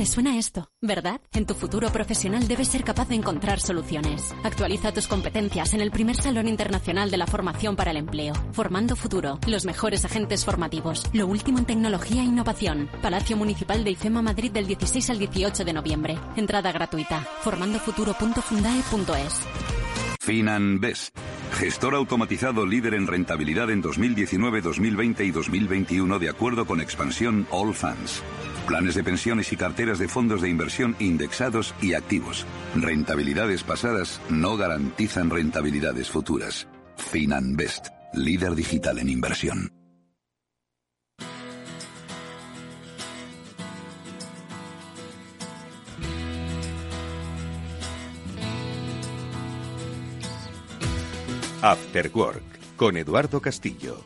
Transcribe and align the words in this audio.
Te 0.00 0.06
suena 0.06 0.38
esto, 0.38 0.70
¿verdad? 0.80 1.20
En 1.34 1.44
tu 1.44 1.52
futuro 1.52 1.90
profesional 1.92 2.48
debes 2.48 2.68
ser 2.68 2.84
capaz 2.84 3.10
de 3.10 3.16
encontrar 3.16 3.60
soluciones. 3.60 4.34
Actualiza 4.44 4.92
tus 4.92 5.06
competencias 5.06 5.74
en 5.74 5.82
el 5.82 5.90
primer 5.90 6.16
Salón 6.16 6.48
Internacional 6.48 7.10
de 7.10 7.18
la 7.18 7.26
Formación 7.26 7.76
para 7.76 7.90
el 7.90 7.98
Empleo. 7.98 8.32
Formando 8.52 8.96
Futuro, 8.96 9.38
los 9.46 9.66
mejores 9.66 10.06
agentes 10.06 10.46
formativos, 10.46 11.04
lo 11.12 11.26
último 11.26 11.58
en 11.58 11.66
tecnología 11.66 12.22
e 12.22 12.24
innovación. 12.24 12.88
Palacio 13.02 13.36
Municipal 13.36 13.84
de 13.84 13.90
IFEMA 13.90 14.22
Madrid 14.22 14.50
del 14.50 14.66
16 14.66 15.10
al 15.10 15.18
18 15.18 15.66
de 15.66 15.72
noviembre. 15.74 16.18
Entrada 16.34 16.72
gratuita. 16.72 17.20
formandofuturo.fundae.es. 17.42 19.40
FinanBest. 20.18 21.14
Gestor 21.58 21.94
automatizado 21.94 22.64
líder 22.64 22.94
en 22.94 23.06
rentabilidad 23.06 23.70
en 23.70 23.82
2019, 23.82 24.62
2020 24.62 25.24
y 25.26 25.30
2021 25.30 26.18
de 26.18 26.30
acuerdo 26.30 26.64
con 26.64 26.80
expansión 26.80 27.46
All 27.50 27.74
Funds. 27.74 28.22
Planes 28.70 28.94
de 28.94 29.02
pensiones 29.02 29.52
y 29.52 29.56
carteras 29.56 29.98
de 29.98 30.06
fondos 30.06 30.42
de 30.42 30.48
inversión 30.48 30.94
indexados 31.00 31.74
y 31.82 31.94
activos. 31.94 32.46
Rentabilidades 32.76 33.64
pasadas 33.64 34.20
no 34.30 34.56
garantizan 34.56 35.28
rentabilidades 35.28 36.08
futuras. 36.08 36.68
FinanBest, 36.96 37.88
líder 38.14 38.54
digital 38.54 39.00
en 39.00 39.08
inversión. 39.08 39.72
After 51.60 52.08
Work 52.14 52.76
con 52.76 52.96
Eduardo 52.96 53.40
Castillo. 53.40 54.04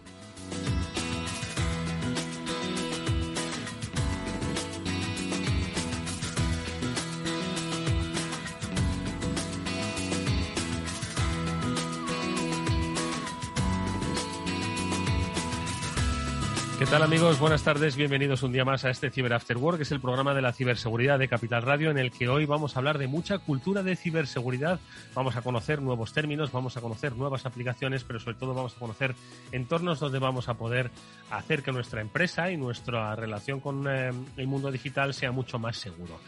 ¿Qué 16.85 16.91
tal 16.91 17.03
amigos? 17.03 17.39
Buenas 17.39 17.63
tardes, 17.63 17.97
bienvenidos 17.97 18.43
un 18.43 18.53
día 18.53 18.67
más 18.67 18.85
a 18.85 18.91
este 18.91 19.09
Cyber 19.11 19.33
After 19.33 19.57
Work, 19.57 19.79
que 19.79 19.85
es 19.85 19.91
el 19.91 20.03
programa 20.03 20.35
de 20.35 20.43
la 20.43 20.53
ciberseguridad 20.53 21.19
de 21.19 21.29
Capital 21.29 21.63
Radio, 21.63 21.91
en 21.91 21.97
el 21.97 22.11
que 22.11 22.29
hoy 22.29 22.45
vamos 22.45 22.77
a 22.77 22.79
hablar 22.79 22.99
de 22.99 23.07
mucha 23.07 23.39
cultura 23.39 23.83
de 23.83 23.97
ciberseguridad, 23.97 24.79
vamos 25.15 25.35
a 25.35 25.41
conocer 25.41 25.81
nuevos 25.81 26.13
términos, 26.13 26.53
vamos 26.53 26.77
a 26.77 26.83
conocer 26.83 27.17
nuevas 27.17 27.47
aplicaciones, 27.47 28.05
pero 28.05 28.21
sobre 28.21 28.37
todo 28.37 28.53
vamos 28.53 28.77
a 28.77 28.79
conocer 28.79 29.15
entornos 29.51 29.99
donde 29.99 30.19
vamos 30.19 30.51
a 30.51 30.59
poder 30.59 30.91
hacer 31.31 31.63
que 31.63 31.73
nuestra 31.73 32.03
empresa 32.03 32.51
y 32.51 32.59
nuestra 32.59 33.17
relación 33.17 33.61
con 33.61 33.89
eh, 33.89 34.13
el 34.37 34.47
mundo 34.47 34.71
digital 34.71 35.15
sea 35.15 35.33
mucho 35.33 35.59
más 35.59 35.79
seguro. 35.79 36.21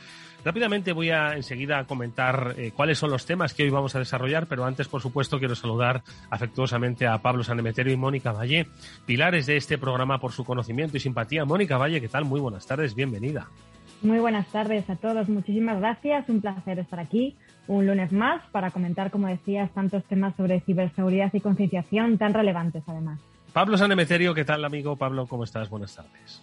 Rápidamente 0.44 0.92
voy 0.92 1.10
a 1.10 1.34
enseguida 1.34 1.84
comentar 1.84 2.54
eh, 2.56 2.72
cuáles 2.74 2.98
son 2.98 3.10
los 3.10 3.26
temas 3.26 3.52
que 3.52 3.64
hoy 3.64 3.70
vamos 3.70 3.94
a 3.96 3.98
desarrollar, 3.98 4.46
pero 4.46 4.64
antes, 4.64 4.88
por 4.88 5.00
supuesto, 5.00 5.38
quiero 5.38 5.54
saludar 5.54 6.02
afectuosamente 6.30 7.06
a 7.06 7.18
Pablo 7.18 7.42
Sanemeterio 7.42 7.92
y 7.92 7.96
Mónica 7.96 8.32
Valle, 8.32 8.66
pilares 9.06 9.46
de 9.46 9.56
este 9.56 9.78
programa 9.78 10.18
por 10.18 10.32
su 10.32 10.44
conocimiento 10.44 10.96
y 10.96 11.00
simpatía. 11.00 11.44
Mónica 11.44 11.78
Valle, 11.78 12.00
¿qué 12.00 12.08
tal? 12.08 12.24
Muy 12.24 12.40
buenas 12.40 12.66
tardes, 12.66 12.94
bienvenida. 12.94 13.48
Muy 14.02 14.18
buenas 14.18 14.46
tardes 14.48 14.88
a 14.90 14.96
todos, 14.96 15.28
muchísimas 15.28 15.78
gracias, 15.78 16.28
un 16.28 16.40
placer 16.40 16.78
estar 16.78 17.00
aquí 17.00 17.34
un 17.68 17.86
lunes 17.86 18.12
más 18.12 18.42
para 18.52 18.70
comentar, 18.70 19.10
como 19.10 19.28
decías, 19.28 19.72
tantos 19.72 20.04
temas 20.04 20.34
sobre 20.36 20.60
ciberseguridad 20.60 21.32
y 21.32 21.40
concienciación 21.40 22.18
tan 22.18 22.34
relevantes 22.34 22.82
además. 22.86 23.20
Pablo 23.52 23.76
Sanemeterio, 23.78 24.34
¿qué 24.34 24.44
tal 24.44 24.64
amigo? 24.64 24.96
Pablo, 24.96 25.26
¿cómo 25.26 25.44
estás? 25.44 25.68
Buenas 25.68 25.94
tardes. 25.96 26.42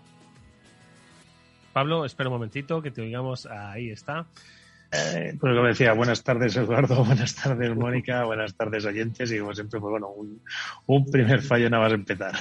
Pablo, 1.74 2.06
espera 2.06 2.30
un 2.30 2.36
momentito 2.36 2.82
que 2.82 2.92
te 2.92 3.02
oigamos. 3.02 3.48
Ahí 3.48 3.90
está. 3.90 4.28
Eh, 4.96 5.36
pues 5.40 5.56
como 5.56 5.68
decía, 5.68 5.94
buenas 5.94 6.24
tardes 6.24 6.56
Eduardo, 6.56 7.04
buenas 7.04 7.34
tardes 7.34 7.76
Mónica, 7.76 8.26
buenas 8.26 8.54
tardes 8.54 8.86
oyentes 8.86 9.32
y 9.32 9.40
como 9.40 9.52
siempre, 9.56 9.80
pues 9.80 9.90
bueno, 9.90 10.10
un, 10.86 11.06
primer 11.12 11.42
fallo 11.42 11.68
nada 11.68 11.86
más 11.86 11.94
empezar. 11.94 12.36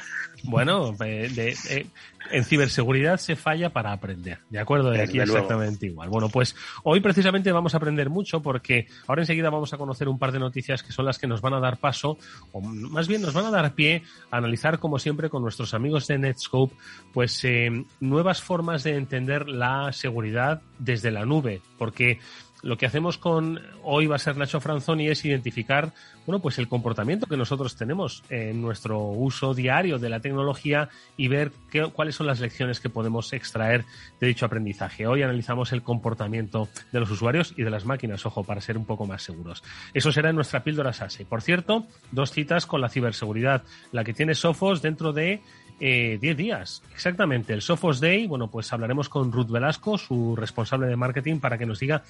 Bueno, 0.45 0.93
de, 0.93 1.87
en 2.31 2.45
ciberseguridad 2.45 3.19
se 3.19 3.37
falla 3.37 3.71
para 3.71 3.93
aprender, 3.93 4.39
¿de 4.51 4.59
acuerdo? 4.59 4.91
De 4.91 5.03
aquí 5.03 5.19
exactamente 5.21 5.87
igual. 5.87 6.09
Bueno, 6.09 6.29
pues 6.29 6.55
hoy 6.83 7.01
precisamente 7.01 7.53
vamos 7.53 7.75
a 7.75 7.79
aprender 7.79 8.11
mucho 8.11 8.41
porque 8.41 8.87
ahora 9.07 9.23
enseguida 9.23 9.51
vamos 9.51 9.73
a 9.73 9.79
conocer 9.79 10.09
un 10.09 10.19
par 10.19 10.33
de 10.33 10.39
noticias 10.39 10.83
que 10.83 10.93
son 10.93 11.05
las 11.05 11.19
que 11.19 11.27
nos 11.27 11.41
van 11.41 11.55
a 11.55 11.61
dar 11.61 11.79
paso, 11.79 12.19
o 12.53 12.61
más 12.61 13.09
bien 13.09 13.23
nos 13.23 13.35
van 13.35 13.47
a 13.47 13.51
dar 13.51 13.75
pie 13.75 14.03
a 14.31 14.37
analizar, 14.39 14.79
como 14.79 14.99
siempre, 14.99 15.31
con 15.31 15.43
nuestros 15.43 15.75
amigos 15.75 16.07
de 16.07 16.19
Netscope, 16.19 16.75
pues 17.13 17.45
eh, 17.45 17.85
nuevas 18.01 18.43
formas 18.43 18.85
de 18.85 18.97
entender 18.97 19.49
la 19.49 19.93
seguridad 19.93 20.63
desde 20.79 21.11
la 21.11 21.25
nube, 21.25 21.61
porque 21.79 22.19
lo 22.63 22.77
que 22.77 22.87
hacemos 22.87 23.19
con 23.19 23.61
hoy 23.83 24.07
va 24.07 24.17
a 24.17 24.19
ser 24.21 24.37
Nacho 24.37 24.61
Franzoni 24.61 25.09
es 25.09 25.25
identificar, 25.25 25.93
bueno, 26.27 26.41
pues 26.41 26.59
el 26.59 26.69
comportamiento 26.69 27.27
que 27.27 27.37
nosotros 27.37 27.77
tenemos 27.77 28.23
en 28.31 28.63
nuestro 28.63 29.01
uso 29.01 29.53
diario 29.53 29.99
de 29.99 30.09
la 30.09 30.21
tecnología 30.21 30.89
y 31.17 31.29
ver 31.29 31.51
qué, 31.71 31.91
cuáles 31.93 32.15
son 32.15 32.29
las 32.29 32.41
lecciones 32.41 32.79
que 32.79 32.89
podemos 32.89 33.33
extraer 33.33 33.85
de 34.21 34.29
dicho 34.29 34.47
aprendizaje. 34.47 35.07
Hoy 35.07 35.23
analizamos 35.23 35.73
el 35.73 35.83
comportamiento 35.83 36.69
de 36.93 37.01
los 37.01 37.11
usuarios 37.11 37.53
y 37.57 37.65
de 37.65 37.71
las 37.71 37.85
máquinas, 37.85 38.25
ojo, 38.27 38.45
para 38.45 38.61
ser 38.61 38.79
un 38.79 38.87
poco 38.87 39.07
más 39.07 39.23
seguros. 39.23 39.65
Eso 39.93 40.13
será 40.13 40.31
en 40.31 40.37
nuestra 40.37 40.63
píldora 40.63 40.93
SASE. 40.93 41.25
Por 41.25 41.43
cierto, 41.43 41.87
dos 42.13 42.31
citas 42.31 42.67
con 42.67 42.81
la 42.81 42.89
ciberseguridad, 42.89 43.65
la 43.91 44.05
que 44.05 44.15
tiene 44.15 44.35
Sofos 44.35 44.83
dentro 44.83 45.13
de 45.13 45.43
10 45.81 46.23
eh, 46.23 46.35
días. 46.37 46.83
Exactamente, 46.95 47.53
el 47.53 47.61
Sophos 47.61 47.99
Day, 47.99 48.29
bueno, 48.29 48.49
pues 48.49 48.73
hablaremos 48.73 49.09
con 49.09 49.33
Ruth 49.33 49.51
Velasco, 49.51 49.99
su 49.99 50.37
responsable 50.37 50.87
de 50.87 50.95
marketing, 50.95 51.41
para 51.41 51.59
que 51.59 51.67
nos 51.67 51.81
diga 51.81 52.05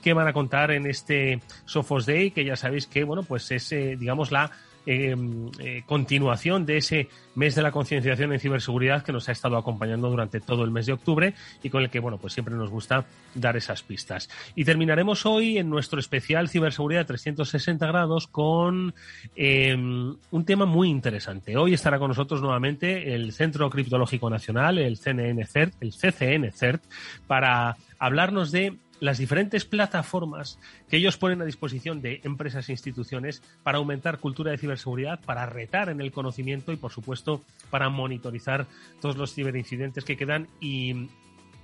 qué 0.00 0.12
van 0.12 0.28
a 0.28 0.32
contar 0.32 0.70
en 0.70 0.86
este 0.86 1.40
Sophos 1.64 2.06
Day, 2.06 2.30
que 2.30 2.44
ya 2.44 2.56
sabéis 2.56 2.86
que, 2.86 3.04
bueno, 3.04 3.22
pues 3.22 3.50
es, 3.50 3.72
eh, 3.72 3.96
digamos, 3.98 4.32
la 4.32 4.50
eh, 4.86 5.14
eh, 5.58 5.82
continuación 5.84 6.64
de 6.64 6.78
ese 6.78 7.08
mes 7.34 7.54
de 7.54 7.60
la 7.60 7.70
concienciación 7.70 8.32
en 8.32 8.40
ciberseguridad 8.40 9.02
que 9.02 9.12
nos 9.12 9.28
ha 9.28 9.32
estado 9.32 9.58
acompañando 9.58 10.08
durante 10.08 10.40
todo 10.40 10.64
el 10.64 10.70
mes 10.70 10.86
de 10.86 10.94
octubre 10.94 11.34
y 11.62 11.68
con 11.68 11.82
el 11.82 11.90
que, 11.90 12.00
bueno, 12.00 12.16
pues 12.16 12.32
siempre 12.32 12.54
nos 12.54 12.70
gusta 12.70 13.04
dar 13.34 13.58
esas 13.58 13.82
pistas. 13.82 14.30
Y 14.54 14.64
terminaremos 14.64 15.26
hoy 15.26 15.58
en 15.58 15.68
nuestro 15.68 16.00
especial 16.00 16.48
Ciberseguridad 16.48 17.06
360 17.06 17.86
grados 17.86 18.26
con 18.26 18.94
un 19.36 20.44
tema 20.46 20.64
muy 20.64 20.88
interesante. 20.88 21.58
Hoy 21.58 21.74
estará 21.74 21.98
con 21.98 22.08
nosotros 22.08 22.40
nuevamente 22.40 23.14
el 23.14 23.32
Centro 23.32 23.68
Criptológico 23.68 24.30
Nacional, 24.30 24.78
el 24.78 24.96
CNN 24.96 25.44
CERT, 25.44 25.74
el 25.80 25.92
CCN 25.92 26.52
CERT, 26.52 26.82
para 27.26 27.76
hablarnos 27.98 28.50
de 28.50 28.78
las 29.00 29.18
diferentes 29.18 29.64
plataformas 29.64 30.58
que 30.88 30.98
ellos 30.98 31.16
ponen 31.16 31.42
a 31.42 31.46
disposición 31.46 32.00
de 32.02 32.20
empresas 32.24 32.68
e 32.68 32.72
instituciones 32.72 33.42
para 33.62 33.78
aumentar 33.78 34.18
cultura 34.18 34.50
de 34.50 34.58
ciberseguridad, 34.58 35.20
para 35.20 35.46
retar 35.46 35.88
en 35.88 36.00
el 36.00 36.12
conocimiento 36.12 36.72
y, 36.72 36.76
por 36.76 36.92
supuesto, 36.92 37.42
para 37.70 37.88
monitorizar 37.88 38.66
todos 39.00 39.16
los 39.16 39.34
ciberincidentes 39.34 40.04
que 40.04 40.16
quedan 40.16 40.48
y 40.60 41.08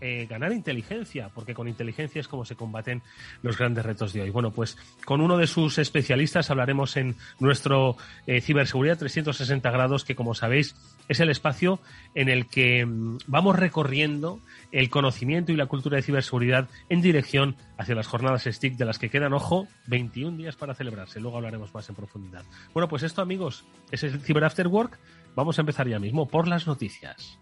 eh, 0.01 0.27
ganar 0.29 0.53
inteligencia, 0.53 1.31
porque 1.35 1.55
con 1.55 1.69
inteligencia 1.69 2.21
es 2.21 2.29
como 2.29 2.45
se 2.45 2.57
combaten 2.57 3.03
los 3.43 3.57
grandes 3.59 3.85
retos 3.85 4.13
de 4.13 4.23
hoy. 4.23 4.31
Bueno, 4.31 4.51
pues 4.51 4.77
con 5.05 5.21
uno 5.21 5.37
de 5.37 5.47
sus 5.47 5.79
especialistas 5.79 6.51
hablaremos 6.51 6.97
en 6.97 7.17
nuestro 7.39 7.97
eh, 8.27 8.41
Ciberseguridad 8.41 8.99
360 8.99 9.71
grados, 9.71 10.05
que 10.05 10.15
como 10.15 10.35
sabéis 10.35 10.75
es 11.09 11.21
el 11.21 11.31
espacio 11.31 11.81
en 12.15 12.29
el 12.29 12.47
que 12.47 12.85
mm, 12.85 13.19
vamos 13.27 13.57
recorriendo 13.57 14.41
el 14.73 14.91
conocimiento 14.91 15.53
y 15.53 15.57
la 15.57 15.67
cultura 15.67 15.97
de 15.97 16.03
ciberseguridad 16.03 16.69
en 16.89 17.01
dirección 17.01 17.57
hacia 17.79 17.95
las 17.95 18.07
jornadas 18.07 18.45
STIC 18.45 18.77
de 18.77 18.85
las 18.85 18.99
que 18.99 19.11
quedan, 19.11 19.33
ojo, 19.33 19.69
21 19.87 20.37
días 20.37 20.57
para 20.57 20.75
celebrarse. 20.75 21.21
Luego 21.21 21.37
hablaremos 21.37 21.73
más 21.75 21.89
en 21.89 21.95
profundidad. 21.95 22.45
Bueno, 22.75 22.89
pues 22.89 23.03
esto 23.03 23.23
amigos, 23.23 23.65
es 23.91 24.03
el 24.03 24.21
Ciber 24.21 24.45
After 24.45 24.67
Work. 24.69 24.99
Vamos 25.35 25.59
a 25.59 25.63
empezar 25.63 25.89
ya 25.89 25.99
mismo 25.99 26.27
por 26.27 26.49
las 26.49 26.67
noticias. 26.67 27.39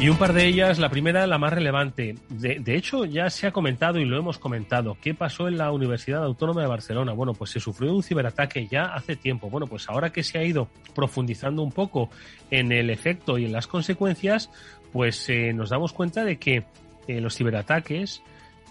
Y 0.00 0.08
un 0.08 0.16
par 0.16 0.32
de 0.32 0.46
ellas, 0.46 0.78
la 0.78 0.88
primera, 0.88 1.26
la 1.26 1.36
más 1.36 1.52
relevante. 1.52 2.14
De, 2.30 2.74
hecho, 2.74 3.04
ya 3.04 3.28
se 3.28 3.46
ha 3.46 3.52
comentado 3.52 3.98
y 3.98 4.06
lo 4.06 4.16
hemos 4.16 4.38
comentado. 4.38 4.96
¿Qué 4.98 5.12
pasó 5.12 5.46
en 5.46 5.58
la 5.58 5.70
Universidad 5.72 6.24
Autónoma 6.24 6.62
de 6.62 6.68
Barcelona? 6.68 7.12
Bueno, 7.12 7.34
pues 7.34 7.50
se 7.50 7.60
sufrió 7.60 7.94
un 7.94 8.02
ciberataque 8.02 8.66
ya 8.66 8.84
hace 8.94 9.14
tiempo. 9.14 9.50
Bueno, 9.50 9.66
pues 9.66 9.90
ahora 9.90 10.10
que 10.10 10.22
se 10.22 10.38
ha 10.38 10.42
ido 10.42 10.70
profundizando 10.94 11.62
un 11.62 11.70
poco 11.70 12.08
en 12.50 12.72
el 12.72 12.88
efecto 12.88 13.36
y 13.36 13.44
en 13.44 13.52
las 13.52 13.66
consecuencias, 13.66 14.48
pues 14.90 15.28
eh, 15.28 15.52
nos 15.52 15.68
damos 15.68 15.92
cuenta 15.92 16.24
de 16.24 16.38
que 16.38 16.64
eh, 17.06 17.20
los 17.20 17.36
ciberataques 17.36 18.22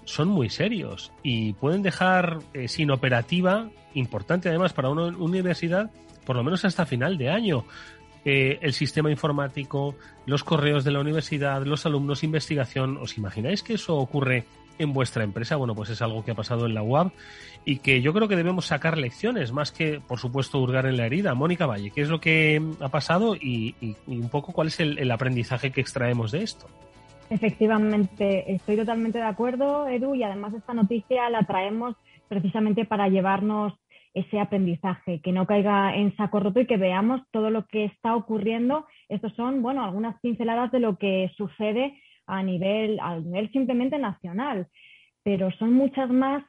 son 0.05 0.29
muy 0.29 0.49
serios 0.49 1.11
y 1.21 1.53
pueden 1.53 1.83
dejar 1.83 2.39
eh, 2.55 2.67
sin 2.67 2.89
operativa, 2.89 3.69
importante 3.93 4.49
además 4.49 4.73
para 4.73 4.89
una 4.89 5.15
universidad, 5.15 5.91
por 6.25 6.37
lo 6.37 6.43
menos 6.43 6.65
hasta 6.65 6.87
final 6.87 7.19
de 7.19 7.29
año. 7.29 7.65
Eh, 8.25 8.59
el 8.61 8.73
sistema 8.73 9.09
informático, 9.09 9.95
los 10.25 10.43
correos 10.43 10.83
de 10.83 10.91
la 10.91 10.99
universidad, 10.99 11.63
los 11.65 11.85
alumnos, 11.85 12.23
investigación. 12.23 12.97
¿Os 12.97 13.17
imagináis 13.17 13.63
que 13.63 13.73
eso 13.73 13.97
ocurre 13.97 14.45
en 14.77 14.91
vuestra 14.91 15.23
empresa? 15.23 15.55
Bueno, 15.55 15.73
pues 15.73 15.89
es 15.89 16.01
algo 16.01 16.23
que 16.23 16.31
ha 16.31 16.35
pasado 16.35 16.65
en 16.65 16.73
la 16.73 16.83
UAB 16.83 17.11
y 17.63 17.79
que 17.79 18.01
yo 18.01 18.13
creo 18.13 18.27
que 18.27 18.35
debemos 18.35 18.65
sacar 18.65 18.97
lecciones, 18.97 19.51
más 19.53 19.71
que, 19.71 20.01
por 20.05 20.19
supuesto, 20.19 20.59
hurgar 20.59 20.85
en 20.85 20.97
la 20.97 21.05
herida. 21.05 21.33
Mónica 21.33 21.65
Valle, 21.65 21.91
¿qué 21.91 22.01
es 22.01 22.09
lo 22.09 22.19
que 22.19 22.61
ha 22.81 22.89
pasado 22.89 23.35
y, 23.35 23.75
un 24.07 24.29
poco 24.29 24.51
cuál 24.51 24.67
es 24.67 24.79
el, 24.79 25.09
aprendizaje 25.11 25.71
que 25.71 25.81
extraemos 25.81 26.31
de 26.31 26.43
esto? 26.43 26.67
Efectivamente, 27.29 28.51
estoy 28.51 28.75
totalmente 28.75 29.19
de 29.19 29.25
acuerdo, 29.25 29.87
Edu, 29.87 30.15
y 30.15 30.23
además 30.23 30.53
esta 30.53 30.73
noticia 30.73 31.29
la 31.29 31.43
traemos 31.43 31.95
precisamente 32.27 32.85
para 32.85 33.07
llevarnos 33.07 33.73
ese 34.13 34.39
aprendizaje, 34.39 35.21
que 35.21 35.31
no 35.31 35.45
caiga 35.45 35.95
en 35.95 36.15
saco 36.15 36.39
roto 36.39 36.59
y 36.59 36.65
que 36.65 36.77
veamos 36.77 37.21
todo 37.31 37.49
lo 37.49 37.65
que 37.67 37.85
está 37.85 38.15
ocurriendo. 38.15 38.85
Estos 39.07 39.33
son, 39.33 39.61
bueno, 39.61 39.83
algunas 39.83 40.19
pinceladas 40.21 40.71
de 40.71 40.79
lo 40.79 40.97
que 40.97 41.31
sucede 41.37 41.99
a 42.25 42.43
nivel, 42.43 42.99
a 43.01 43.17
nivel 43.19 43.51
simplemente 43.51 43.97
nacional, 43.97 44.67
pero 45.23 45.51
son 45.51 45.73
muchas 45.73 46.09
más 46.09 46.43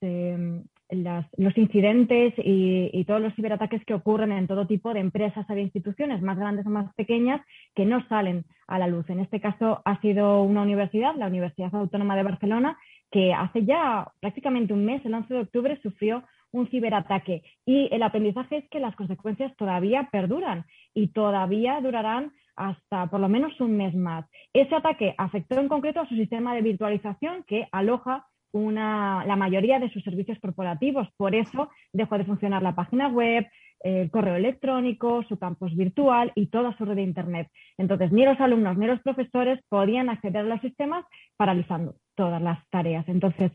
em, 0.00 0.64
los 0.90 1.56
incidentes 1.56 2.34
y, 2.36 3.04
todos 3.06 3.20
los 3.20 3.34
ciberataques 3.34 3.84
que 3.84 3.94
ocurren 3.94 4.32
en 4.32 4.46
todo 4.46 4.66
tipo 4.66 4.92
de 4.92 5.00
empresas 5.00 5.46
o 5.48 5.54
de 5.54 5.62
instituciones, 5.62 6.22
más 6.22 6.38
grandes 6.38 6.66
o 6.66 6.70
más 6.70 6.92
pequeñas, 6.94 7.40
que 7.74 7.84
no 7.84 8.06
salen 8.08 8.44
a 8.66 8.78
la 8.78 8.86
luz. 8.86 9.08
En 9.08 9.20
este 9.20 9.40
caso 9.40 9.82
ha 9.84 10.00
sido 10.00 10.42
una 10.42 10.62
universidad, 10.62 11.14
la 11.16 11.26
Universidad 11.26 11.74
Autónoma 11.74 12.16
de 12.16 12.22
Barcelona, 12.22 12.78
que 13.10 13.32
hace 13.32 13.64
ya 13.64 14.10
prácticamente 14.20 14.72
un 14.72 14.84
mes, 14.84 15.04
el 15.04 15.14
11 15.14 15.34
de 15.34 15.40
octubre, 15.40 15.80
sufrió 15.82 16.24
un 16.52 16.68
ciberataque. 16.68 17.42
Y 17.66 17.88
el 17.92 18.02
aprendizaje 18.02 18.58
es 18.58 18.68
que 18.70 18.80
las 18.80 18.94
consecuencias 18.94 19.54
todavía 19.56 20.08
perduran 20.12 20.64
y 20.94 21.08
todavía 21.08 21.80
durarán 21.80 22.32
hasta 22.56 23.06
por 23.06 23.20
lo 23.20 23.28
menos 23.28 23.58
un 23.60 23.76
mes 23.76 23.94
más. 23.94 24.26
Ese 24.52 24.74
ataque 24.74 25.14
afectó 25.18 25.58
en 25.58 25.68
concreto 25.68 26.00
a 26.00 26.08
su 26.08 26.14
sistema 26.14 26.54
de 26.54 26.62
virtualización 26.62 27.44
que 27.46 27.68
aloja 27.72 28.26
una, 28.52 29.24
la 29.26 29.36
mayoría 29.36 29.78
de 29.78 29.90
sus 29.90 30.04
servicios 30.04 30.38
corporativos. 30.38 31.08
Por 31.16 31.34
eso 31.34 31.70
dejó 31.92 32.18
de 32.18 32.24
funcionar 32.24 32.62
la 32.62 32.74
página 32.74 33.08
web, 33.08 33.46
el 33.80 34.10
correo 34.10 34.36
electrónico, 34.36 35.24
su 35.24 35.38
campus 35.38 35.74
virtual 35.74 36.32
y 36.34 36.46
toda 36.46 36.76
su 36.76 36.84
red 36.84 36.96
de 36.96 37.02
Internet. 37.02 37.48
Entonces, 37.78 38.12
ni 38.12 38.24
los 38.24 38.38
alumnos 38.40 38.76
ni 38.76 38.86
los 38.86 39.00
profesores 39.00 39.58
podían 39.68 40.08
acceder 40.08 40.44
a 40.44 40.48
los 40.48 40.60
sistemas 40.60 41.04
paralizando 41.36 41.96
todas 42.14 42.40
las 42.40 42.58
tareas. 42.68 43.08
Entonces, 43.08 43.50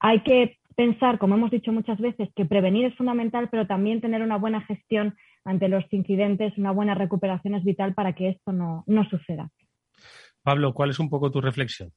hay 0.00 0.20
que 0.20 0.58
pensar, 0.80 1.18
como 1.18 1.34
hemos 1.34 1.50
dicho 1.50 1.72
muchas 1.72 1.98
veces, 1.98 2.30
que 2.34 2.46
prevenir 2.46 2.86
es 2.86 2.96
fundamental, 2.96 3.50
pero 3.50 3.66
también 3.66 4.00
tener 4.00 4.22
una 4.22 4.38
buena 4.38 4.62
gestión 4.62 5.14
ante 5.44 5.68
los 5.68 5.84
incidentes, 5.90 6.56
una 6.56 6.70
buena 6.70 6.94
recuperación 6.94 7.54
es 7.54 7.64
vital 7.64 7.92
para 7.92 8.14
que 8.14 8.30
esto 8.30 8.50
no, 8.50 8.82
suceda. 9.10 9.50
Pablo, 10.42 10.72
¿cuál 10.72 10.88
es 10.88 10.98
un 10.98 11.10
poco 11.10 11.30
tu 11.30 11.42
reflexión? 11.42 11.92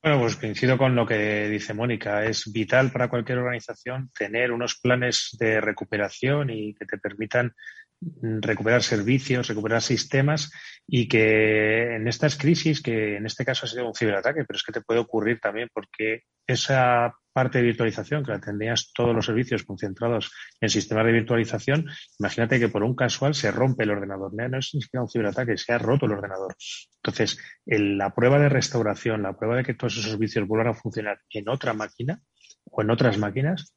Bueno, 0.00 0.20
pues 0.20 0.36
coincido 0.36 0.78
con 0.78 0.94
lo 0.94 1.04
que 1.04 1.48
dice 1.48 1.74
Mónica. 1.74 2.24
Es 2.24 2.52
vital 2.52 2.92
para 2.92 3.08
cualquier 3.08 3.38
organización 3.38 4.12
tener 4.16 4.52
unos 4.52 4.78
planes 4.80 5.36
de 5.40 5.60
recuperación 5.60 6.50
y 6.50 6.74
que 6.74 6.86
te 6.86 6.98
permitan 6.98 7.52
recuperar 8.00 8.84
servicios, 8.84 9.48
recuperar 9.48 9.82
sistemas 9.82 10.52
y 10.86 11.08
que 11.08 11.96
en 11.96 12.06
estas 12.06 12.38
crisis, 12.38 12.80
que 12.80 13.16
en 13.16 13.26
este 13.26 13.44
caso 13.44 13.66
ha 13.66 13.68
sido 13.68 13.88
un 13.88 13.94
ciberataque, 13.94 14.44
pero 14.44 14.56
es 14.56 14.62
que 14.62 14.70
te 14.70 14.82
puede 14.82 15.00
ocurrir 15.00 15.40
también 15.40 15.68
porque 15.74 16.22
esa 16.46 17.12
parte 17.38 17.58
de 17.58 17.64
virtualización, 17.66 18.24
que 18.24 18.32
la 18.32 18.40
tendrías 18.40 18.90
todos 18.92 19.14
los 19.14 19.24
servicios 19.24 19.62
concentrados 19.62 20.32
en 20.60 20.68
sistemas 20.68 21.06
de 21.06 21.12
virtualización, 21.12 21.86
imagínate 22.18 22.58
que 22.58 22.68
por 22.68 22.82
un 22.82 22.96
casual 22.96 23.32
se 23.32 23.52
rompe 23.52 23.84
el 23.84 23.92
ordenador. 23.92 24.34
No, 24.34 24.58
es 24.58 24.74
ni 24.74 24.82
siquiera 24.82 25.04
un 25.04 25.08
ciberataque, 25.08 25.56
se 25.56 25.72
ha 25.72 25.78
roto 25.78 26.06
el 26.06 26.12
ordenador. 26.14 26.56
Entonces, 26.96 27.38
la 27.64 28.12
prueba 28.12 28.40
de 28.40 28.48
restauración, 28.48 29.22
la 29.22 29.36
prueba 29.38 29.54
de 29.54 29.62
que 29.62 29.74
todos 29.74 29.92
esos 29.92 30.10
servicios 30.10 30.48
vuelvan 30.48 30.72
a 30.72 30.74
funcionar 30.74 31.20
en 31.30 31.48
otra 31.48 31.74
máquina 31.74 32.20
o 32.64 32.82
en 32.82 32.90
otras 32.90 33.18
máquinas, 33.18 33.72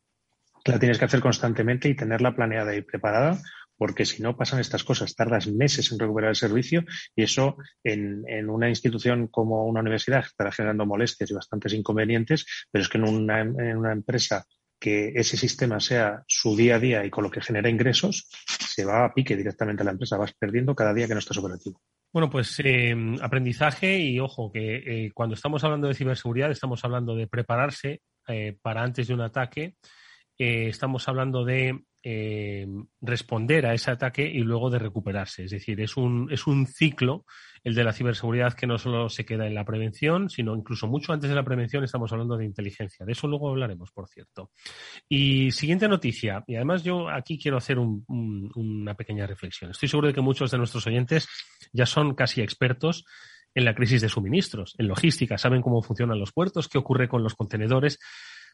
la 0.65 0.79
tienes 0.79 0.97
que 0.97 1.05
hacer 1.05 1.19
constantemente 1.19 1.87
y 1.87 1.95
tenerla 1.95 2.35
planeada 2.35 2.75
y 2.75 2.81
preparada 2.81 3.37
porque 3.81 4.05
si 4.05 4.21
no 4.21 4.37
pasan 4.37 4.59
estas 4.59 4.83
cosas, 4.83 5.15
tardas 5.15 5.47
meses 5.47 5.91
en 5.91 5.97
recuperar 5.97 6.29
el 6.29 6.35
servicio 6.35 6.85
y 7.15 7.23
eso 7.23 7.57
en, 7.83 8.47
una 8.47 8.69
institución 8.69 9.25
como 9.25 9.65
una 9.65 9.79
universidad 9.79 10.23
estará 10.23 10.51
generando 10.51 10.85
molestias 10.85 11.31
y 11.31 11.33
bastantes 11.33 11.73
inconvenientes, 11.73 12.45
pero 12.69 12.83
es 12.83 12.89
que 12.89 12.99
en 12.99 13.05
una, 13.05 13.91
empresa 13.91 14.45
que 14.79 15.13
ese 15.15 15.35
sistema 15.35 15.79
sea 15.79 16.23
su 16.27 16.55
día 16.55 16.75
a 16.75 16.79
día 16.79 17.03
y 17.03 17.09
con 17.09 17.23
lo 17.23 17.31
que 17.31 17.41
genera 17.41 17.71
ingresos, 17.71 18.29
se 18.45 18.85
va 18.85 19.03
a 19.03 19.13
pique 19.15 19.35
directamente 19.35 19.81
a 19.81 19.85
la 19.85 19.93
empresa, 19.93 20.15
vas 20.15 20.35
perdiendo 20.37 20.75
cada 20.75 20.93
día 20.93 21.07
que 21.07 21.15
no 21.15 21.19
estás 21.19 21.39
operativo. 21.39 21.81
Bueno, 22.13 22.29
pues 22.29 22.61
eh, 22.63 22.95
aprendizaje 23.19 23.97
y 23.97 24.19
ojo, 24.19 24.51
que 24.51 24.75
eh, 24.75 25.11
cuando 25.11 25.33
estamos 25.33 25.63
hablando 25.63 25.87
de 25.87 25.95
ciberseguridad 25.95 26.51
estamos 26.51 26.85
hablando 26.85 27.15
de 27.15 27.25
prepararse 27.25 28.03
eh, 28.27 28.55
para 28.61 28.83
antes 28.83 29.07
de 29.07 29.15
un 29.15 29.21
ataque, 29.21 29.73
estamos 30.37 31.07
hablando 31.07 31.43
de 31.45 31.83
eh, 32.03 32.67
responder 32.99 33.65
a 33.65 33.73
ese 33.73 33.91
ataque 33.91 34.23
y 34.23 34.39
luego 34.39 34.69
de 34.69 34.79
recuperarse. 34.79 35.43
Es 35.43 35.51
decir, 35.51 35.79
es 35.81 35.97
un, 35.97 36.31
es 36.31 36.47
un 36.47 36.65
ciclo, 36.65 37.25
el 37.63 37.75
de 37.75 37.83
la 37.83 37.93
ciberseguridad, 37.93 38.53
que 38.53 38.65
no 38.65 38.77
solo 38.77 39.07
se 39.09 39.23
queda 39.23 39.45
en 39.45 39.53
la 39.53 39.65
prevención, 39.65 40.29
sino 40.29 40.55
incluso 40.55 40.87
mucho 40.87 41.13
antes 41.13 41.29
de 41.29 41.35
la 41.35 41.43
prevención 41.43 41.83
estamos 41.83 42.11
hablando 42.11 42.37
de 42.37 42.45
inteligencia. 42.45 43.05
De 43.05 43.11
eso 43.11 43.27
luego 43.27 43.49
hablaremos, 43.49 43.91
por 43.91 44.07
cierto. 44.07 44.49
Y 45.07 45.51
siguiente 45.51 45.87
noticia, 45.87 46.43
y 46.47 46.55
además 46.55 46.83
yo 46.83 47.09
aquí 47.09 47.37
quiero 47.37 47.57
hacer 47.57 47.77
una 47.77 48.95
pequeña 48.95 49.27
reflexión. 49.27 49.71
Estoy 49.71 49.89
seguro 49.89 50.07
de 50.07 50.13
que 50.13 50.21
muchos 50.21 50.49
de 50.49 50.57
nuestros 50.57 50.87
oyentes 50.87 51.27
ya 51.71 51.85
son 51.85 52.15
casi 52.15 52.41
expertos 52.41 53.05
en 53.53 53.65
la 53.65 53.75
crisis 53.75 54.01
de 54.01 54.09
suministros, 54.09 54.73
en 54.77 54.87
logística, 54.87 55.37
saben 55.37 55.61
cómo 55.61 55.83
funcionan 55.83 56.19
los 56.19 56.31
puertos, 56.31 56.67
qué 56.67 56.77
ocurre 56.77 57.07
con 57.07 57.21
los 57.21 57.35
contenedores, 57.35 57.99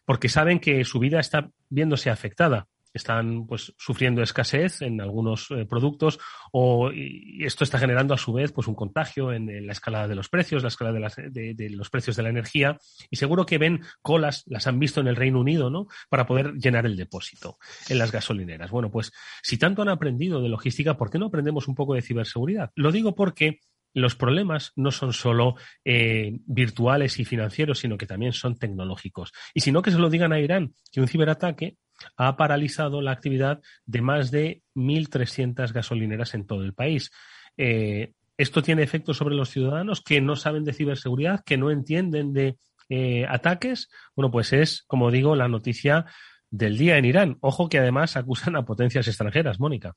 porque 0.05 0.27
saben 0.27 0.59
que 0.59 0.83
su 0.83 0.99
vida 0.99 1.19
está 1.19 1.49
viéndose 1.69 2.09
afectada 2.09 2.67
están 2.97 3.47
pues 3.47 3.73
sufriendo 3.77 4.21
escasez 4.21 4.81
en 4.81 5.01
algunos 5.01 5.49
eh, 5.51 5.65
productos 5.65 6.19
o 6.51 6.91
y 6.91 7.45
esto 7.45 7.63
está 7.63 7.79
generando 7.79 8.13
a 8.13 8.17
su 8.17 8.33
vez 8.33 8.51
pues 8.51 8.67
un 8.67 8.75
contagio 8.75 9.31
en, 9.31 9.65
la 9.65 9.71
escalada 9.71 10.07
de 10.07 10.15
los 10.15 10.29
precios, 10.29 10.61
la 10.63 10.69
escala 10.69 10.91
de, 10.91 11.53
de, 11.53 11.69
los 11.69 11.89
precios 11.89 12.15
de 12.15 12.23
la 12.23 12.29
energía 12.29 12.77
y 13.09 13.17
seguro 13.17 13.45
que 13.45 13.57
ven 13.57 13.81
colas, 14.01 14.44
las 14.47 14.67
han 14.67 14.79
visto 14.79 14.99
en 14.99 15.07
el 15.07 15.15
Reino 15.15 15.39
Unido, 15.39 15.69
¿no? 15.69 15.88
Para 16.09 16.25
poder 16.25 16.53
llenar 16.53 16.85
el 16.85 16.97
depósito 16.97 17.57
en 17.89 17.99
las 17.99 18.11
gasolineras. 18.11 18.71
Bueno, 18.71 18.92
pues 18.92 19.11
si 19.42 19.57
tanto 19.57 19.81
han 19.81 19.89
aprendido 19.89 20.42
de 20.42 20.49
logística, 20.49 20.97
¿por 20.97 21.09
qué 21.09 21.19
no 21.19 21.27
aprendemos 21.27 21.68
un 21.68 21.75
poco 21.75 21.94
de 21.94 22.01
ciberseguridad? 22.01 22.71
Lo 22.75 22.92
digo 22.92 23.16
porque 23.16 23.61
los 23.94 24.16
problemas 24.16 24.73
no 24.75 24.92
son 24.92 25.11
solo 25.13 25.56
eh, 25.83 26.39
virtuales 26.45 27.19
y 27.19 27.25
financieros, 27.25 27.80
sino 27.80 27.97
que 27.97 28.06
también 28.06 28.33
son 28.33 28.56
tecnológicos. 28.56 29.33
Y 29.54 29.61
si 29.61 29.71
no, 29.71 29.81
que 29.81 29.92
se 29.92 29.97
lo 29.97 30.09
digan 30.09 30.33
a 30.33 30.39
Irán, 30.39 30.73
que 30.92 31.01
un 31.01 31.07
ciberataque 31.07 31.77
ha 32.16 32.37
paralizado 32.37 33.01
la 33.01 33.11
actividad 33.11 33.61
de 33.85 34.01
más 34.01 34.31
de 34.31 34.61
1.300 34.75 35.71
gasolineras 35.71 36.33
en 36.33 36.45
todo 36.45 36.63
el 36.63 36.73
país. 36.73 37.11
Eh, 37.57 38.13
esto 38.37 38.61
tiene 38.61 38.83
efectos 38.83 39.18
sobre 39.18 39.35
los 39.35 39.49
ciudadanos 39.49 40.01
que 40.01 40.21
no 40.21 40.35
saben 40.35 40.63
de 40.63 40.73
ciberseguridad, 40.73 41.44
que 41.44 41.57
no 41.57 41.71
entienden 41.71 42.33
de 42.33 42.57
eh, 42.89 43.25
ataques. 43.27 43.89
Bueno, 44.16 44.31
pues 44.31 44.54
es, 44.54 44.83
como 44.87 45.11
digo, 45.11 45.35
la 45.35 45.47
noticia 45.47 46.06
del 46.49 46.77
día 46.77 46.97
en 46.97 47.06
Irán. 47.06 47.37
Ojo 47.42 47.68
que 47.68 47.80
además 47.80 48.16
acusan 48.16 48.56
a 48.56 48.66
potencias 48.66 49.07
extranjeras, 49.07 49.59
Mónica. 49.59 49.95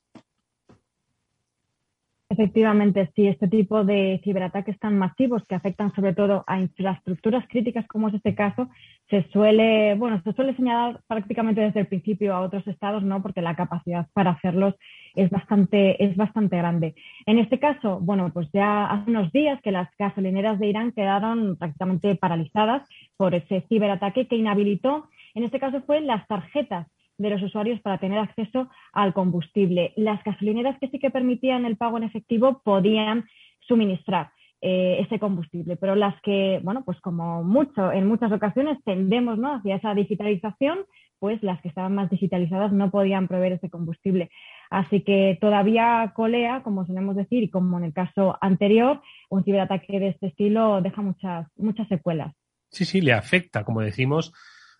Efectivamente, 2.31 3.11
sí, 3.13 3.27
este 3.27 3.49
tipo 3.49 3.83
de 3.83 4.21
ciberataques 4.23 4.79
tan 4.79 4.97
masivos 4.97 5.43
que 5.49 5.55
afectan 5.55 5.93
sobre 5.93 6.13
todo 6.13 6.45
a 6.47 6.61
infraestructuras 6.61 7.45
críticas 7.49 7.85
como 7.87 8.07
es 8.07 8.13
este 8.13 8.35
caso, 8.35 8.69
se 9.09 9.27
suele, 9.33 9.95
bueno, 9.95 10.21
se 10.23 10.31
suele 10.31 10.55
señalar 10.55 11.01
prácticamente 11.07 11.59
desde 11.59 11.81
el 11.81 11.87
principio 11.87 12.33
a 12.33 12.39
otros 12.39 12.65
estados, 12.67 13.03
¿no? 13.03 13.21
Porque 13.21 13.41
la 13.41 13.57
capacidad 13.57 14.07
para 14.13 14.31
hacerlos 14.31 14.75
es 15.13 15.29
bastante, 15.29 16.01
es 16.01 16.15
bastante 16.15 16.55
grande. 16.55 16.95
En 17.25 17.37
este 17.37 17.59
caso, 17.59 17.99
bueno, 17.99 18.31
pues 18.33 18.47
ya 18.53 18.85
hace 18.85 19.11
unos 19.11 19.29
días 19.33 19.59
que 19.61 19.73
las 19.73 19.89
gasolineras 19.99 20.57
de 20.57 20.67
Irán 20.67 20.93
quedaron 20.93 21.57
prácticamente 21.57 22.15
paralizadas 22.15 22.87
por 23.17 23.35
ese 23.35 23.65
ciberataque 23.67 24.27
que 24.29 24.37
inhabilitó, 24.37 25.09
en 25.35 25.43
este 25.43 25.59
caso 25.59 25.81
fue 25.81 25.99
las 25.99 26.25
tarjetas 26.27 26.87
de 27.21 27.29
los 27.29 27.43
usuarios 27.43 27.79
para 27.81 27.97
tener 27.97 28.19
acceso 28.19 28.69
al 28.93 29.13
combustible. 29.13 29.93
Las 29.95 30.23
gasolineras 30.23 30.77
que 30.79 30.89
sí 30.89 30.99
que 30.99 31.11
permitían 31.11 31.65
el 31.65 31.77
pago 31.77 31.97
en 31.97 32.03
efectivo 32.03 32.61
podían 32.63 33.25
suministrar 33.61 34.31
eh, 34.61 34.99
ese 34.99 35.17
combustible, 35.17 35.75
pero 35.75 35.95
las 35.95 36.13
que, 36.21 36.59
bueno, 36.63 36.83
pues 36.85 36.99
como 37.01 37.43
mucho, 37.43 37.91
en 37.91 38.07
muchas 38.07 38.31
ocasiones 38.31 38.77
tendemos 38.85 39.39
¿no? 39.39 39.55
hacia 39.55 39.77
esa 39.77 39.95
digitalización, 39.95 40.79
pues 41.17 41.41
las 41.43 41.61
que 41.61 41.67
estaban 41.67 41.95
más 41.95 42.09
digitalizadas 42.09 42.71
no 42.71 42.91
podían 42.91 43.27
proveer 43.27 43.53
ese 43.53 43.69
combustible. 43.69 44.29
Así 44.69 45.01
que 45.01 45.37
todavía 45.41 46.13
colea, 46.15 46.61
como 46.63 46.85
solemos 46.85 47.15
decir, 47.15 47.43
y 47.43 47.49
como 47.49 47.77
en 47.77 47.85
el 47.85 47.93
caso 47.93 48.37
anterior, 48.41 49.01
un 49.29 49.43
ciberataque 49.43 49.99
de 49.99 50.09
este 50.09 50.27
estilo 50.27 50.81
deja 50.81 51.01
muchas, 51.01 51.47
muchas 51.57 51.87
secuelas. 51.87 52.33
Sí, 52.69 52.85
sí, 52.85 53.01
le 53.01 53.13
afecta, 53.13 53.63
como 53.63 53.81
decimos, 53.81 54.33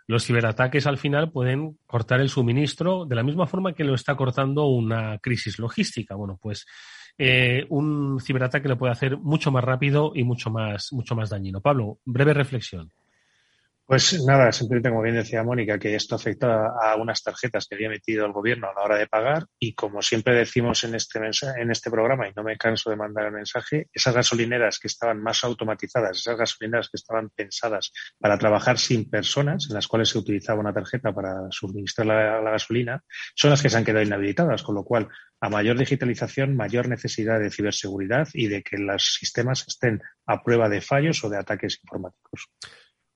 los 0.08 0.25
ciberataques 0.25 0.88
al 0.88 0.98
final 0.98 1.31
pueden 1.31 1.77
cortar 1.86 2.22
el 2.22 2.29
suministro 2.29 3.05
de 3.05 3.15
la 3.15 3.24
misma 3.24 3.48
forma 3.48 3.74
que 3.74 3.84
lo 3.84 3.96
está 3.96 4.15
cortando 4.15 4.65
una 4.67 5.17
crisis 5.20 5.60
logística. 5.60 6.15
Bueno, 6.15 6.38
pues 6.41 6.65
eh, 7.17 7.65
un 7.70 8.20
ciberataque 8.20 8.70
lo 8.70 8.77
puede 8.77 8.93
hacer 8.93 9.17
mucho 9.17 9.51
más 9.51 9.63
rápido 9.63 10.12
y 10.15 10.24
mucho 10.24 10.50
más, 10.50 10.89
mucho 10.91 11.15
más 11.15 11.29
dañino. 11.29 11.62
Pablo, 11.62 12.00
breve 12.05 12.34
reflexión. 12.34 12.91
Pues 13.91 14.24
nada, 14.24 14.53
simplemente 14.53 14.88
como 14.88 15.01
bien 15.01 15.15
decía 15.15 15.43
Mónica, 15.43 15.77
que 15.77 15.93
esto 15.95 16.15
afecta 16.15 16.67
a 16.81 16.95
unas 16.95 17.21
tarjetas 17.21 17.67
que 17.67 17.75
había 17.75 17.89
metido 17.89 18.25
el 18.25 18.31
gobierno 18.31 18.69
a 18.69 18.74
la 18.74 18.83
hora 18.83 18.95
de 18.95 19.05
pagar 19.05 19.48
y 19.60 19.74
como 19.74 20.01
siempre 20.01 20.33
decimos 20.33 20.86
en 20.86 20.95
este, 20.95 21.19
en 21.19 21.71
este 21.71 21.91
programa, 21.91 22.25
y 22.25 22.31
no 22.33 22.41
me 22.41 22.55
canso 22.55 22.89
de 22.89 22.95
mandar 22.95 23.25
el 23.25 23.33
mensaje, 23.33 23.89
esas 23.91 24.15
gasolineras 24.15 24.79
que 24.79 24.88
estaban 24.88 25.21
más 25.21 25.43
automatizadas, 25.43 26.19
esas 26.19 26.38
gasolineras 26.38 26.88
que 26.88 26.95
estaban 26.95 27.31
pensadas 27.31 27.91
para 28.17 28.38
trabajar 28.38 28.77
sin 28.77 29.10
personas, 29.10 29.67
en 29.67 29.75
las 29.75 29.89
cuales 29.89 30.07
se 30.07 30.19
utilizaba 30.19 30.62
una 30.62 30.74
tarjeta 30.74 31.12
para 31.12 31.51
suministrar 31.51 32.07
la, 32.07 32.41
la 32.41 32.51
gasolina, 32.51 33.03
son 33.36 33.50
las 33.50 33.62
que 33.62 33.69
se 33.69 33.75
han 33.75 33.83
quedado 33.83 34.05
inhabilitadas, 34.05 34.63
con 34.63 34.75
lo 34.75 34.86
cual 34.86 35.10
a 35.41 35.50
mayor 35.50 35.77
digitalización, 35.77 36.55
mayor 36.55 36.88
necesidad 36.88 37.41
de 37.41 37.51
ciberseguridad 37.51 38.29
y 38.33 38.48
de 38.48 38.63
que 38.63 38.77
los 38.77 39.17
sistemas 39.19 39.65
estén 39.67 40.01
a 40.27 40.41
prueba 40.41 40.69
de 40.69 40.79
fallos 40.79 41.21
o 41.25 41.29
de 41.29 41.39
ataques 41.39 41.81
informáticos. 41.83 42.48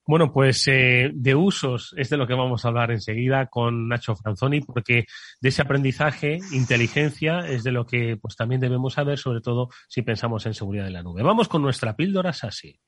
Bueno, 0.07 0.31
pues 0.31 0.67
eh, 0.67 1.09
de 1.13 1.33
usos 1.33 1.95
es 1.97 2.09
de 2.09 2.17
lo 2.17 2.27
que 2.27 2.35
vamos 2.35 2.63
a 2.63 2.67
hablar 2.67 2.91
enseguida 2.91 3.47
con 3.47 3.87
Nacho 3.87 4.15
Franzoni, 4.15 4.61
porque 4.61 5.05
de 5.41 5.49
ese 5.49 5.63
aprendizaje, 5.63 6.37
inteligencia, 6.51 7.39
es 7.39 7.63
de 7.63 7.71
lo 7.71 7.87
que 7.87 8.15
pues 8.17 8.35
también 8.35 8.61
debemos 8.61 8.93
saber, 8.93 9.17
sobre 9.17 9.41
todo 9.41 9.69
si 9.87 10.03
pensamos 10.03 10.45
en 10.45 10.53
seguridad 10.53 10.85
de 10.85 10.91
la 10.91 11.01
nube. 11.01 11.23
Vamos 11.23 11.47
con 11.47 11.63
nuestra 11.63 11.95
píldora 11.95 12.33
SASI. 12.33 12.79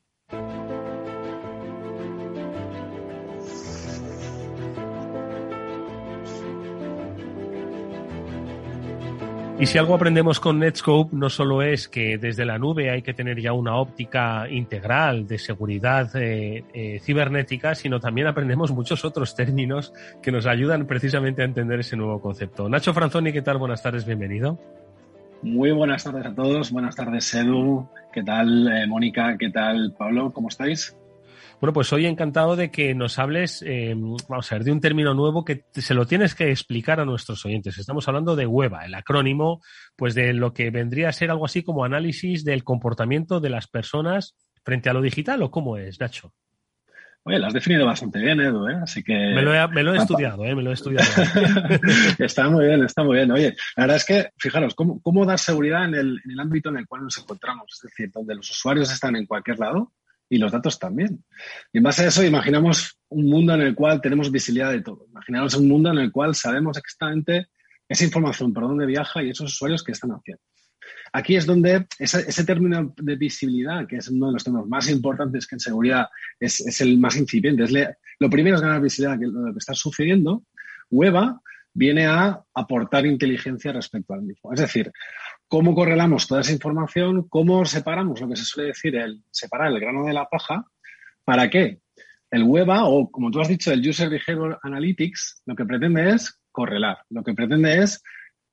Y 9.59 9.65
si 9.65 9.79
algo 9.79 9.95
aprendemos 9.95 10.39
con 10.39 10.59
Netscope, 10.59 11.15
no 11.15 11.31
solo 11.31 11.63
es 11.63 11.87
que 11.87 12.19
desde 12.19 12.45
la 12.45 12.59
nube 12.59 12.91
hay 12.91 13.01
que 13.01 13.15
tener 13.15 13.41
ya 13.41 13.53
una 13.53 13.77
óptica 13.77 14.47
integral 14.47 15.25
de 15.25 15.39
seguridad 15.39 16.15
eh, 16.15 16.63
eh, 16.75 16.99
cibernética, 16.99 17.73
sino 17.73 17.99
también 17.99 18.27
aprendemos 18.27 18.71
muchos 18.71 19.03
otros 19.03 19.33
términos 19.35 19.93
que 20.21 20.31
nos 20.31 20.45
ayudan 20.45 20.85
precisamente 20.85 21.41
a 21.41 21.45
entender 21.45 21.79
ese 21.79 21.97
nuevo 21.97 22.21
concepto. 22.21 22.69
Nacho 22.69 22.93
Franzoni, 22.93 23.33
¿qué 23.33 23.41
tal? 23.41 23.57
Buenas 23.57 23.81
tardes, 23.81 24.05
bienvenido. 24.05 24.59
Muy 25.41 25.71
buenas 25.71 26.03
tardes 26.03 26.27
a 26.27 26.35
todos. 26.35 26.71
Buenas 26.71 26.95
tardes, 26.95 27.33
Edu. 27.33 27.89
¿Qué 28.13 28.21
tal, 28.21 28.67
eh, 28.67 28.85
Mónica? 28.85 29.37
¿Qué 29.39 29.49
tal, 29.49 29.95
Pablo? 29.97 30.31
¿Cómo 30.33 30.49
estáis? 30.49 30.95
Bueno, 31.59 31.73
pues 31.73 31.91
hoy 31.91 32.05
encantado 32.05 32.55
de 32.55 32.69
que 32.69 32.93
nos 32.93 33.17
hables, 33.17 33.63
eh, 33.65 33.95
vamos 34.29 34.51
a 34.51 34.55
ver, 34.55 34.63
de 34.63 34.71
un 34.71 34.79
término 34.79 35.15
nuevo 35.15 35.43
que 35.43 35.63
se 35.73 35.95
lo 35.95 36.05
tienes 36.05 36.35
que 36.35 36.51
explicar 36.51 36.99
a 36.99 37.05
nuestros 37.05 37.43
oyentes. 37.47 37.79
Estamos 37.79 38.07
hablando 38.07 38.35
de 38.35 38.45
WEBA, 38.45 38.85
el 38.85 38.93
acrónimo, 38.93 39.61
pues 39.95 40.13
de 40.13 40.33
lo 40.33 40.53
que 40.53 40.69
vendría 40.69 41.09
a 41.09 41.13
ser 41.13 41.31
algo 41.31 41.45
así 41.45 41.63
como 41.63 41.83
análisis 41.83 42.43
del 42.45 42.63
comportamiento 42.63 43.39
de 43.39 43.49
las 43.49 43.67
personas 43.67 44.35
frente 44.63 44.89
a 44.91 44.93
lo 44.93 45.01
digital, 45.01 45.41
¿o 45.41 45.49
cómo 45.49 45.77
es, 45.77 45.99
Nacho? 45.99 46.31
Oye, 47.23 47.39
lo 47.39 47.47
has 47.47 47.53
definido 47.53 47.87
bastante 47.87 48.19
bien, 48.19 48.39
Edu, 48.39 48.69
¿eh? 48.69 48.77
Así 48.83 49.01
que... 49.01 49.13
Me 49.13 49.41
lo 49.41 49.53
he, 49.53 49.67
me 49.69 49.81
lo 49.81 49.95
he 49.95 49.97
estudiado, 49.97 50.45
¿eh? 50.45 50.53
Me 50.53 50.61
lo 50.61 50.69
he 50.69 50.75
estudiado. 50.75 51.09
está 52.19 52.49
muy 52.49 52.67
bien, 52.67 52.83
está 52.83 53.03
muy 53.03 53.17
bien. 53.17 53.31
Oye, 53.31 53.55
la 53.75 53.83
verdad 53.83 53.97
es 53.97 54.05
que, 54.05 54.29
fijaros, 54.37 54.75
¿cómo, 54.75 55.01
cómo 55.01 55.25
dar 55.25 55.39
seguridad 55.39 55.85
en 55.85 55.95
el, 55.95 56.21
en 56.23 56.31
el 56.31 56.39
ámbito 56.39 56.69
en 56.69 56.77
el 56.77 56.87
cual 56.87 57.03
nos 57.03 57.17
encontramos? 57.17 57.65
Es 57.73 57.81
decir, 57.81 58.11
donde 58.13 58.35
los 58.35 58.49
usuarios 58.49 58.93
están 58.93 59.15
en 59.15 59.25
cualquier 59.25 59.57
lado, 59.59 59.91
y 60.29 60.38
los 60.38 60.51
datos 60.51 60.79
también. 60.79 61.24
Y 61.72 61.77
en 61.77 61.84
base 61.84 62.03
a 62.03 62.07
eso, 62.07 62.24
imaginamos 62.24 63.00
un 63.10 63.29
mundo 63.29 63.53
en 63.53 63.62
el 63.62 63.75
cual 63.75 64.01
tenemos 64.01 64.31
visibilidad 64.31 64.72
de 64.72 64.81
todo. 64.81 65.05
Imaginamos 65.10 65.55
un 65.55 65.67
mundo 65.67 65.91
en 65.91 66.00
el 66.00 66.12
cual 66.12 66.36
sabemos 66.36 66.77
exactamente 66.77 67.48
esa 67.88 68.03
información, 68.03 68.53
por 68.53 68.63
dónde 68.63 68.86
viaja 68.86 69.24
y 69.24 69.29
esos 69.29 69.53
usuarios 69.53 69.84
que 69.84 69.93
están 69.93 70.12
haciendo. 70.12 70.41
Aquí 71.13 71.36
es 71.36 71.46
donde 71.46 71.86
ese, 72.00 72.43
término 72.43 72.93
de 72.98 73.15
visibilidad, 73.15 73.88
que 73.88 73.98
es 73.98 74.10
uno 74.10 74.27
de 74.27 74.34
los 74.34 74.43
temas 74.43 74.65
más 74.67 74.89
importantes 74.89 75.48
que 75.48 75.55
en 75.55 75.60
seguridad 75.60 76.07
es, 76.39 76.81
el 76.81 76.98
más 76.98 77.15
incipiente, 77.15 77.63
es 77.63 77.72
lo 78.19 78.29
primero 78.29 78.55
es 78.55 78.62
ganar 78.62 78.81
visibilidad 78.81 79.17
de 79.17 79.27
lo 79.27 79.53
que 79.53 79.60
está 79.60 79.74
sucediendo. 79.74 80.43
Weba 80.89 81.41
viene 81.74 82.07
a 82.07 82.41
aportar 82.53 83.05
inteligencia 83.05 83.72
respecto 83.72 84.13
al 84.13 84.24
mismo. 84.24 84.51
Es 84.53 84.60
decir, 84.60 84.91
cómo 85.48 85.74
correlamos 85.74 86.27
toda 86.27 86.42
esa 86.42 86.54
información, 86.54 87.27
cómo 87.30 87.66
separamos 87.66 88.20
lo 88.22 88.30
que 88.30 88.36
se 88.36 88.46
suele 88.46 88.70
decir, 88.70 88.96
el 88.96 89.24
separar 89.32 89.72
el 89.72 89.80
grano 89.80 90.06
de 90.06 90.13
la 90.13 90.25
paja, 90.25 90.66
¿para 91.24 91.50
qué? 91.50 91.80
El 92.30 92.44
WEBA, 92.44 92.86
o 92.86 93.10
como 93.10 93.32
tú 93.32 93.39
has 93.39 93.48
dicho, 93.48 93.72
el 93.72 93.88
User 93.88 94.10
Behavior 94.10 94.60
Analytics, 94.62 95.44
lo 95.46 95.56
que 95.56 95.66
pretende 95.66 96.10
es 96.13 96.39
correlar, 96.51 96.98
lo 97.10 97.24
que 97.24 97.34
pretende 97.34 97.82
es 97.82 98.04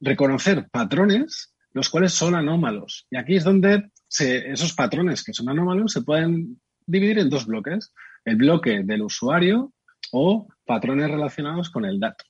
reconocer 0.01 0.69
patrones 0.71 1.55
los 1.75 1.91
cuales 1.91 2.13
son 2.13 2.35
anómalos. 2.35 3.07
Y 3.11 3.17
aquí 3.17 3.37
es 3.37 3.45
donde 3.45 3.91
esos 4.09 4.73
patrones 4.73 5.23
que 5.23 5.35
son 5.35 5.49
anómalos 5.49 5.93
se 5.93 6.03
pueden 6.03 6.61
dividir 6.87 7.19
en 7.19 7.29
dos 7.29 7.47
bloques. 7.47 7.93
El 8.25 8.37
bloque 8.37 8.83
del 8.85 9.03
usuario 9.03 9.73
o 10.13 10.47
patrones 10.65 11.11
relacionados 11.11 11.69
con 11.69 11.85
el 11.85 12.01
dato. 12.01 12.25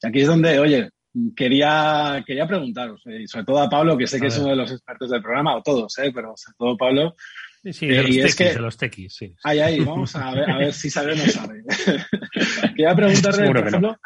Y 0.00 0.06
aquí 0.06 0.20
es 0.20 0.28
donde, 0.28 0.60
oye, 0.60 0.90
quería, 1.36 2.22
quería 2.26 2.46
preguntaros, 2.46 3.02
eh, 3.06 3.22
y 3.22 3.26
sobre 3.26 3.44
todo 3.44 3.60
a 3.60 3.68
Pablo, 3.68 3.96
que 3.96 4.06
sé 4.06 4.20
que 4.20 4.28
es 4.28 4.38
uno 4.38 4.50
de 4.50 4.56
los 4.56 4.72
expertos 4.72 5.10
del 5.10 5.22
programa, 5.22 5.56
o 5.56 5.62
todos, 5.62 5.98
eh, 5.98 6.10
pero 6.14 6.34
sobre 6.36 6.56
todo 6.58 6.76
Pablo. 6.76 7.14
Sí, 7.62 7.72
sí, 7.72 7.86
de, 7.86 8.02
los 8.02 8.16
tequis, 8.16 8.54
de 8.54 8.60
los 8.60 8.76
tequis, 8.76 9.14
sí. 9.14 9.34
Ay, 9.42 9.60
ay, 9.60 9.80
vamos 9.80 10.14
a 10.16 10.34
ver, 10.34 10.50
a 10.50 10.58
ver 10.58 10.72
si 10.72 10.90
sabe 10.90 11.12
o 11.12 11.16
no 11.16 11.24
sabe. 11.24 11.62
quería 12.76 12.94
preguntarle, 12.94 13.46
por 13.46 13.58
ejemplo, 13.58 13.98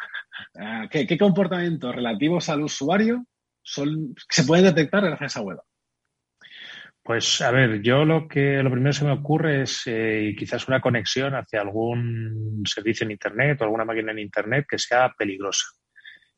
eh, 0.53 0.87
¿qué, 0.89 1.07
¿qué, 1.07 1.17
comportamientos 1.17 1.93
relativos 1.93 2.47
al 2.49 2.61
usuario 2.61 3.25
son, 3.61 4.15
se 4.29 4.43
pueden 4.45 4.65
detectar 4.65 5.03
gracias 5.03 5.37
a 5.37 5.41
web? 5.41 5.59
Pues 7.09 7.41
a 7.41 7.49
ver, 7.49 7.81
yo 7.81 8.05
lo 8.05 8.27
que 8.27 8.61
lo 8.61 8.69
primero 8.69 8.91
que 8.91 8.99
se 8.99 9.05
me 9.05 9.13
ocurre 9.13 9.63
es 9.63 9.81
eh, 9.87 10.35
quizás 10.37 10.67
una 10.67 10.79
conexión 10.79 11.33
hacia 11.33 11.59
algún 11.61 12.61
servicio 12.65 13.03
en 13.03 13.11
Internet 13.11 13.59
o 13.59 13.63
alguna 13.63 13.83
máquina 13.83 14.11
en 14.11 14.19
Internet 14.19 14.67
que 14.69 14.77
sea 14.77 15.11
peligrosa. 15.17 15.65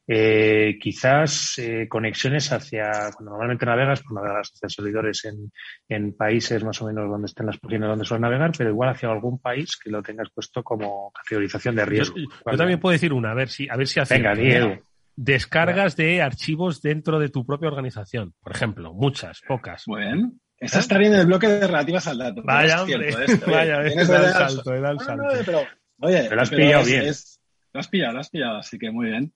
Eh, 0.07 0.77
quizás 0.79 1.57
eh, 1.59 1.87
conexiones 1.87 2.51
hacia, 2.51 2.89
cuando 3.15 3.31
normalmente 3.31 3.65
navegas, 3.65 4.01
pues 4.01 4.13
navegas 4.13 4.51
hacia 4.53 4.67
servidores 4.67 5.23
en, 5.25 5.51
en, 5.87 6.13
países 6.17 6.63
más 6.63 6.81
o 6.81 6.87
menos 6.87 7.09
donde 7.09 7.27
estén 7.27 7.45
las 7.45 7.57
posiciones 7.57 7.89
donde 7.89 8.05
sueles 8.05 8.21
navegar, 8.21 8.51
pero 8.57 8.71
igual 8.71 8.89
hacia 8.89 9.11
algún 9.11 9.39
país 9.39 9.77
que 9.77 9.91
lo 9.91 10.01
tengas 10.01 10.29
puesto 10.33 10.63
como 10.63 11.11
categorización 11.11 11.75
de 11.75 11.85
riesgo. 11.85 12.15
Yo, 12.17 12.57
también 12.57 12.79
puedo 12.79 12.93
decir 12.93 13.13
una, 13.13 13.31
a 13.31 13.35
ver 13.35 13.49
si, 13.49 13.69
a 13.69 13.75
ver 13.75 13.87
si 13.87 13.99
hace. 13.99 14.15
Venga, 14.15 14.33
Diego. 14.33 14.79
Descargas 15.15 15.95
de 15.95 16.21
archivos 16.21 16.81
dentro 16.81 17.19
de 17.19 17.29
tu 17.29 17.45
propia 17.45 17.67
organización, 17.67 18.33
por 18.41 18.53
ejemplo, 18.53 18.93
muchas, 18.93 19.41
pocas. 19.47 19.83
Bueno, 19.85 20.33
esa 20.57 20.79
estaría 20.79 21.07
en 21.07 21.15
el 21.15 21.25
bloque 21.27 21.47
de 21.47 21.67
relativas 21.67 22.07
al 22.07 22.17
dato. 22.17 22.41
Vaya, 22.43 22.81
hombre, 22.81 23.15
vaya, 23.47 23.83
es 23.83 23.95
da 24.07 24.27
el 24.27 24.33
salto, 24.33 24.71
da 24.71 24.91
el 24.91 24.99
salto. 24.99 25.25
pero, 25.45 25.63
oye, 25.99 26.29
lo 26.29 26.41
has 26.41 26.49
pillado 26.49 26.85
bien. 26.85 27.05
lo 27.73 27.79
has 27.79 27.87
pillado, 27.87 28.13
lo 28.13 28.19
has 28.19 28.29
pillado, 28.29 28.57
así 28.57 28.79
que 28.79 28.91
muy 28.91 29.07
bien. 29.07 29.33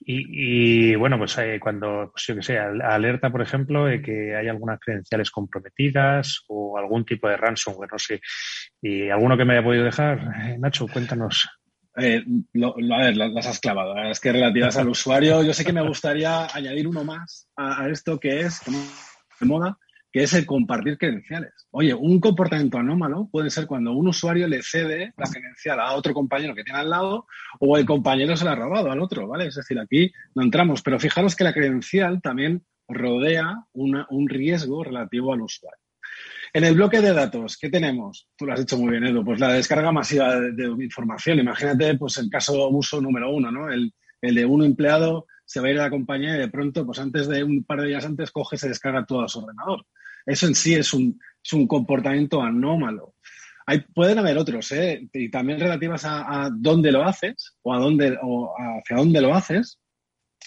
Y, 0.00 0.94
bueno, 0.96 1.18
pues 1.18 1.36
eh, 1.38 1.58
cuando, 1.60 2.10
pues 2.12 2.26
yo 2.26 2.34
que 2.34 2.42
sé, 2.42 2.58
alerta, 2.58 3.30
por 3.30 3.42
ejemplo, 3.42 3.86
de 3.86 4.02
que 4.02 4.36
hay 4.36 4.48
algunas 4.48 4.78
credenciales 4.80 5.30
comprometidas 5.30 6.44
o 6.48 6.76
algún 6.76 7.04
tipo 7.04 7.28
de 7.28 7.36
ransomware, 7.36 7.92
no 7.92 7.98
sé. 7.98 8.20
¿Y 8.82 9.08
alguno 9.08 9.36
que 9.36 9.44
me 9.44 9.54
haya 9.54 9.64
podido 9.64 9.84
dejar? 9.84 10.18
Eh, 10.44 10.56
Nacho, 10.58 10.86
cuéntanos. 10.88 11.48
Eh, 11.96 12.24
a 12.24 12.98
ver, 12.98 13.16
las 13.16 13.46
has 13.46 13.60
clavado. 13.60 13.96
Es 14.02 14.20
que 14.20 14.32
relativas 14.32 14.76
al 14.76 14.88
usuario, 14.88 15.42
yo 15.42 15.54
sé 15.54 15.64
que 15.64 15.72
me 15.72 15.86
gustaría 15.86 16.46
añadir 16.54 16.88
uno 16.88 17.04
más 17.04 17.48
a, 17.56 17.82
a 17.82 17.88
esto 17.88 18.18
que 18.18 18.40
es, 18.40 18.60
de 19.40 19.46
moda, 19.46 19.78
que 20.14 20.22
es 20.22 20.32
el 20.32 20.46
compartir 20.46 20.96
credenciales. 20.96 21.66
Oye, 21.72 21.92
un 21.92 22.20
comportamiento 22.20 22.78
anómalo 22.78 23.28
puede 23.32 23.50
ser 23.50 23.66
cuando 23.66 23.90
un 23.90 24.06
usuario 24.06 24.46
le 24.46 24.62
cede 24.62 25.12
la 25.16 25.28
credencial 25.28 25.80
a 25.80 25.92
otro 25.94 26.14
compañero 26.14 26.54
que 26.54 26.62
tiene 26.62 26.78
al 26.78 26.90
lado 26.90 27.26
o 27.58 27.76
el 27.76 27.84
compañero 27.84 28.36
se 28.36 28.44
la 28.44 28.52
ha 28.52 28.54
robado 28.54 28.92
al 28.92 29.02
otro, 29.02 29.26
¿vale? 29.26 29.48
Es 29.48 29.56
decir, 29.56 29.76
aquí 29.76 30.12
no 30.36 30.44
entramos, 30.44 30.82
pero 30.82 31.00
fijaros 31.00 31.34
que 31.34 31.42
la 31.42 31.52
credencial 31.52 32.22
también 32.22 32.64
rodea 32.86 33.56
un 33.72 34.28
riesgo 34.28 34.84
relativo 34.84 35.32
al 35.32 35.40
usuario. 35.40 35.82
En 36.52 36.62
el 36.62 36.76
bloque 36.76 37.00
de 37.00 37.12
datos, 37.12 37.58
¿qué 37.58 37.68
tenemos? 37.68 38.28
Tú 38.36 38.46
lo 38.46 38.52
has 38.52 38.60
dicho 38.60 38.78
muy 38.78 38.92
bien, 38.92 39.06
Edu, 39.06 39.24
pues 39.24 39.40
la 39.40 39.52
descarga 39.52 39.90
masiva 39.90 40.38
de, 40.38 40.66
información. 40.78 41.40
Imagínate, 41.40 41.98
pues 41.98 42.18
el 42.18 42.30
caso 42.30 42.68
uso 42.68 43.00
número 43.00 43.34
uno, 43.34 43.50
¿no? 43.50 43.68
El, 43.68 43.92
el 44.22 44.34
de 44.36 44.46
un 44.46 44.62
empleado 44.62 45.26
se 45.44 45.58
va 45.58 45.66
a 45.66 45.70
ir 45.72 45.80
a 45.80 45.84
la 45.84 45.90
compañía 45.90 46.36
y 46.36 46.38
de 46.38 46.48
pronto, 46.48 46.86
pues 46.86 47.00
antes 47.00 47.26
de 47.26 47.42
un 47.42 47.64
par 47.64 47.80
de 47.80 47.88
días 47.88 48.04
antes, 48.04 48.30
coge 48.30 48.54
y 48.54 48.58
se 48.60 48.68
descarga 48.68 49.04
todo 49.04 49.22
a 49.22 49.28
su 49.28 49.40
ordenador. 49.40 49.84
Eso 50.26 50.46
en 50.46 50.54
sí 50.54 50.74
es 50.74 50.92
un, 50.94 51.18
es 51.42 51.52
un 51.52 51.66
comportamiento 51.66 52.42
anómalo. 52.42 53.14
Hay, 53.66 53.80
pueden 53.80 54.18
haber 54.18 54.36
otros, 54.36 54.70
¿eh? 54.72 55.08
y 55.12 55.30
también 55.30 55.58
relativas 55.58 56.04
a, 56.04 56.50
dónde 56.54 56.92
lo 56.92 57.02
haces 57.02 57.56
o, 57.62 57.72
a 57.72 57.78
dónde, 57.78 58.18
o 58.22 58.52
hacia 58.58 58.96
dónde 58.96 59.22
lo 59.22 59.34
haces, 59.34 59.80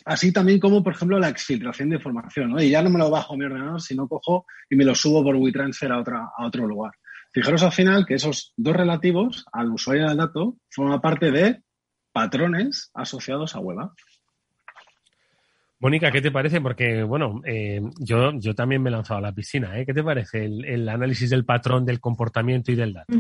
así 0.06 0.32
también 0.32 0.60
como, 0.60 0.84
por 0.84 0.94
ejemplo, 0.94 1.18
la 1.18 1.30
exfiltración 1.30 1.90
de 1.90 1.96
información. 1.96 2.60
Y 2.60 2.70
ya 2.70 2.84
no 2.84 2.92
me 2.92 3.00
lo 3.00 3.10
bajo 3.10 3.34
a 3.34 3.38
mi 3.38 3.46
ordenador, 3.46 3.82
sino 3.82 4.08
cojo 4.08 4.46
y 4.70 4.76
me 4.76 4.86
lo 4.86 4.94
subo 4.94 5.24
por 5.24 5.36
WeTransfer 5.36 5.92
a, 5.92 6.00
otra, 6.00 6.30
a 6.38 6.46
otro 6.46 6.68
lugar. 6.68 6.92
Fijaros 7.34 7.64
al 7.64 7.72
final 7.72 8.06
que 8.06 8.16
esos 8.16 8.54
dos 8.56 8.76
relativos 8.76 9.46
al 9.52 9.72
usuario 9.72 10.08
del 10.08 10.18
dato 10.18 10.58
forman 10.70 11.02
parte 11.02 11.32
de 11.32 11.62
patrones 12.12 12.90
asociados 12.94 13.56
a 13.56 13.60
web 13.60 13.78
Mónica, 15.80 16.12
¿qué 16.12 16.22
te 16.22 16.32
parece? 16.32 16.60
Porque, 16.60 17.04
bueno, 17.04 17.42
eh, 17.46 17.82
yo, 18.00 18.32
yo 18.40 18.56
también 18.56 18.82
me 18.82 18.90
he 18.90 18.92
lanzado 18.92 19.20
a 19.20 19.22
la 19.22 19.32
piscina. 19.32 19.80
¿eh? 19.80 19.86
¿Qué 19.86 19.94
te 19.94 20.04
parece 20.04 20.46
el, 20.46 20.90
análisis 20.90 21.30
del 21.30 21.46
patrón, 21.46 21.86
del 21.86 22.00
comportamiento 22.00 22.72
y 22.72 22.76
del 22.76 22.94
dato? 22.94 23.14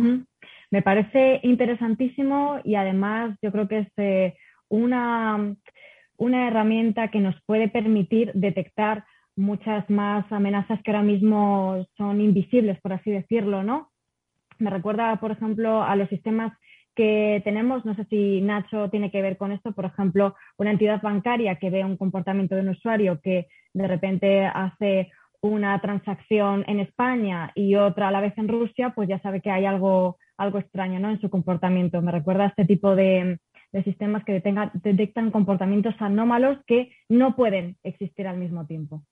Me 0.71 0.81
parece 0.81 1.39
interesantísimo 1.43 2.59
y 2.63 2.75
además 2.75 3.37
yo 3.41 3.51
creo 3.51 3.67
que 3.67 3.79
es 3.79 3.87
eh, 3.97 4.35
una, 4.69 5.55
una 6.17 6.47
herramienta 6.47 7.09
que 7.09 7.19
nos 7.19 7.35
puede 7.45 7.69
permitir 7.69 8.31
detectar 8.33 9.05
muchas 9.35 9.87
más 9.89 10.29
amenazas 10.31 10.81
que 10.81 10.91
ahora 10.91 11.03
mismo 11.03 11.85
son 11.95 12.19
invisibles, 12.21 12.81
por 12.81 12.91
así 12.91 13.11
decirlo, 13.11 13.61
¿no? 13.61 13.91
Me 14.57 14.71
recuerda, 14.71 15.15
por 15.17 15.31
ejemplo, 15.31 15.83
a 15.83 15.95
los 15.95 16.09
sistemas 16.09 16.57
que 16.97 17.41
tenemos, 17.43 17.85
no 17.85 17.95
sé 17.95 18.05
si 18.05 18.41
Nacho 18.41 18.89
tiene 18.89 19.11
que 19.11 19.21
ver 19.21 19.37
con 19.37 19.51
esto, 19.51 19.71
por 19.71 19.85
ejemplo, 19.85 20.35
una 20.57 20.71
entidad 20.71 20.99
bancaria 20.99 21.57
que 21.57 21.69
ve 21.69 21.85
un 21.85 21.95
comportamiento 21.95 22.55
de 22.55 22.61
un 22.61 22.69
usuario 22.69 23.21
que 23.21 23.47
de 23.73 23.87
repente 23.87 24.45
hace 24.45 25.11
una 25.41 25.79
transacción 25.79 26.65
en 26.67 26.79
España 26.79 27.51
y 27.53 27.75
otra 27.75 28.07
a 28.07 28.11
la 28.11 28.19
vez 28.19 28.35
en 28.37 28.47
Rusia, 28.47 28.93
pues 28.95 29.07
ya 29.07 29.19
sabe 29.19 29.41
que 29.41 29.51
hay 29.51 29.65
algo, 29.65 30.17
algo 30.37 30.57
extraño 30.57 30.99
¿no? 30.99 31.11
en 31.11 31.21
su 31.21 31.29
comportamiento. 31.29 32.01
Me 32.01 32.11
recuerda 32.11 32.45
a 32.45 32.47
este 32.47 32.65
tipo 32.65 32.95
de, 32.95 33.39
sistemas 33.83 34.23
que 34.25 34.41
detectan 34.73 35.29
comportamientos 35.29 35.93
anómalos 35.99 36.57
que 36.65 36.91
no 37.09 37.35
pueden 37.35 37.77
existir 37.83 38.25
al 38.25 38.39
mismo 38.39 38.65
tiempo. 38.65 39.03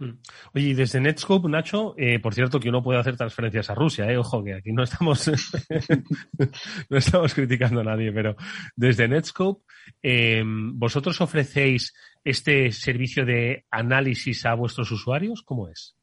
Mm. 0.00 0.18
Oye, 0.54 0.68
y 0.68 0.74
desde 0.74 0.98
Netscope, 0.98 1.46
Nacho, 1.46 1.94
eh, 1.98 2.18
por 2.20 2.34
cierto 2.34 2.58
que 2.58 2.70
uno 2.70 2.82
puede 2.82 2.98
hacer 2.98 3.18
transferencias 3.18 3.68
a 3.68 3.74
Rusia, 3.74 4.10
eh, 4.10 4.16
ojo, 4.16 4.42
que 4.42 4.54
aquí 4.54 4.72
no 4.72 4.82
estamos, 4.82 5.30
no 6.88 6.96
estamos 6.96 7.34
criticando 7.34 7.82
a 7.82 7.84
nadie, 7.84 8.10
pero 8.10 8.34
desde 8.74 9.06
Netscope, 9.06 9.62
eh, 10.02 10.42
¿vosotros 10.44 11.20
ofrecéis 11.20 11.92
este 12.24 12.72
servicio 12.72 13.26
de 13.26 13.66
análisis 13.70 14.46
a 14.46 14.54
vuestros 14.54 14.90
usuarios? 14.90 15.42
¿Cómo 15.42 15.68
es? 15.68 15.94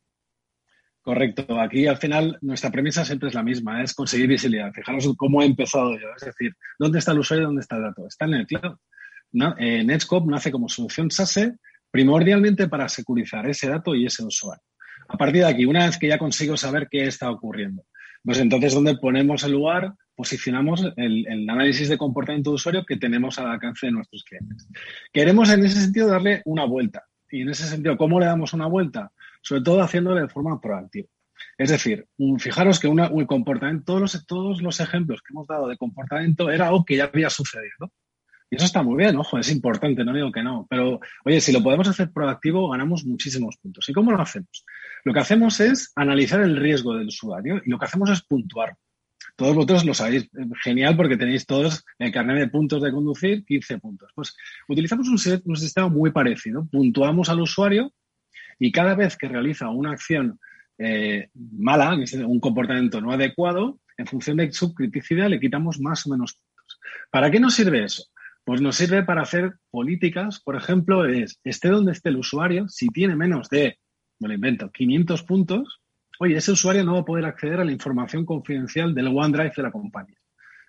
Correcto. 1.02 1.60
Aquí 1.60 1.88
al 1.88 1.98
final 1.98 2.38
nuestra 2.42 2.70
premisa 2.70 3.04
siempre 3.04 3.30
es 3.30 3.34
la 3.34 3.42
misma, 3.42 3.82
es 3.82 3.96
conseguir 3.96 4.28
visibilidad. 4.28 4.72
Fijaros 4.74 5.12
cómo 5.18 5.42
he 5.42 5.46
empezado 5.46 5.94
yo, 5.94 6.08
es 6.16 6.24
decir, 6.24 6.54
¿dónde 6.78 7.00
está 7.00 7.14
el 7.14 7.20
usuario 7.20 7.44
y 7.44 7.46
dónde 7.48 7.62
está 7.62 7.78
el 7.78 7.84
dato? 7.84 8.06
Está 8.06 8.26
en 8.26 8.34
el 8.36 8.46
cloud. 8.46 8.78
Netscope 9.32 10.30
nace 10.30 10.52
como 10.52 10.70
solución 10.70 11.10
SASE 11.10 11.56
primordialmente 11.92 12.68
para 12.68 12.90
securizar 12.90 13.48
ese 13.50 13.70
dato 13.70 13.96
y 13.96 14.06
ese 14.06 14.24
usuario. 14.24 14.64
A 15.10 15.18
partir 15.18 15.42
de 15.42 15.48
aquí, 15.48 15.66
una 15.66 15.86
vez 15.86 15.98
que 15.98 16.08
ya 16.08 16.18
consigo 16.18 16.58
saber 16.58 16.88
qué 16.90 17.06
está 17.06 17.32
ocurriendo, 17.32 17.86
pues 18.24 18.40
entonces 18.40 18.74
donde 18.74 18.98
ponemos 18.98 19.44
el 19.44 19.54
lugar, 19.54 19.94
posicionamos 20.16 20.84
el, 20.98 21.50
análisis 21.50 21.88
de 21.88 21.98
comportamiento 21.98 22.50
de 22.50 22.56
usuario 22.56 22.86
que 22.86 22.98
tenemos 22.98 23.40
al 23.40 23.48
alcance 23.48 23.86
de 23.86 23.94
nuestros 23.94 24.24
clientes. 24.24 24.68
Queremos 25.14 25.50
en 25.50 25.64
ese 25.64 25.80
sentido 25.80 26.08
darle 26.08 26.42
una 26.46 26.66
vuelta. 26.66 27.04
Y 27.30 27.42
en 27.42 27.50
ese 27.50 27.68
sentido, 27.68 27.98
¿cómo 27.98 28.20
le 28.20 28.26
damos 28.26 28.54
una 28.54 28.68
vuelta? 28.68 29.12
Sobre 29.42 29.62
todo 29.62 29.82
haciéndolo 29.82 30.20
de 30.20 30.28
forma 30.28 30.60
proactiva. 30.60 31.08
Es 31.58 31.70
decir, 31.70 32.08
fijaros 32.40 32.80
que 32.80 32.88
un 32.88 33.26
comportamiento, 33.26 33.86
todos 33.86 34.02
los, 34.02 34.26
todos 34.26 34.62
los 34.62 34.80
ejemplos 34.80 35.22
que 35.22 35.34
hemos 35.34 35.48
dado 35.48 35.68
de 35.68 35.78
comportamiento 35.78 36.50
era 36.50 36.68
algo 36.68 36.84
que 36.84 36.98
ya 36.98 37.06
había 37.06 37.30
sucedido. 37.30 37.92
Y 38.50 38.56
eso 38.56 38.66
está 38.66 38.82
muy 38.82 38.96
bien, 38.96 39.18
ojo, 39.18 39.38
es 39.38 39.52
importante, 39.52 40.06
no 40.06 40.14
digo 40.14 40.32
que 40.32 40.42
no. 40.42 40.66
Pero, 40.70 41.02
oye, 41.26 41.42
si 41.42 41.52
lo 41.52 41.62
podemos 41.62 41.88
hacer 41.88 42.12
proactivo, 42.12 42.70
ganamos 42.70 43.06
muchísimos 43.06 43.58
puntos. 43.58 43.90
¿Y 43.90 43.94
cómo 43.94 44.12
lo 44.12 44.22
hacemos? 44.22 44.64
Lo 45.04 45.14
que 45.14 45.20
hacemos 45.20 45.60
es 45.60 45.92
analizar 45.96 46.42
el 46.42 46.56
riesgo 46.56 46.96
del 46.96 47.08
usuario 47.08 47.62
y 47.66 47.70
lo 47.70 47.78
que 47.78 47.86
hacemos 47.86 48.10
es 48.10 48.22
puntuar. 48.24 48.78
Todos 49.36 49.54
vosotros 49.54 49.86
lo 49.86 49.94
sabéis, 49.94 50.30
genial 50.64 50.96
porque 50.96 51.18
tenéis 51.18 51.46
todos 51.46 51.86
el 52.00 52.12
carnet 52.12 52.40
de 52.40 52.48
puntos 52.48 52.82
de 52.82 52.92
conducir, 52.92 53.46
15 53.46 53.80
puntos. 53.80 54.12
Pues 54.16 54.36
utilizamos 54.68 55.08
un, 55.10 55.18
sistema 55.20 55.90
muy 55.90 56.12
parecido. 56.12 56.68
Puntuamos 56.72 57.30
al 57.30 57.42
usuario 57.42 57.94
y 58.58 58.72
cada 58.72 58.96
vez 58.96 59.18
que 59.18 59.28
realiza 59.28 59.70
una 59.70 59.92
acción 59.92 60.40
eh, 60.78 61.30
mala, 61.34 61.96
un 62.26 62.40
comportamiento 62.40 63.02
no 63.02 63.12
adecuado, 63.12 63.80
en 63.98 64.08
función 64.08 64.38
de 64.38 64.52
su 64.52 64.74
criticidad 64.74 65.30
le 65.30 65.40
quitamos 65.40 65.80
más 65.80 66.06
o 66.08 66.10
menos 66.10 66.34
puntos. 66.34 66.80
¿Para 67.12 67.30
qué 67.30 67.40
nos 67.40 67.54
sirve 67.54 67.84
eso? 67.84 68.06
Pues 68.48 68.62
nos 68.62 68.78
sirve 68.78 69.04
para 69.04 69.24
hacer 69.24 69.56
políticas, 69.70 70.40
por 70.40 70.56
ejemplo, 70.56 71.06
es, 71.06 71.38
esté 71.44 71.68
donde 71.68 71.92
esté 71.92 72.08
el 72.08 72.16
usuario, 72.16 72.70
si 72.70 72.88
tiene 72.88 73.14
menos 73.14 73.50
de, 73.50 73.78
me 74.20 74.30
lo 74.30 74.36
invento, 74.36 74.72
500 74.72 75.24
puntos, 75.24 75.82
oye, 76.18 76.38
ese 76.38 76.54
usuario 76.54 76.86
no 76.86 76.94
va 76.94 77.00
a 77.02 77.04
poder 77.04 77.26
acceder 77.26 77.60
a 77.60 77.66
la 77.66 77.74
información 77.74 78.24
confidencial 78.26 78.96
del 78.96 79.08
OneDrive 79.08 79.52
de 79.54 79.64
la 79.64 79.72
compañía. 79.74 80.16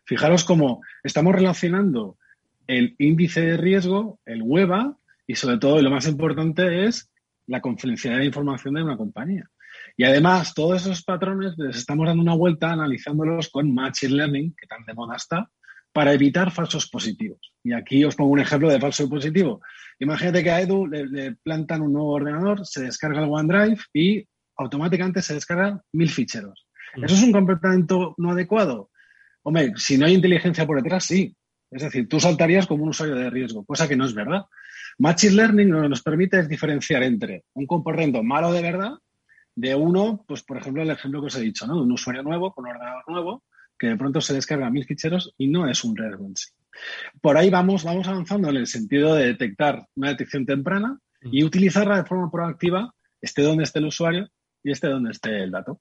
Fijaros 0.05 0.43
cómo 0.43 0.83
estamos 1.05 1.33
relacionando 1.33 2.19
el 2.67 2.97
índice 2.99 3.43
de 3.43 3.57
riesgo, 3.57 4.19
el 4.27 4.43
WEBA, 4.43 4.97
y 5.29 5.37
sobre 5.37 5.59
todo, 5.59 5.79
y 5.79 5.83
lo 5.85 5.91
más 5.93 6.09
importante 6.09 6.85
es 6.87 7.09
la 7.47 7.61
confidencialidad 7.61 8.23
de 8.23 8.27
información 8.27 8.75
de 8.75 8.83
una 8.83 8.97
compañía. 8.97 9.49
Y 9.97 10.03
además, 10.03 10.53
todos 10.53 10.83
esos 10.83 11.05
patrones 11.05 11.55
les 11.57 11.77
estamos 11.77 12.09
dando 12.09 12.25
una 12.25 12.35
vuelta 12.35 12.73
analizándolos 12.73 13.51
con 13.51 13.73
Machine 13.73 14.17
Learning, 14.17 14.57
que 14.61 14.67
tan 14.67 14.85
de 14.85 14.95
moda 14.95 15.15
está, 15.15 15.49
para 15.93 16.13
evitar 16.13 16.51
falsos 16.51 16.89
positivos. 16.89 17.53
Y 17.63 17.73
aquí 17.73 18.05
os 18.05 18.15
pongo 18.15 18.33
un 18.33 18.41
ejemplo 18.41 18.69
de 18.69 18.81
falso 18.81 19.09
positivo. 19.09 19.61
Imagínate 19.99 20.43
que 20.43 20.51
a 20.51 20.61
Edu 20.61 20.87
le, 20.87 21.37
plantan 21.43 21.83
un 21.83 21.93
nuevo 21.93 22.13
ordenador, 22.13 22.67
se 22.67 22.83
descarga 22.83 23.23
el 23.23 23.31
OneDrive 23.31 23.81
y 23.93 24.25
automáticamente 24.57 25.23
se 25.23 25.35
descargan 25.35 25.81
mil 25.93 26.11
ficheros. 26.11 26.67
Mm. 26.97 27.05
¿Eso 27.05 27.15
es 27.15 27.23
un 27.23 27.33
comportamiento 27.33 28.15
no 28.19 28.31
adecuado? 28.31 28.91
Hombre, 29.43 29.73
si 29.77 29.99
no 29.99 30.07
hay 30.07 30.15
inteligencia 30.15 30.67
por 30.67 30.83
detrás, 30.83 31.05
sí. 31.05 31.35
Es 31.71 31.83
decir, 31.83 32.09
tú 32.09 32.19
saltarías 32.19 32.67
como 32.67 32.85
un 32.85 32.91
usuario 32.91 33.17
de 33.17 33.31
riesgo, 33.31 33.65
cosa 33.65 33.89
que 33.89 33.97
no 33.97 34.05
es 34.05 34.15
verdad. 34.15 34.45
Machine 34.99 35.35
Learning 35.35 35.71
lo 35.71 35.83
que 35.83 35.89
nos 35.89 36.03
permite 36.03 36.39
es 36.39 36.49
diferenciar 36.49 37.03
entre 37.03 37.45
un 37.55 37.67
comportamiento 37.67 38.23
malo 38.23 38.53
de 38.53 38.63
verdad 38.63 38.93
de 39.55 39.75
uno, 39.75 40.25
pues 40.27 40.45
por 40.45 40.57
ejemplo, 40.57 40.83
el 40.83 40.91
ejemplo 40.91 41.21
que 41.21 41.27
os 41.27 41.37
he 41.37 41.41
dicho, 41.41 41.67
¿no? 41.67 41.75
De 41.75 41.83
un 41.83 41.93
usuario 41.93 42.23
nuevo 42.23 42.53
con 42.53 42.65
un 42.65 42.71
ordenador 42.71 43.03
nuevo 43.09 43.45
que 43.79 43.89
de 43.89 43.97
pronto 43.97 44.21
se 44.21 44.35
descarga 44.35 44.71
mil 44.71 44.85
ficheros 44.85 45.35
y 45.39 45.49
no 45.49 45.69
es 45.69 45.85
un 45.85 45.97
riesgo 45.97 46.27
en 46.27 46.37
sí. 46.37 46.51
Por 47.21 47.37
ahí 47.37 47.51
vamos, 47.51 47.85
vamos 47.85 48.07
avanzando 48.09 48.51
en 48.51 48.57
el 48.57 48.67
sentido 48.67 49.15
de 49.15 49.27
detectar 49.27 49.87
una 49.95 50.11
detección 50.11 50.47
temprana 50.47 50.99
y 51.23 51.45
utilizarla 51.45 51.97
de 51.97 52.05
forma 52.05 52.31
proactiva, 52.31 52.95
esté 53.21 53.43
donde 53.43 53.65
esté 53.65 53.81
el 53.81 53.87
usuario 53.87 54.31
y 54.63 54.71
esté 54.71 54.89
donde 54.89 55.11
esté 55.11 55.43
el 55.43 55.51
dato. 55.51 55.81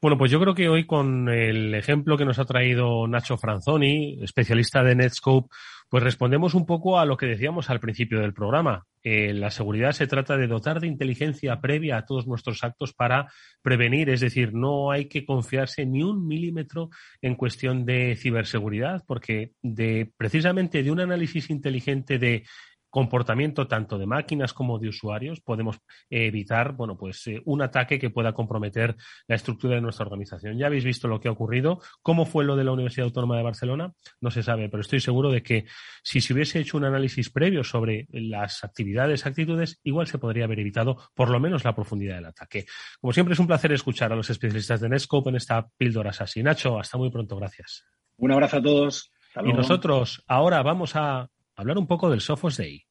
Bueno, 0.00 0.18
pues 0.18 0.30
yo 0.30 0.40
creo 0.40 0.54
que 0.54 0.68
hoy 0.68 0.86
con 0.86 1.28
el 1.28 1.74
ejemplo 1.74 2.16
que 2.16 2.24
nos 2.24 2.38
ha 2.38 2.44
traído 2.44 3.06
Nacho 3.06 3.36
Franzoni, 3.36 4.18
especialista 4.22 4.82
de 4.82 4.94
Netscope, 4.94 5.48
pues 5.92 6.02
respondemos 6.02 6.54
un 6.54 6.64
poco 6.64 6.98
a 6.98 7.04
lo 7.04 7.18
que 7.18 7.26
decíamos 7.26 7.68
al 7.68 7.78
principio 7.78 8.20
del 8.20 8.32
programa. 8.32 8.86
Eh, 9.02 9.34
la 9.34 9.50
seguridad 9.50 9.92
se 9.92 10.06
trata 10.06 10.38
de 10.38 10.46
dotar 10.46 10.80
de 10.80 10.86
inteligencia 10.86 11.60
previa 11.60 11.98
a 11.98 12.06
todos 12.06 12.26
nuestros 12.26 12.64
actos 12.64 12.94
para 12.94 13.30
prevenir, 13.60 14.08
es 14.08 14.20
decir, 14.20 14.54
no 14.54 14.90
hay 14.90 15.06
que 15.06 15.26
confiarse 15.26 15.84
ni 15.84 16.02
un 16.02 16.26
milímetro 16.26 16.88
en 17.20 17.34
cuestión 17.34 17.84
de 17.84 18.16
ciberseguridad, 18.16 19.04
porque 19.06 19.52
de 19.60 20.10
precisamente 20.16 20.82
de 20.82 20.90
un 20.90 21.00
análisis 21.00 21.50
inteligente 21.50 22.18
de 22.18 22.44
comportamiento 22.92 23.66
tanto 23.66 23.96
de 23.96 24.04
máquinas 24.04 24.52
como 24.52 24.78
de 24.78 24.88
usuarios, 24.88 25.40
podemos 25.40 25.78
evitar, 26.10 26.74
bueno, 26.74 26.98
pues 26.98 27.26
eh, 27.26 27.40
un 27.46 27.62
ataque 27.62 27.98
que 27.98 28.10
pueda 28.10 28.34
comprometer 28.34 28.94
la 29.26 29.36
estructura 29.36 29.76
de 29.76 29.80
nuestra 29.80 30.04
organización. 30.04 30.58
Ya 30.58 30.66
habéis 30.66 30.84
visto 30.84 31.08
lo 31.08 31.18
que 31.18 31.28
ha 31.28 31.32
ocurrido. 31.32 31.80
¿Cómo 32.02 32.26
fue 32.26 32.44
lo 32.44 32.54
de 32.54 32.64
la 32.64 32.72
Universidad 32.72 33.06
Autónoma 33.06 33.38
de 33.38 33.44
Barcelona? 33.44 33.94
No 34.20 34.30
se 34.30 34.42
sabe, 34.42 34.68
pero 34.68 34.82
estoy 34.82 35.00
seguro 35.00 35.30
de 35.30 35.42
que 35.42 35.64
si 36.02 36.20
se 36.20 36.34
hubiese 36.34 36.60
hecho 36.60 36.76
un 36.76 36.84
análisis 36.84 37.30
previo 37.30 37.64
sobre 37.64 38.06
las 38.10 38.62
actividades, 38.62 39.24
actitudes, 39.24 39.80
igual 39.84 40.06
se 40.06 40.18
podría 40.18 40.44
haber 40.44 40.60
evitado 40.60 40.98
por 41.14 41.30
lo 41.30 41.40
menos 41.40 41.64
la 41.64 41.74
profundidad 41.74 42.16
del 42.16 42.26
ataque. 42.26 42.66
Como 43.00 43.14
siempre, 43.14 43.32
es 43.32 43.40
un 43.40 43.46
placer 43.46 43.72
escuchar 43.72 44.12
a 44.12 44.16
los 44.16 44.28
especialistas 44.28 44.82
de 44.82 44.90
Netscope 44.90 45.30
en 45.30 45.36
esta 45.36 45.66
píldora 45.78 46.10
así. 46.10 46.42
Nacho, 46.42 46.78
hasta 46.78 46.98
muy 46.98 47.10
pronto. 47.10 47.36
Gracias. 47.36 47.86
Un 48.18 48.32
abrazo 48.32 48.58
a 48.58 48.62
todos. 48.62 49.12
Y 49.42 49.52
nosotros 49.54 50.22
ahora 50.26 50.62
vamos 50.62 50.94
a 50.94 51.28
hablar 51.56 51.78
un 51.78 51.86
poco 51.86 52.10
del 52.10 52.20
Sophos 52.20 52.56
Day. 52.56 52.84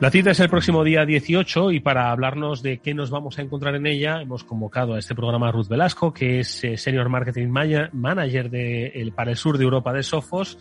La 0.00 0.12
cita 0.12 0.30
es 0.30 0.38
el 0.38 0.48
próximo 0.48 0.84
día 0.84 1.04
18 1.04 1.72
y 1.72 1.80
para 1.80 2.12
hablarnos 2.12 2.62
de 2.62 2.78
qué 2.78 2.94
nos 2.94 3.10
vamos 3.10 3.36
a 3.36 3.42
encontrar 3.42 3.74
en 3.74 3.84
ella 3.84 4.22
hemos 4.22 4.44
convocado 4.44 4.94
a 4.94 5.00
este 5.00 5.16
programa 5.16 5.48
a 5.48 5.52
Ruth 5.52 5.66
Velasco, 5.66 6.14
que 6.14 6.38
es 6.38 6.62
eh, 6.62 6.76
Senior 6.76 7.08
Marketing 7.08 7.48
Manager 7.48 8.48
de, 8.48 9.12
para 9.16 9.32
el 9.32 9.36
sur 9.36 9.58
de 9.58 9.64
Europa 9.64 9.92
de 9.92 10.04
Sofos. 10.04 10.56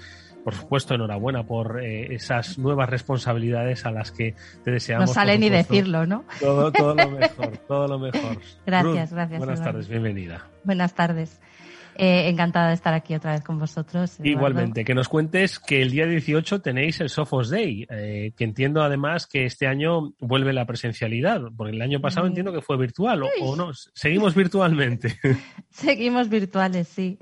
Por 0.47 0.55
supuesto, 0.55 0.95
enhorabuena 0.95 1.43
por 1.43 1.83
eh, 1.83 2.15
esas 2.15 2.57
nuevas 2.57 2.89
responsabilidades 2.89 3.86
a 3.86 3.91
las 3.91 4.13
que 4.13 4.33
te 4.63 4.71
deseamos. 4.71 5.10
No 5.10 5.13
sale 5.13 5.38
ni 5.38 5.49
decirlo, 5.49 6.05
¿no? 6.05 6.23
Todo, 6.39 6.71
todo 6.71 6.95
lo 6.95 7.10
mejor, 7.19 7.57
todo 7.67 7.88
lo 7.89 7.99
mejor. 7.99 8.38
Gracias, 8.65 9.12
gracias. 9.12 9.39
Buenas 9.39 9.62
tardes, 9.62 9.89
bienvenida. 9.89 10.47
Buenas 10.63 10.93
tardes. 10.93 11.41
Eh, 11.99 12.29
encantada 12.29 12.67
de 12.67 12.75
estar 12.75 12.93
aquí 12.93 13.15
otra 13.15 13.31
vez 13.31 13.41
con 13.41 13.57
vosotros. 13.57 14.19
Igualmente, 14.23 14.86
que 14.86 14.93
nos 14.93 15.10
cuentes 15.10 15.57
que 15.57 15.81
el 15.81 15.89
día 15.89 16.05
18 16.05 16.62
tenéis 16.62 17.01
el 17.01 17.10
Sophos 17.10 17.49
Day, 17.49 17.88
eh, 17.89 18.33
que 18.38 18.43
entiendo 18.43 18.83
además 18.83 19.25
que 19.25 19.45
este 19.45 19.65
año 19.65 20.13
vuelve 20.19 20.53
la 20.53 20.65
presencialidad, 20.65 21.41
porque 21.57 21.73
el 21.73 21.81
año 21.81 21.99
pasado 21.99 22.27
entiendo 22.27 22.53
que 22.53 22.62
fue 22.62 22.77
virtual, 22.77 23.23
o, 23.41 23.55
no, 23.55 23.71
seguimos 23.73 24.36
virtualmente. 24.36 25.17
seguimos 25.71 26.29
virtuales, 26.29 26.88
sí. 26.88 27.17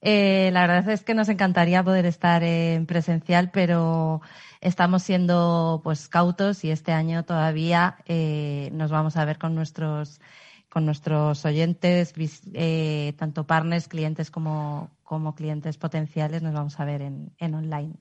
Eh, 0.00 0.50
la 0.52 0.66
verdad 0.66 0.88
es 0.90 1.02
que 1.02 1.14
nos 1.14 1.28
encantaría 1.28 1.82
poder 1.82 2.06
estar 2.06 2.42
en 2.42 2.86
presencial, 2.86 3.50
pero 3.50 4.20
estamos 4.60 5.02
siendo 5.02 5.80
pues 5.84 6.08
cautos 6.08 6.64
y 6.64 6.70
este 6.70 6.92
año 6.92 7.24
todavía 7.24 7.98
nos 8.72 8.90
vamos 8.90 9.16
a 9.16 9.24
ver 9.24 9.38
con 9.38 9.54
nuestros 9.54 10.20
con 10.68 10.84
nuestros 10.84 11.44
oyentes, 11.44 12.12
eh, 12.54 13.14
tanto 13.16 13.46
partners, 13.46 13.88
clientes 13.88 14.30
como, 14.30 14.90
como, 15.02 15.34
clientes 15.34 15.78
potenciales, 15.78 16.42
nos 16.42 16.52
vamos 16.54 16.78
a 16.78 16.84
ver 16.84 17.02
en, 17.02 17.32
en 17.38 17.54
online. 17.54 17.94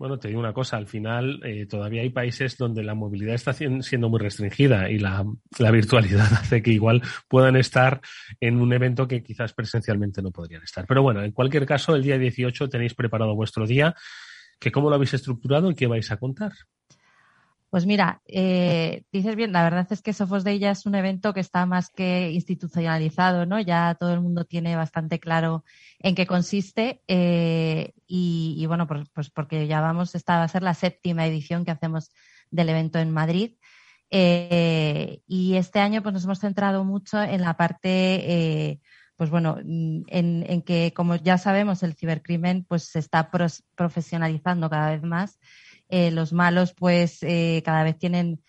Bueno, 0.00 0.18
te 0.18 0.28
digo 0.28 0.40
una 0.40 0.54
cosa, 0.54 0.78
al 0.78 0.86
final 0.86 1.42
eh, 1.44 1.66
todavía 1.66 2.00
hay 2.00 2.08
países 2.08 2.56
donde 2.56 2.82
la 2.82 2.94
movilidad 2.94 3.34
está 3.34 3.52
siendo 3.52 4.08
muy 4.08 4.18
restringida 4.18 4.88
y 4.88 4.98
la, 4.98 5.26
la, 5.58 5.70
virtualidad 5.70 6.24
hace 6.40 6.62
que 6.62 6.70
igual 6.70 7.02
puedan 7.28 7.54
estar 7.56 8.00
en 8.40 8.62
un 8.62 8.72
evento 8.72 9.06
que 9.06 9.22
quizás 9.22 9.52
presencialmente 9.52 10.22
no 10.22 10.30
podrían 10.30 10.62
estar. 10.62 10.86
Pero 10.86 11.02
bueno, 11.02 11.22
en 11.22 11.32
cualquier 11.32 11.66
caso, 11.66 11.94
el 11.94 12.02
día 12.02 12.16
18 12.16 12.70
tenéis 12.70 12.94
preparado 12.94 13.34
vuestro 13.34 13.66
día, 13.66 13.94
que 14.58 14.72
cómo 14.72 14.88
lo 14.88 14.94
habéis 14.94 15.12
estructurado 15.12 15.70
y 15.70 15.74
qué 15.74 15.86
vais 15.86 16.10
a 16.10 16.16
contar. 16.16 16.52
Pues 17.70 17.86
mira, 17.86 18.20
eh, 18.26 19.04
dices 19.12 19.36
bien, 19.36 19.52
la 19.52 19.62
verdad 19.62 19.86
es 19.90 20.02
que 20.02 20.12
Sophos 20.12 20.42
Day 20.42 20.58
ya 20.58 20.72
es 20.72 20.86
un 20.86 20.96
evento 20.96 21.32
que 21.32 21.38
está 21.38 21.66
más 21.66 21.88
que 21.88 22.32
institucionalizado, 22.32 23.46
¿no? 23.46 23.60
Ya 23.60 23.96
todo 23.98 24.12
el 24.12 24.20
mundo 24.20 24.44
tiene 24.44 24.74
bastante 24.74 25.20
claro 25.20 25.64
en 26.00 26.16
qué 26.16 26.26
consiste 26.26 27.00
eh, 27.06 27.92
y, 28.08 28.66
bueno, 28.66 28.88
pues, 28.88 29.30
porque 29.30 29.68
ya 29.68 29.80
vamos, 29.80 30.16
esta 30.16 30.38
va 30.38 30.42
a 30.42 30.48
ser 30.48 30.64
la 30.64 30.74
séptima 30.74 31.24
edición 31.28 31.64
que 31.64 31.70
hacemos 31.70 32.10
del 32.50 32.70
evento 32.70 32.98
en 32.98 33.12
Madrid. 33.12 33.54
Eh, 34.10 35.20
y 35.28 35.54
este 35.54 35.78
año 35.78 36.02
pues 36.02 36.12
nos 36.12 36.24
hemos 36.24 36.40
centrado 36.40 36.84
mucho 36.84 37.22
en 37.22 37.40
la 37.40 37.56
parte, 37.56 38.80
pues 39.14 39.30
bueno, 39.30 39.58
en, 39.60 40.04
en, 40.08 40.62
que 40.62 40.92
como 40.92 41.14
ya 41.14 41.38
sabemos 41.38 41.84
el 41.84 41.94
cibercrimen 41.94 42.64
pues 42.64 42.88
se 42.88 42.98
está 42.98 43.30
profesionalizando 43.30 44.68
cada 44.68 44.90
vez 44.90 45.04
más 45.04 45.38
eh, 45.90 46.10
los 46.10 46.32
malos 46.32 46.72
pues 46.72 47.18
eh, 47.22 47.62
cada 47.64 47.82
vez 47.82 47.98
tienen 47.98 48.42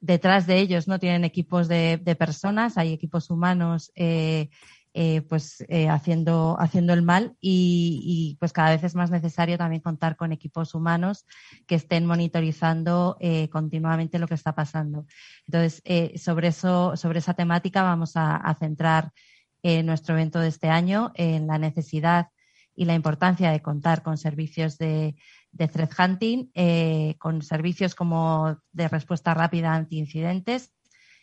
detrás 0.00 0.46
de 0.46 0.58
ellos, 0.58 0.86
¿no? 0.86 0.98
Tienen 0.98 1.24
equipos 1.24 1.66
de, 1.66 1.98
personas, 2.18 2.76
hay 2.76 2.92
equipos 2.92 3.30
humanos 3.30 3.90
eh, 3.94 4.50
pues 5.28 5.64
haciendo, 5.90 6.56
haciendo 6.60 6.92
el 6.92 7.02
mal 7.02 7.36
y, 7.40 8.36
pues 8.38 8.52
cada 8.52 8.70
vez 8.70 8.84
es 8.84 8.94
más 8.94 9.10
necesario 9.10 9.58
también 9.58 9.82
contar 9.82 10.14
con 10.14 10.30
equipos 10.30 10.72
humanos 10.72 11.26
que 11.66 11.74
estén 11.74 12.06
monitorizando 12.06 13.18
continuamente 13.50 14.20
lo 14.20 14.28
que 14.28 14.34
está 14.34 14.54
pasando. 14.54 15.06
Entonces, 15.48 15.82
sobre 16.22 16.48
eso, 16.48 16.96
sobre 16.96 17.18
esa 17.18 17.34
temática 17.34 17.82
vamos 17.82 18.16
a, 18.16 18.36
a 18.36 18.54
centrar 18.54 19.10
nuestro 19.64 20.14
evento 20.14 20.38
de 20.38 20.48
este 20.48 20.68
año 20.68 21.10
en 21.16 21.48
la 21.48 21.58
necesidad 21.58 22.28
y 22.76 22.84
la 22.84 22.94
importancia 22.94 23.50
de 23.50 23.62
contar 23.62 24.02
con 24.02 24.16
servicios 24.16 24.78
de, 24.78 25.16
de 25.54 25.68
threat 25.68 25.92
hunting 25.98 26.50
eh, 26.54 27.14
con 27.18 27.42
servicios 27.42 27.94
como 27.94 28.58
de 28.72 28.88
respuesta 28.88 29.34
rápida 29.34 29.72
ante 29.72 29.96
incidentes, 29.96 30.72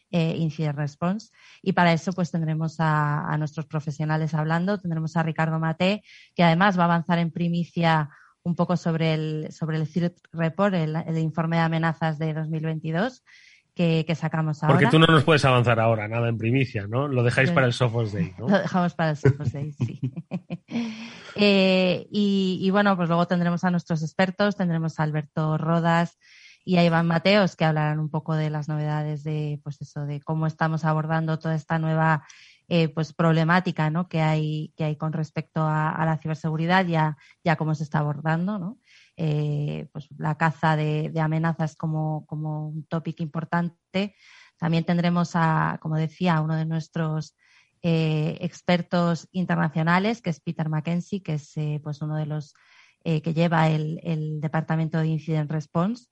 eh, 0.09 0.35
incident 0.37 0.77
response. 0.77 1.31
Y 1.61 1.73
para 1.73 1.93
eso 1.93 2.13
pues 2.13 2.31
tendremos 2.31 2.77
a, 2.79 3.35
nuestros 3.37 3.65
profesionales 3.65 4.33
hablando, 4.33 4.79
tendremos 4.79 5.15
a 5.17 5.23
Ricardo 5.23 5.59
Mate, 5.59 6.03
que 6.33 6.43
además 6.43 6.77
va 6.77 6.83
a 6.83 6.85
avanzar 6.85 7.19
en 7.19 7.31
primicia 7.31 8.09
un 8.43 8.55
poco 8.55 8.77
sobre 8.77 9.13
el, 9.13 9.51
sobre 9.51 9.77
el 9.77 9.91
Threat 9.91 10.17
Report, 10.31 10.73
el, 10.73 11.17
informe 11.17 11.57
de 11.57 11.63
amenazas 11.63 12.17
de 12.17 12.33
2022. 12.33 13.23
Que, 13.73 14.03
que, 14.05 14.15
sacamos 14.15 14.62
ahora. 14.62 14.75
Porque 14.75 14.88
tú 14.91 14.99
no 14.99 15.07
nos 15.07 15.23
puedes 15.23 15.45
avanzar 15.45 15.79
ahora, 15.79 16.07
nada 16.07 16.27
en 16.27 16.38
primicia, 16.38 16.88
¿no? 16.88 17.07
Lo 17.07 17.23
dejáis 17.23 17.51
para 17.51 17.67
el 17.67 17.73
Sophos 17.73 18.12
Day, 18.12 18.34
¿no? 18.38 18.49
Lo 18.49 18.60
dejamos 18.60 18.93
para 18.95 19.12
el 19.12 19.17
Sophos 19.17 19.53
Day, 19.53 19.71
sí. 19.71 19.99
Eh, 21.36 22.07
y, 22.12 22.69
bueno, 22.71 22.95
pues 22.97 23.07
luego 23.07 23.25
tendremos 23.25 23.63
a 23.63 23.71
nuestros 23.71 24.03
expertos, 24.03 24.57
tendremos 24.57 24.99
a 24.99 25.03
Alberto 25.03 25.57
Rodas 25.57 26.17
y 26.63 26.77
a 26.77 26.84
Iván 26.84 27.07
Mateos 27.07 27.55
que 27.55 27.65
hablarán 27.65 27.99
un 27.99 28.10
poco 28.10 28.36
de 28.36 28.49
las 28.49 28.67
novedades 28.67 29.23
de, 29.23 29.60
pues 29.63 29.81
eso, 29.81 30.05
de 30.05 30.21
cómo 30.21 30.45
estamos 30.45 30.86
abordando 30.86 31.39
toda 31.39 31.55
esta 31.55 31.79
nueva 31.79 32.25
eh, 32.73 32.88
pues 32.88 33.12
problemática 33.12 33.89
¿no? 33.89 34.07
que, 34.07 34.21
hay, 34.21 34.71
que 34.77 34.86
hay 34.86 34.95
con 34.95 35.12
respecto 35.12 35.62
a, 35.62 36.05
la 36.05 36.17
ciberseguridad 36.19 36.88
y 36.88 36.95
a, 36.95 37.55
cómo 37.57 37.75
se 37.75 37.84
está 37.84 37.99
abordando, 37.99 38.60
¿no? 38.60 38.79
Eh, 39.17 39.89
pues 39.91 40.07
la 40.17 40.38
caza 40.38 40.77
de, 40.77 41.12
amenazas 41.19 41.75
como, 41.75 42.25
como 42.27 42.69
un 42.69 42.86
tópico 42.86 43.23
importante. 43.23 44.15
También 44.55 44.86
tendremos 44.86 45.31
a, 45.34 45.79
como 45.81 45.97
decía, 45.97 46.36
a 46.36 46.41
uno 46.41 46.55
de 46.55 46.63
nuestros 46.65 47.36
eh, 47.81 48.38
expertos 48.39 49.27
internacionales, 49.34 50.21
que 50.21 50.29
es 50.29 50.39
Peter 50.39 50.69
Mackenzie, 50.69 51.21
que 51.21 51.34
es 51.34 51.53
pues 51.84 52.01
uno 52.01 52.15
de 52.15 52.25
los 52.25 52.53
que 53.03 53.34
lleva 53.34 53.67
el, 53.67 54.39
Departamento 54.39 54.97
de 54.99 55.07
Incident 55.07 55.51
Response, 55.51 56.07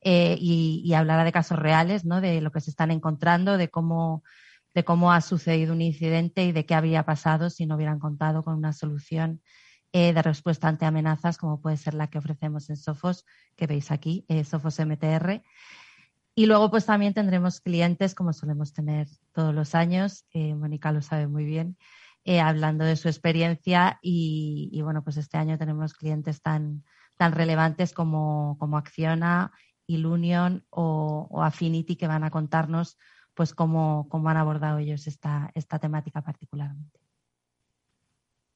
y, 0.00 0.92
hablará 0.94 1.24
de 1.24 1.32
casos 1.32 1.58
reales, 1.58 2.04
¿no? 2.04 2.20
de 2.20 2.40
lo 2.40 2.52
que 2.52 2.60
se 2.60 2.70
están 2.70 2.92
encontrando, 2.92 3.58
de 3.58 3.68
cómo, 3.68 4.22
de 4.74 4.84
cómo 4.84 5.12
ha 5.12 5.20
sucedido 5.20 5.72
un 5.72 5.82
incidente 5.82 6.44
y 6.44 6.52
de 6.52 6.66
qué 6.66 6.74
habría 6.74 7.04
pasado 7.04 7.50
si 7.50 7.66
no 7.66 7.76
hubieran 7.76 7.98
contado 7.98 8.42
con 8.42 8.54
una 8.54 8.72
solución 8.72 9.40
de 9.92 10.22
respuesta 10.22 10.66
ante 10.66 10.86
amenazas, 10.86 11.38
como 11.38 11.60
puede 11.60 11.76
ser 11.76 11.94
la 11.94 12.08
que 12.08 12.18
ofrecemos 12.18 12.68
en 12.68 12.76
Sophos, 12.76 13.24
que 13.54 13.68
veis 13.68 13.92
aquí, 13.92 14.26
Sophos 14.44 14.80
MTR. 14.80 15.40
Y 16.36 16.46
luego 16.46 16.70
pues 16.70 16.84
también 16.86 17.14
tendremos 17.14 17.60
clientes 17.60 18.14
como 18.14 18.32
solemos 18.32 18.72
tener 18.72 19.06
todos 19.32 19.54
los 19.54 19.76
años, 19.76 20.26
eh, 20.32 20.54
Mónica 20.54 20.90
lo 20.90 21.00
sabe 21.00 21.28
muy 21.28 21.44
bien, 21.44 21.78
eh, 22.24 22.40
hablando 22.40 22.84
de 22.84 22.96
su 22.96 23.06
experiencia 23.08 24.00
y, 24.02 24.80
bueno, 24.82 25.04
pues 25.04 25.16
este 25.16 25.36
año 25.38 25.58
tenemos 25.58 25.94
clientes 25.94 26.42
tan, 26.42 26.82
tan 27.16 27.32
relevantes 27.32 27.92
como, 27.92 28.56
como 28.58 28.78
Acciona, 28.78 29.52
Ilunion 29.86 30.66
o, 30.70 31.28
o, 31.30 31.42
Affinity 31.42 31.94
que 31.94 32.08
van 32.08 32.24
a 32.24 32.30
contarnos 32.30 32.96
pues 33.34 33.54
cómo, 33.54 34.06
cómo 34.08 34.28
han 34.28 34.36
abordado 34.36 34.78
ellos 34.78 35.06
esta, 35.06 35.50
esta 35.54 35.78
temática 35.78 36.22
particularmente. 36.22 36.98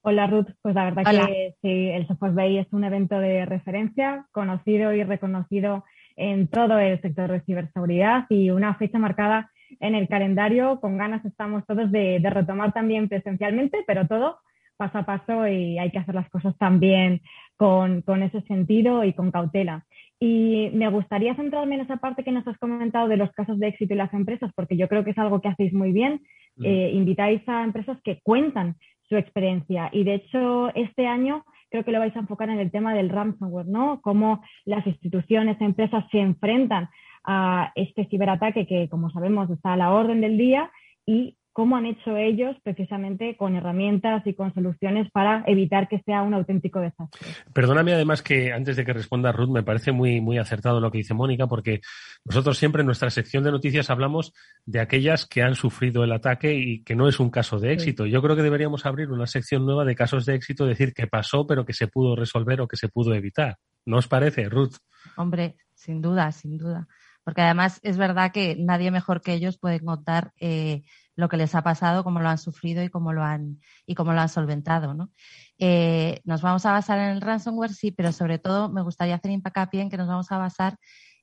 Hola 0.01 0.27
Ruth, 0.27 0.47
pues 0.61 0.73
la 0.75 0.85
verdad 0.85 1.03
que 1.03 1.55
sí, 1.61 1.89
el 1.89 2.07
Software 2.07 2.31
Bay 2.31 2.57
es 2.57 2.67
un 2.71 2.85
evento 2.85 3.19
de 3.19 3.45
referencia, 3.45 4.25
conocido 4.31 4.93
y 4.93 5.03
reconocido 5.03 5.83
en 6.15 6.47
todo 6.47 6.79
el 6.79 7.01
sector 7.01 7.31
de 7.31 7.41
ciberseguridad 7.41 8.25
y 8.29 8.49
una 8.49 8.75
fecha 8.75 8.97
marcada 8.97 9.51
en 9.79 9.95
el 9.95 10.07
calendario. 10.07 10.79
Con 10.79 10.97
ganas 10.97 11.23
estamos 11.25 11.65
todos 11.65 11.91
de, 11.91 12.21
retomar 12.23 12.73
también 12.73 13.09
presencialmente, 13.09 13.83
pero 13.85 14.07
todo 14.07 14.39
paso 14.77 14.99
a 14.99 15.05
paso 15.05 15.47
y 15.47 15.77
hay 15.77 15.91
que 15.91 15.99
hacer 15.99 16.15
las 16.15 16.29
cosas 16.29 16.57
también 16.57 17.21
con, 17.57 18.03
ese 18.23 18.41
sentido 18.43 19.03
y 19.03 19.13
con 19.13 19.31
cautela. 19.31 19.85
Y 20.19 20.69
me 20.73 20.89
gustaría 20.89 21.35
centrarme 21.35 21.75
en 21.75 21.81
esa 21.81 21.97
parte 21.97 22.23
que 22.23 22.31
nos 22.31 22.45
has 22.47 22.57
comentado 22.57 23.07
de 23.07 23.17
los 23.17 23.31
casos 23.31 23.57
de 23.57 23.69
éxito 23.69 23.93
y 23.93 23.97
las 23.97 24.13
empresas, 24.13 24.51
porque 24.53 24.75
yo 24.75 24.89
creo 24.89 25.05
que 25.05 25.11
es 25.11 25.17
algo 25.17 25.39
que 25.39 25.47
hacéis 25.47 25.73
muy 25.73 25.91
bien. 25.91 26.21
Mm. 26.57 26.65
Eh, 26.65 26.91
invitáis 26.91 27.41
a 27.47 27.63
empresas 27.63 27.97
que 28.03 28.19
cuentan 28.21 28.75
su 29.07 29.15
experiencia. 29.15 29.89
Y 29.91 30.03
de 30.03 30.15
hecho, 30.15 30.73
este 30.75 31.07
año 31.07 31.43
creo 31.69 31.83
que 31.83 31.91
lo 31.91 31.99
vais 31.99 32.15
a 32.15 32.19
enfocar 32.19 32.49
en 32.49 32.59
el 32.59 32.71
tema 32.71 32.93
del 32.93 33.09
ransomware, 33.09 33.67
¿no? 33.67 34.01
Cómo 34.01 34.43
las 34.65 34.85
instituciones, 34.85 35.59
empresas 35.61 36.03
se 36.11 36.19
enfrentan 36.19 36.89
a 37.23 37.71
este 37.75 38.05
ciberataque 38.05 38.65
que, 38.65 38.89
como 38.89 39.09
sabemos, 39.11 39.49
está 39.49 39.73
a 39.73 39.77
la 39.77 39.91
orden 39.91 40.21
del 40.21 40.37
día 40.37 40.71
y 41.05 41.37
cómo 41.59 41.75
han 41.75 41.87
hecho 41.87 42.15
ellos 42.15 42.55
precisamente 42.63 43.35
con 43.35 43.53
herramientas 43.53 44.25
y 44.25 44.33
con 44.33 44.53
soluciones 44.53 45.11
para 45.11 45.43
evitar 45.45 45.89
que 45.89 46.01
sea 46.05 46.21
un 46.21 46.33
auténtico 46.33 46.79
desastre. 46.79 47.19
Perdóname 47.53 47.93
además 47.93 48.21
que 48.21 48.53
antes 48.53 48.77
de 48.77 48.85
que 48.85 48.93
responda 48.93 49.33
Ruth, 49.33 49.49
me 49.49 49.61
parece 49.61 49.91
muy, 49.91 50.21
muy 50.21 50.37
acertado 50.37 50.79
lo 50.79 50.89
que 50.89 50.99
dice 50.99 51.13
Mónica, 51.13 51.47
porque 51.47 51.81
nosotros 52.23 52.57
siempre 52.57 52.79
en 52.79 52.85
nuestra 52.85 53.09
sección 53.09 53.43
de 53.43 53.51
noticias 53.51 53.89
hablamos 53.89 54.31
de 54.65 54.79
aquellas 54.79 55.25
que 55.25 55.41
han 55.41 55.55
sufrido 55.55 56.05
el 56.05 56.13
ataque 56.13 56.53
y 56.53 56.81
que 56.85 56.95
no 56.95 57.09
es 57.09 57.19
un 57.19 57.29
caso 57.29 57.59
de 57.59 57.73
éxito. 57.73 58.05
Yo 58.05 58.21
creo 58.21 58.37
que 58.37 58.41
deberíamos 58.41 58.85
abrir 58.85 59.11
una 59.11 59.27
sección 59.27 59.65
nueva 59.65 59.83
de 59.83 59.95
casos 59.95 60.25
de 60.25 60.35
éxito, 60.35 60.65
decir 60.65 60.93
que 60.93 61.07
pasó 61.07 61.45
pero 61.45 61.65
que 61.65 61.73
se 61.73 61.87
pudo 61.89 62.15
resolver 62.15 62.61
o 62.61 62.69
que 62.69 62.77
se 62.77 62.87
pudo 62.87 63.13
evitar. 63.13 63.57
¿No 63.85 63.97
os 63.97 64.07
parece, 64.07 64.47
Ruth? 64.47 64.75
Hombre, 65.17 65.57
sin 65.73 66.01
duda, 66.01 66.31
sin 66.31 66.57
duda. 66.57 66.87
Porque 67.23 67.41
además 67.41 67.79
es 67.83 67.97
verdad 67.97 68.31
que 68.31 68.55
nadie 68.57 68.91
mejor 68.91 69.21
que 69.21 69.33
ellos 69.33 69.57
puede 69.57 69.79
contar 69.79 70.31
eh, 70.39 70.83
lo 71.15 71.29
que 71.29 71.37
les 71.37 71.53
ha 71.53 71.63
pasado, 71.63 72.03
cómo 72.03 72.19
lo 72.21 72.29
han 72.29 72.37
sufrido 72.37 72.81
y 72.81 72.89
cómo 72.89 73.13
lo 73.13 73.23
han, 73.23 73.59
y 73.85 73.95
cómo 73.95 74.13
lo 74.13 74.21
han 74.21 74.29
solventado. 74.29 74.93
¿no? 74.93 75.11
Eh, 75.57 76.21
nos 76.23 76.41
vamos 76.41 76.65
a 76.65 76.71
basar 76.71 76.99
en 76.99 77.09
el 77.09 77.21
ransomware, 77.21 77.73
sí, 77.73 77.91
pero 77.91 78.11
sobre 78.11 78.39
todo 78.39 78.69
me 78.69 78.81
gustaría 78.81 79.15
hacer 79.15 79.31
hincapié 79.31 79.81
en 79.81 79.89
que 79.89 79.97
nos 79.97 80.07
vamos 80.07 80.31
a 80.31 80.37
basar 80.37 80.77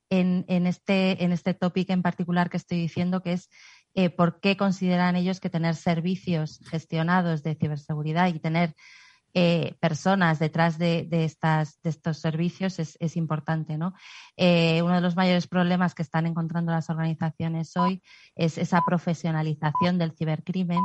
en, 0.09 0.45
este, 0.67 1.23
en 1.23 1.31
este 1.31 1.53
tópico 1.53 1.93
en 1.93 2.01
particular 2.01 2.49
que 2.49 2.57
estoy 2.57 2.77
diciendo, 2.79 3.21
que 3.21 3.33
es 3.33 3.49
eh, 3.93 4.09
por 4.09 4.39
qué 4.39 4.55
consideran 4.55 5.15
ellos 5.15 5.39
que 5.39 5.49
tener 5.49 5.75
servicios 5.75 6.61
gestionados 6.69 7.43
de 7.43 7.55
ciberseguridad 7.55 8.27
y 8.27 8.39
tener 8.39 8.75
eh, 9.33 9.75
personas 9.79 10.39
detrás 10.39 10.77
de, 10.77 11.07
estas, 11.11 11.81
de 11.81 11.89
estos 11.89 12.17
servicios 12.17 12.79
es, 12.79 13.17
importante. 13.17 13.77
¿no? 13.77 13.93
Eh, 14.35 14.81
uno 14.81 14.95
de 14.95 15.01
los 15.01 15.15
mayores 15.15 15.47
problemas 15.47 15.93
que 15.93 16.01
están 16.01 16.25
encontrando 16.25 16.71
las 16.71 16.89
organizaciones 16.89 17.75
hoy 17.77 18.01
es 18.35 18.57
esa 18.57 18.83
profesionalización 18.85 19.97
del 19.97 20.13
cibercrimen 20.13 20.83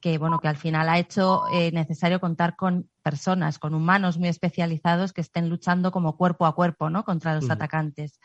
que 0.00 0.16
bueno 0.18 0.38
que 0.38 0.48
al 0.48 0.56
final 0.56 0.88
ha 0.88 0.98
hecho 0.98 1.42
eh, 1.52 1.72
necesario 1.72 2.20
contar 2.20 2.56
con 2.56 2.88
personas, 3.02 3.58
con 3.58 3.74
humanos 3.74 4.18
muy 4.18 4.28
especializados 4.28 5.12
que 5.12 5.20
estén 5.20 5.48
luchando 5.48 5.92
como 5.92 6.16
cuerpo 6.16 6.46
a 6.46 6.54
cuerpo, 6.54 6.90
¿no? 6.90 7.04
Contra 7.04 7.34
los 7.34 7.50
atacantes. 7.50 8.18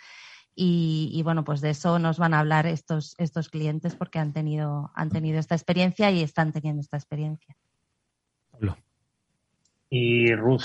Y, 0.58 1.22
bueno, 1.24 1.44
pues 1.44 1.60
de 1.60 1.72
eso 1.72 2.00
nos 2.00 2.18
van 2.18 2.34
a 2.34 2.40
hablar 2.40 2.66
estos, 2.66 3.14
estos 3.18 3.50
clientes 3.50 3.94
porque 3.94 4.20
han 4.20 4.32
tenido, 4.32 4.90
han 4.96 5.10
tenido 5.10 5.38
esta 5.38 5.54
experiencia 5.54 6.10
y 6.12 6.24
están 6.24 6.54
teniendo 6.54 6.80
esta 6.80 6.96
experiencia. 6.96 7.58
Y 9.90 10.34
Ruth, 10.34 10.64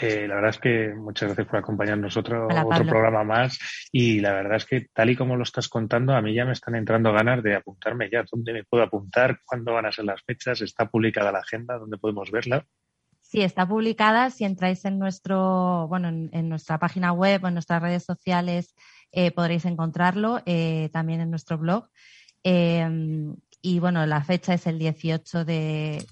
eh, 0.00 0.26
la 0.26 0.36
verdad 0.36 0.50
es 0.50 0.58
que 0.58 0.94
muchas 0.94 1.28
gracias 1.28 1.46
por 1.46 1.58
acompañarnos 1.58 2.16
otro, 2.16 2.46
otro 2.46 2.86
programa 2.86 3.24
más. 3.24 3.58
Y 3.90 4.20
la 4.20 4.32
verdad 4.32 4.56
es 4.56 4.64
que 4.64 4.86
tal 4.92 5.10
y 5.10 5.16
como 5.16 5.36
lo 5.36 5.42
estás 5.42 5.68
contando, 5.68 6.14
a 6.14 6.22
mí 6.22 6.34
ya 6.34 6.44
me 6.44 6.52
están 6.52 6.74
entrando 6.74 7.12
ganas 7.12 7.42
de 7.42 7.54
apuntarme 7.54 8.08
ya. 8.10 8.24
¿Dónde 8.30 8.52
me 8.52 8.64
puedo 8.64 8.82
apuntar? 8.82 9.40
¿Cuándo 9.44 9.74
van 9.74 9.86
a 9.86 9.92
ser 9.92 10.06
las 10.06 10.22
fechas? 10.22 10.62
¿Está 10.62 10.88
publicada 10.88 11.32
la 11.32 11.40
agenda? 11.40 11.78
¿Dónde 11.78 11.98
podemos 11.98 12.30
verla? 12.30 12.64
Sí, 13.20 13.42
está 13.42 13.66
publicada. 13.66 14.30
Si 14.30 14.44
entráis 14.44 14.84
en 14.84 14.98
nuestro, 14.98 15.86
bueno, 15.88 16.08
en, 16.08 16.48
nuestra 16.48 16.78
página 16.78 17.12
web 17.12 17.44
o 17.44 17.48
en 17.48 17.54
nuestras 17.54 17.80
redes 17.82 18.04
sociales, 18.04 18.74
eh, 19.10 19.30
podréis 19.30 19.64
encontrarlo. 19.64 20.40
Eh, 20.46 20.88
también 20.92 21.20
en 21.20 21.30
nuestro 21.30 21.58
blog. 21.58 21.88
Y 23.64 23.78
bueno, 23.78 24.04
la 24.06 24.24
fecha 24.24 24.54
es 24.54 24.66
el 24.66 24.80
18 24.80 25.44
de, 25.44 26.04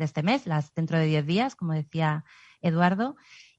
este 0.00 0.22
mes, 0.24 0.46
las, 0.46 0.74
dentro 0.74 0.98
de 0.98 1.06
10 1.06 1.26
días, 1.26 1.54
como 1.54 1.72
decía 1.72 2.24
Eduardo. 2.60 3.14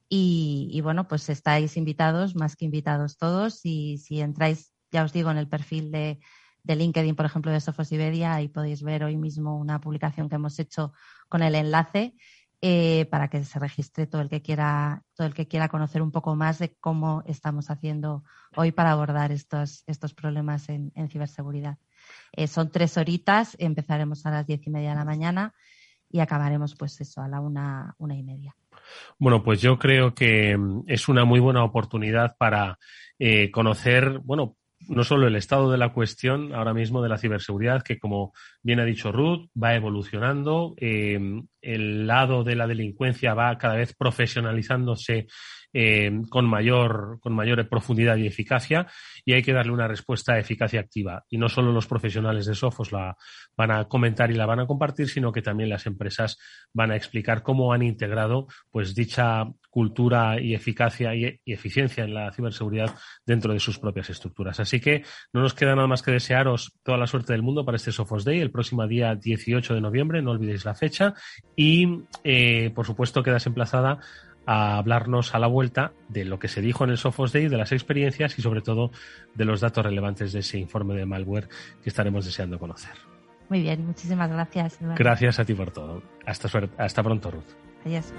Y, 0.09 0.81
bueno, 0.83 1.07
pues 1.07 1.29
estáis 1.29 1.77
invitados, 1.77 2.35
más 2.35 2.57
que 2.57 2.65
invitados 2.65 3.17
todos. 3.17 3.61
Y 3.63 3.97
si 3.99 4.19
entráis, 4.19 4.73
ya 4.91 5.05
os 5.05 5.13
digo, 5.13 5.31
en 5.31 5.37
el 5.37 5.47
perfil 5.47 5.89
de, 5.89 6.19
LinkedIn, 6.65 7.15
por 7.15 7.25
ejemplo, 7.25 7.51
de 7.51 7.61
Sofos 7.61 7.91
Iberia, 7.93 8.35
ahí 8.35 8.49
podéis 8.49 8.83
ver 8.83 9.05
hoy 9.05 9.15
mismo 9.15 9.57
una 9.57 9.79
publicación 9.79 10.27
que 10.27 10.35
hemos 10.35 10.59
hecho 10.59 10.91
con 11.29 11.41
el 11.41 11.55
enlace 11.55 12.15
eh, 12.61 13.05
para 13.09 13.29
que 13.29 13.43
se 13.45 13.57
registre 13.57 14.05
todo 14.05 14.21
el 14.21 14.29
que 14.29 14.41
quiera, 14.41 15.03
todo 15.15 15.27
el 15.27 15.33
que 15.33 15.47
quiera 15.47 15.69
conocer 15.69 16.01
un 16.01 16.11
poco 16.11 16.35
más 16.35 16.59
de 16.59 16.75
cómo 16.81 17.23
estamos 17.25 17.69
haciendo 17.69 18.23
hoy 18.57 18.71
para 18.73 18.91
abordar 18.91 19.31
estos, 19.31 19.83
estos 19.87 20.13
problemas 20.13 20.67
en 20.67 21.09
ciberseguridad. 21.09 21.77
Eh, 22.31 22.47
son 22.47 22.71
tres 22.71 22.97
horitas, 22.97 23.55
empezaremos 23.59 24.25
a 24.25 24.31
las 24.31 24.47
diez 24.47 24.65
y 24.65 24.69
media 24.69 24.89
de 24.89 24.95
la 24.95 25.05
mañana 25.05 25.53
y 26.09 26.19
acabaremos 26.19 26.75
pues 26.75 26.99
eso, 27.01 27.21
a 27.21 27.27
la 27.27 27.39
una, 27.39 27.95
una 27.97 28.15
y 28.15 28.23
media. 28.23 28.55
Bueno, 29.17 29.43
pues 29.43 29.61
yo 29.61 29.77
creo 29.77 30.13
que 30.13 30.57
mm, 30.57 30.83
es 30.87 31.07
una 31.07 31.25
muy 31.25 31.39
buena 31.39 31.63
oportunidad 31.63 32.35
para 32.37 32.79
eh, 33.19 33.51
conocer, 33.51 34.19
bueno, 34.19 34.55
no 34.87 35.03
solo 35.03 35.27
el 35.27 35.35
estado 35.35 35.71
de 35.71 35.77
la 35.77 35.91
cuestión 35.91 36.53
ahora 36.55 36.73
mismo 36.73 37.01
de 37.01 37.09
la 37.09 37.17
ciberseguridad, 37.17 37.83
que 37.83 37.99
como 37.99 38.33
bien 38.63 38.79
ha 38.79 38.85
dicho 38.85 39.11
Ruth, 39.11 39.49
va 39.61 39.75
evolucionando, 39.75 40.73
eh, 40.77 41.19
el 41.61 42.07
lado 42.07 42.43
de 42.43 42.55
la 42.55 42.67
delincuencia 42.67 43.33
va 43.33 43.57
cada 43.57 43.75
vez 43.75 43.93
profesionalizándose 43.95 45.27
eh, 45.71 46.11
con, 46.29 46.47
mayor, 46.47 47.19
con 47.21 47.35
mayor 47.35 47.69
profundidad 47.69 48.17
y 48.17 48.25
eficacia 48.25 48.87
y 49.23 49.33
hay 49.33 49.43
que 49.43 49.53
darle 49.53 49.71
una 49.71 49.87
respuesta 49.87 50.39
eficaz 50.39 50.73
y 50.73 50.77
activa. 50.77 51.25
Y 51.29 51.37
no 51.37 51.47
solo 51.47 51.71
los 51.71 51.85
profesionales 51.85 52.47
de 52.47 52.55
Sofos 52.55 52.91
la 52.91 53.15
van 53.55 53.69
a 53.69 53.85
comentar 53.85 54.31
y 54.31 54.33
la 54.33 54.47
van 54.47 54.61
a 54.61 54.65
compartir, 54.65 55.07
sino 55.09 55.31
que 55.31 55.43
también 55.43 55.69
las 55.69 55.85
empresas 55.85 56.39
van 56.73 56.89
a 56.89 56.95
explicar 56.95 57.43
cómo 57.43 57.71
han 57.71 57.83
integrado 57.83 58.47
pues 58.71 58.95
dicha 58.95 59.45
cultura 59.69 60.41
y 60.41 60.55
eficacia 60.55 61.13
y, 61.13 61.39
eficiencia 61.45 62.03
en 62.03 62.15
la 62.15 62.31
ciberseguridad 62.31 62.95
dentro 63.23 63.53
de 63.53 63.59
sus 63.59 63.77
propias 63.77 64.09
estructuras. 64.09 64.59
Así 64.59 64.79
que 64.79 65.03
no 65.33 65.41
nos 65.41 65.53
queda 65.53 65.75
nada 65.75 65.87
más 65.87 66.01
que 66.01 66.11
desearos 66.11 66.79
toda 66.81 66.97
la 66.97 67.05
suerte 67.05 67.33
del 67.33 67.43
mundo 67.43 67.63
para 67.63 67.75
este 67.75 67.91
Sophos 67.91 68.25
Day 68.25 68.39
el 68.39 68.49
próximo 68.49 68.87
día 68.87 69.13
18 69.13 69.75
de 69.75 69.81
noviembre, 69.81 70.23
no 70.23 70.31
olvidéis 70.31 70.65
la 70.65 70.73
fecha 70.73 71.13
y 71.59 72.05
eh, 72.23 72.71
por 72.73 72.85
supuesto 72.85 73.21
quedas 73.21 73.45
emplazada 73.45 73.99
a 74.45 74.77
hablarnos 74.77 75.35
a 75.35 75.39
la 75.39 75.47
vuelta 75.47 75.91
de 76.07 76.23
lo 76.23 76.39
que 76.39 76.47
se 76.47 76.61
dijo 76.61 76.85
en 76.85 76.91
el 76.91 76.97
Sophos 76.97 77.33
Day, 77.33 77.49
de 77.49 77.57
las 77.57 77.73
experiencias 77.73 78.39
y 78.39 78.41
sobre 78.41 78.61
todo 78.61 78.91
de 79.35 79.43
los 79.43 79.59
datos 79.59 79.83
relevantes 79.83 80.31
de 80.31 80.39
ese 80.39 80.57
informe 80.57 80.95
de 80.95 81.05
malware 81.05 81.49
que 81.83 81.89
estaremos 81.89 82.23
deseando 82.23 82.59
conocer. 82.59 82.93
Muy 83.49 83.61
bien, 83.61 83.85
muchísimas 83.85 84.31
gracias. 84.31 84.79
Gracias 84.95 85.37
a 85.39 85.43
ti 85.43 85.53
por 85.53 85.71
todo. 85.71 86.01
Hasta, 86.25 86.47
hasta 86.77 87.03
pronto, 87.03 87.29
Ruth. 87.29 87.43
Adiós. 87.85 88.13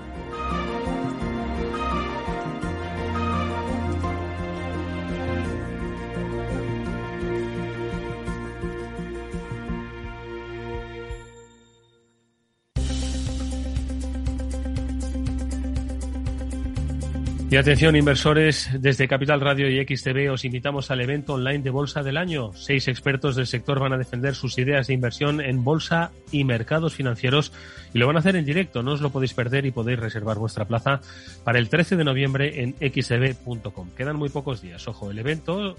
Y 17.50 17.56
atención 17.56 17.96
inversores, 17.96 18.70
desde 18.78 19.08
Capital 19.08 19.40
Radio 19.40 19.68
y 19.68 19.84
XTV 19.84 20.30
os 20.30 20.44
invitamos 20.44 20.92
al 20.92 21.00
evento 21.00 21.34
online 21.34 21.64
de 21.64 21.70
Bolsa 21.70 22.04
del 22.04 22.16
Año. 22.16 22.52
Seis 22.52 22.86
expertos 22.86 23.34
del 23.34 23.48
sector 23.48 23.80
van 23.80 23.92
a 23.92 23.98
defender 23.98 24.36
sus 24.36 24.56
ideas 24.56 24.86
de 24.86 24.94
inversión 24.94 25.40
en 25.40 25.64
bolsa 25.64 26.12
y 26.30 26.44
mercados 26.44 26.94
financieros 26.94 27.52
y 27.92 27.98
lo 27.98 28.06
van 28.06 28.14
a 28.14 28.20
hacer 28.20 28.36
en 28.36 28.44
directo. 28.44 28.84
No 28.84 28.92
os 28.92 29.00
lo 29.00 29.10
podéis 29.10 29.34
perder 29.34 29.66
y 29.66 29.72
podéis 29.72 29.98
reservar 29.98 30.38
vuestra 30.38 30.64
plaza 30.64 31.00
para 31.42 31.58
el 31.58 31.68
13 31.68 31.96
de 31.96 32.04
noviembre 32.04 32.62
en 32.62 32.76
xtv.com. 32.76 33.90
Quedan 33.96 34.14
muy 34.14 34.28
pocos 34.28 34.62
días. 34.62 34.86
Ojo, 34.86 35.10
el 35.10 35.18
evento 35.18 35.74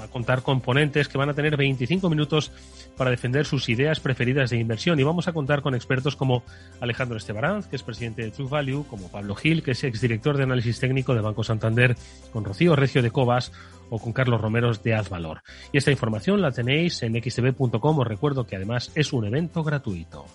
va 0.00 0.04
a 0.04 0.08
contar 0.08 0.40
con 0.40 0.62
ponentes 0.62 1.08
que 1.08 1.18
van 1.18 1.28
a 1.28 1.34
tener 1.34 1.58
25 1.58 2.08
minutos 2.08 2.50
para 2.96 3.10
defender 3.10 3.44
sus 3.44 3.68
ideas 3.68 4.00
preferidas 4.00 4.48
de 4.48 4.56
inversión 4.56 4.98
y 4.98 5.02
vamos 5.02 5.28
a 5.28 5.34
contar 5.34 5.60
con 5.60 5.74
expertos 5.74 6.16
como 6.16 6.42
Alejandro 6.80 7.18
Estebaranz, 7.18 7.66
que 7.66 7.76
es 7.76 7.82
presidente 7.82 8.22
de 8.22 8.30
True 8.30 8.48
Value, 8.48 8.86
como 8.88 9.10
Pablo 9.10 9.34
Gil, 9.34 9.62
que 9.62 9.72
es 9.72 9.84
exdirector 9.84 10.38
de 10.38 10.44
análisis 10.44 10.80
técnico 10.80 11.09
de 11.14 11.20
Banco 11.20 11.44
Santander, 11.44 11.96
con 12.32 12.44
Rocío 12.44 12.76
Recio 12.76 13.02
de 13.02 13.10
Cobas 13.10 13.52
o 13.90 13.98
con 13.98 14.12
Carlos 14.12 14.40
Romeros 14.40 14.82
de 14.82 14.94
Azvalor. 14.94 15.42
Y 15.72 15.78
esta 15.78 15.90
información 15.90 16.40
la 16.40 16.52
tenéis 16.52 17.02
en 17.02 17.20
xtv.com. 17.20 17.98
Os 17.98 18.06
recuerdo 18.06 18.46
que 18.46 18.56
además 18.56 18.92
es 18.94 19.12
un 19.12 19.26
evento 19.26 19.62
gratuito. 19.62 20.26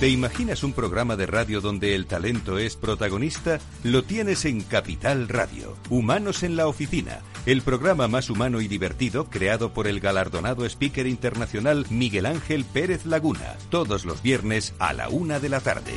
¿Te 0.00 0.10
imaginas 0.10 0.62
un 0.62 0.74
programa 0.74 1.16
de 1.16 1.24
radio 1.24 1.62
donde 1.62 1.94
el 1.94 2.04
talento 2.04 2.58
es 2.58 2.76
protagonista? 2.76 3.60
Lo 3.82 4.04
tienes 4.04 4.44
en 4.44 4.60
Capital 4.60 5.26
Radio, 5.26 5.74
Humanos 5.88 6.42
en 6.42 6.54
la 6.54 6.68
Oficina, 6.68 7.22
el 7.46 7.62
programa 7.62 8.06
más 8.06 8.28
humano 8.28 8.60
y 8.60 8.68
divertido 8.68 9.30
creado 9.30 9.72
por 9.72 9.86
el 9.86 10.00
galardonado 10.00 10.66
speaker 10.66 11.06
internacional 11.06 11.86
Miguel 11.88 12.26
Ángel 12.26 12.66
Pérez 12.66 13.06
Laguna, 13.06 13.56
todos 13.70 14.04
los 14.04 14.22
viernes 14.22 14.74
a 14.78 14.92
la 14.92 15.08
una 15.08 15.40
de 15.40 15.48
la 15.48 15.60
tarde. 15.60 15.94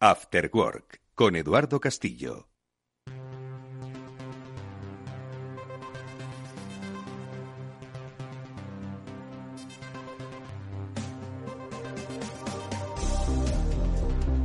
After 0.00 0.50
Work, 0.54 1.02
con 1.14 1.36
Eduardo 1.36 1.80
Castillo. 1.80 2.53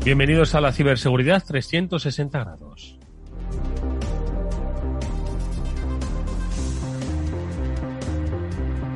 Bienvenidos 0.04 0.56
a 0.56 0.62
la 0.62 0.72
ciberseguridad 0.72 1.44
360 1.46 2.40
grados. 2.40 2.98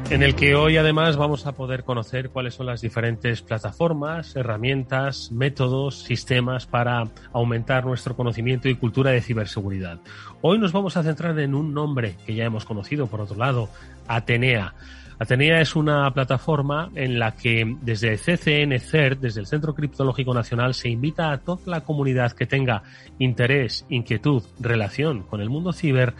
En 0.09 0.23
el 0.23 0.33
que 0.35 0.55
hoy 0.55 0.77
además 0.77 1.17
vamos 1.17 1.45
a 1.45 1.51
poder 1.51 1.83
conocer 1.83 2.29
cuáles 2.29 2.53
son 2.53 2.67
las 2.67 2.79
diferentes 2.79 3.41
plataformas, 3.41 4.35
herramientas, 4.37 5.31
métodos, 5.31 6.03
sistemas 6.03 6.67
para 6.67 7.09
aumentar 7.33 7.85
nuestro 7.85 8.15
conocimiento 8.15 8.69
y 8.69 8.75
cultura 8.75 9.11
de 9.11 9.21
ciberseguridad. 9.21 9.99
Hoy 10.41 10.57
nos 10.57 10.71
vamos 10.71 10.95
a 10.95 11.03
centrar 11.03 11.37
en 11.39 11.53
un 11.53 11.73
nombre 11.73 12.15
que 12.25 12.33
ya 12.33 12.45
hemos 12.45 12.63
conocido, 12.63 13.07
por 13.07 13.19
otro 13.19 13.35
lado, 13.35 13.69
Atenea. 14.07 14.73
Atenea 15.19 15.61
es 15.61 15.75
una 15.75 16.11
plataforma 16.11 16.89
en 16.95 17.19
la 17.19 17.35
que 17.35 17.77
desde 17.81 18.17
CCN 18.17 18.79
CERT, 18.79 19.19
desde 19.19 19.39
el 19.41 19.47
Centro 19.47 19.73
Criptológico 19.73 20.33
Nacional, 20.33 20.73
se 20.73 20.89
invita 20.89 21.31
a 21.31 21.37
toda 21.39 21.61
la 21.65 21.81
comunidad 21.81 22.31
que 22.31 22.45
tenga 22.45 22.83
interés, 23.19 23.85
inquietud, 23.89 24.43
relación 24.59 25.23
con 25.23 25.41
el 25.41 25.49
mundo 25.49 25.73
ciber 25.73 26.13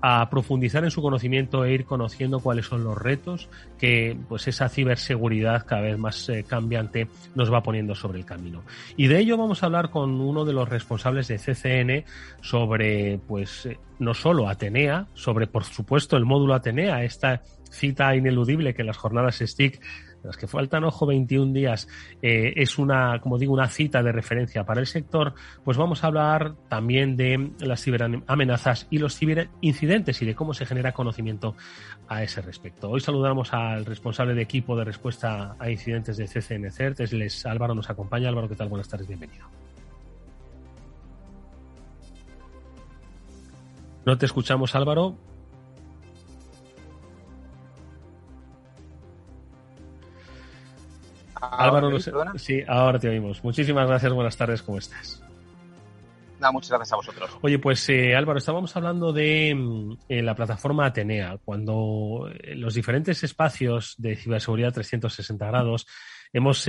a 0.00 0.28
profundizar 0.30 0.84
en 0.84 0.90
su 0.90 1.02
conocimiento 1.02 1.64
e 1.64 1.72
ir 1.72 1.84
conociendo 1.84 2.40
cuáles 2.40 2.66
son 2.66 2.84
los 2.84 2.96
retos 2.96 3.48
que 3.78 4.16
pues 4.28 4.48
esa 4.48 4.68
ciberseguridad 4.68 5.66
cada 5.66 5.82
vez 5.82 5.98
más 5.98 6.28
eh, 6.28 6.44
cambiante 6.44 7.08
nos 7.34 7.52
va 7.52 7.62
poniendo 7.62 7.94
sobre 7.94 8.18
el 8.18 8.24
camino. 8.24 8.62
Y 8.96 9.08
de 9.08 9.18
ello 9.18 9.36
vamos 9.36 9.62
a 9.62 9.66
hablar 9.66 9.90
con 9.90 10.20
uno 10.20 10.44
de 10.44 10.52
los 10.52 10.68
responsables 10.68 11.28
de 11.28 11.38
CCN 11.38 12.04
sobre 12.40 13.18
pues 13.26 13.68
no 13.98 14.14
solo 14.14 14.48
Atenea, 14.48 15.06
sobre 15.14 15.46
por 15.46 15.64
supuesto 15.64 16.16
el 16.16 16.24
módulo 16.24 16.54
Atenea, 16.54 17.02
esta 17.04 17.42
cita 17.76 18.14
ineludible 18.16 18.74
que 18.74 18.84
las 18.84 18.96
jornadas 18.96 19.38
STIC 19.44 19.80
las 20.26 20.36
que 20.36 20.46
faltan, 20.46 20.84
ojo, 20.84 21.06
21 21.06 21.52
días, 21.52 21.88
eh, 22.20 22.52
es 22.56 22.78
una, 22.78 23.20
como 23.20 23.38
digo, 23.38 23.52
una 23.52 23.68
cita 23.68 24.02
de 24.02 24.12
referencia 24.12 24.64
para 24.64 24.80
el 24.80 24.86
sector, 24.86 25.34
pues 25.64 25.76
vamos 25.76 26.02
a 26.02 26.08
hablar 26.08 26.54
también 26.68 27.16
de 27.16 27.52
las 27.60 27.82
ciberamenazas 27.82 28.86
y 28.90 28.98
los 28.98 29.16
ciberincidentes 29.16 30.20
y 30.20 30.26
de 30.26 30.34
cómo 30.34 30.52
se 30.52 30.66
genera 30.66 30.92
conocimiento 30.92 31.54
a 32.08 32.22
ese 32.22 32.42
respecto. 32.42 32.90
Hoy 32.90 33.00
saludamos 33.00 33.52
al 33.52 33.84
responsable 33.84 34.34
de 34.34 34.42
equipo 34.42 34.76
de 34.76 34.84
respuesta 34.84 35.56
a 35.58 35.70
incidentes 35.70 36.16
de 36.16 36.26
CCN 36.26 36.70
CERT, 36.70 37.00
es 37.00 37.46
Álvaro, 37.46 37.74
nos 37.74 37.88
acompaña. 37.88 38.28
Álvaro, 38.28 38.48
¿qué 38.48 38.56
tal? 38.56 38.68
Buenas 38.68 38.88
tardes, 38.88 39.06
bienvenido. 39.06 39.46
No 44.04 44.16
te 44.18 44.26
escuchamos, 44.26 44.74
Álvaro. 44.74 45.16
Álvaro, 51.52 51.90
no 51.90 52.38
sí, 52.38 52.62
ahora 52.66 52.98
te 52.98 53.08
oímos. 53.08 53.42
Muchísimas 53.42 53.86
gracias, 53.88 54.12
buenas 54.12 54.36
tardes, 54.36 54.62
¿cómo 54.62 54.78
estás? 54.78 55.22
Nada, 56.38 56.52
muchas 56.52 56.70
gracias 56.70 56.92
a 56.92 56.96
vosotros. 56.96 57.30
Oye, 57.40 57.58
pues 57.58 57.88
eh, 57.88 58.14
Álvaro, 58.14 58.38
estábamos 58.38 58.76
hablando 58.76 59.12
de 59.12 59.54
mm, 59.54 59.92
eh, 60.08 60.22
la 60.22 60.34
plataforma 60.34 60.86
Atenea, 60.86 61.38
cuando 61.42 62.28
eh, 62.30 62.54
los 62.54 62.74
diferentes 62.74 63.24
espacios 63.24 63.94
de 63.96 64.16
ciberseguridad 64.16 64.74
360 64.74 65.46
grados 65.46 65.86
hemos 66.32 66.66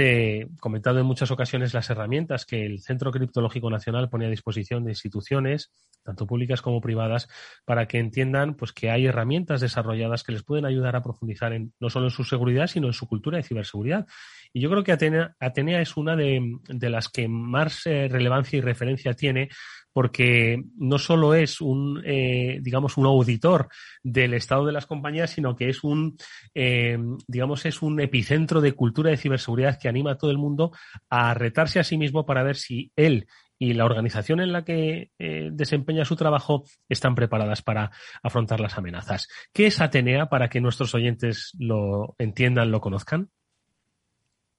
comentado 0.61 0.99
en 0.99 1.05
muchas 1.05 1.31
ocasiones 1.31 1.73
las 1.73 1.89
herramientas 1.89 2.45
que 2.45 2.65
el 2.65 2.79
Centro 2.79 3.11
Criptológico 3.11 3.69
Nacional 3.69 4.07
pone 4.07 4.27
a 4.27 4.29
disposición 4.29 4.85
de 4.85 4.91
instituciones, 4.91 5.73
tanto 6.03 6.25
públicas 6.25 6.61
como 6.61 6.79
privadas, 6.79 7.27
para 7.65 7.87
que 7.87 7.97
entiendan 7.97 8.53
pues, 8.53 8.71
que 8.71 8.91
hay 8.91 9.07
herramientas 9.07 9.59
desarrolladas 9.59 10.23
que 10.23 10.31
les 10.31 10.43
pueden 10.43 10.65
ayudar 10.65 10.95
a 10.95 11.01
profundizar 11.01 11.51
en, 11.51 11.73
no 11.79 11.89
solo 11.89 12.05
en 12.05 12.11
su 12.11 12.23
seguridad, 12.23 12.67
sino 12.67 12.87
en 12.87 12.93
su 12.93 13.07
cultura 13.07 13.37
de 13.37 13.43
ciberseguridad. 13.43 14.07
Y 14.53 14.61
yo 14.61 14.69
creo 14.69 14.83
que 14.83 14.91
Atenea, 14.91 15.35
Atenea 15.39 15.81
es 15.81 15.97
una 15.97 16.15
de, 16.15 16.59
las 16.67 17.09
que 17.09 17.27
más 17.27 17.85
eh, 17.85 18.07
relevancia 18.09 18.57
y 18.57 18.61
referencia 18.61 19.13
tiene 19.13 19.49
porque 19.93 20.63
no 20.77 20.99
solo 20.99 21.33
es 21.33 21.59
un, 21.59 22.03
eh, 22.05 22.59
digamos, 22.61 22.97
un 22.97 23.07
auditor 23.07 23.67
del 24.03 24.35
estado 24.35 24.65
de 24.65 24.71
las 24.71 24.85
compañías, 24.85 25.31
sino 25.31 25.55
que 25.55 25.69
es 25.69 25.83
un, 25.83 26.17
eh, 26.53 26.99
digamos, 27.27 27.65
es 27.65 27.81
un 27.81 27.99
epicentro 27.99 28.61
de 28.61 28.73
cultura 28.73 29.09
de 29.09 29.17
ciberseguridad 29.17 29.79
que 29.79 29.89
anima 29.89 30.11
a 30.11 30.17
todo 30.17 30.29
el 30.29 30.37
mundo 30.37 30.71
a 31.09 31.33
retarse 31.33 31.79
a 31.79 31.83
sí 31.83 31.97
mismo 31.97 32.27
para 32.27 32.43
ver 32.43 32.57
si 32.57 32.91
él 32.95 33.25
y 33.57 33.73
la 33.73 33.85
organización 33.85 34.39
en 34.39 34.51
la 34.51 34.63
que 34.63 35.09
desempeña 35.17 36.05
su 36.05 36.15
trabajo 36.15 36.63
están 36.87 37.15
preparadas 37.15 37.63
para 37.63 37.89
afrontar 38.21 38.59
las 38.59 38.77
amenazas. 38.77 39.27
¿Qué 39.51 39.65
es 39.65 39.81
Atenea 39.81 40.29
para 40.29 40.47
que 40.47 40.61
nuestros 40.61 40.93
oyentes 40.93 41.53
lo 41.57 42.13
entiendan, 42.19 42.69
lo 42.69 42.81
conozcan? 42.81 43.31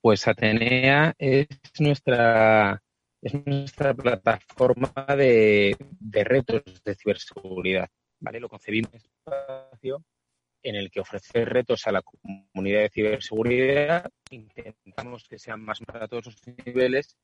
Pues 0.00 0.28
Atenea 0.28 1.12
es 1.18 1.48
nuestra, 1.80 2.80
es 3.20 3.34
nuestra 3.44 3.94
plataforma 3.94 4.92
de, 5.16 5.76
retos 6.24 6.62
de 6.84 6.94
ciberseguridad. 6.94 7.88
¿vale? 8.20 8.38
Lo 8.38 8.48
concebimos 8.48 8.92
un 8.92 9.00
espacio 9.00 10.04
en 10.62 10.76
el 10.76 10.90
que 10.90 11.00
ofrecer 11.00 11.48
retos 11.48 11.86
a 11.86 11.92
la 11.92 12.02
comunidad 12.02 12.82
de 12.82 12.90
ciberseguridad. 12.90 14.08
Intentamos 14.30 15.26
que 15.28 15.38
sean 15.38 15.62
más 15.62 15.80
para 15.80 16.06
todos 16.06 16.26
los 16.26 16.36
niveles, 16.64 17.16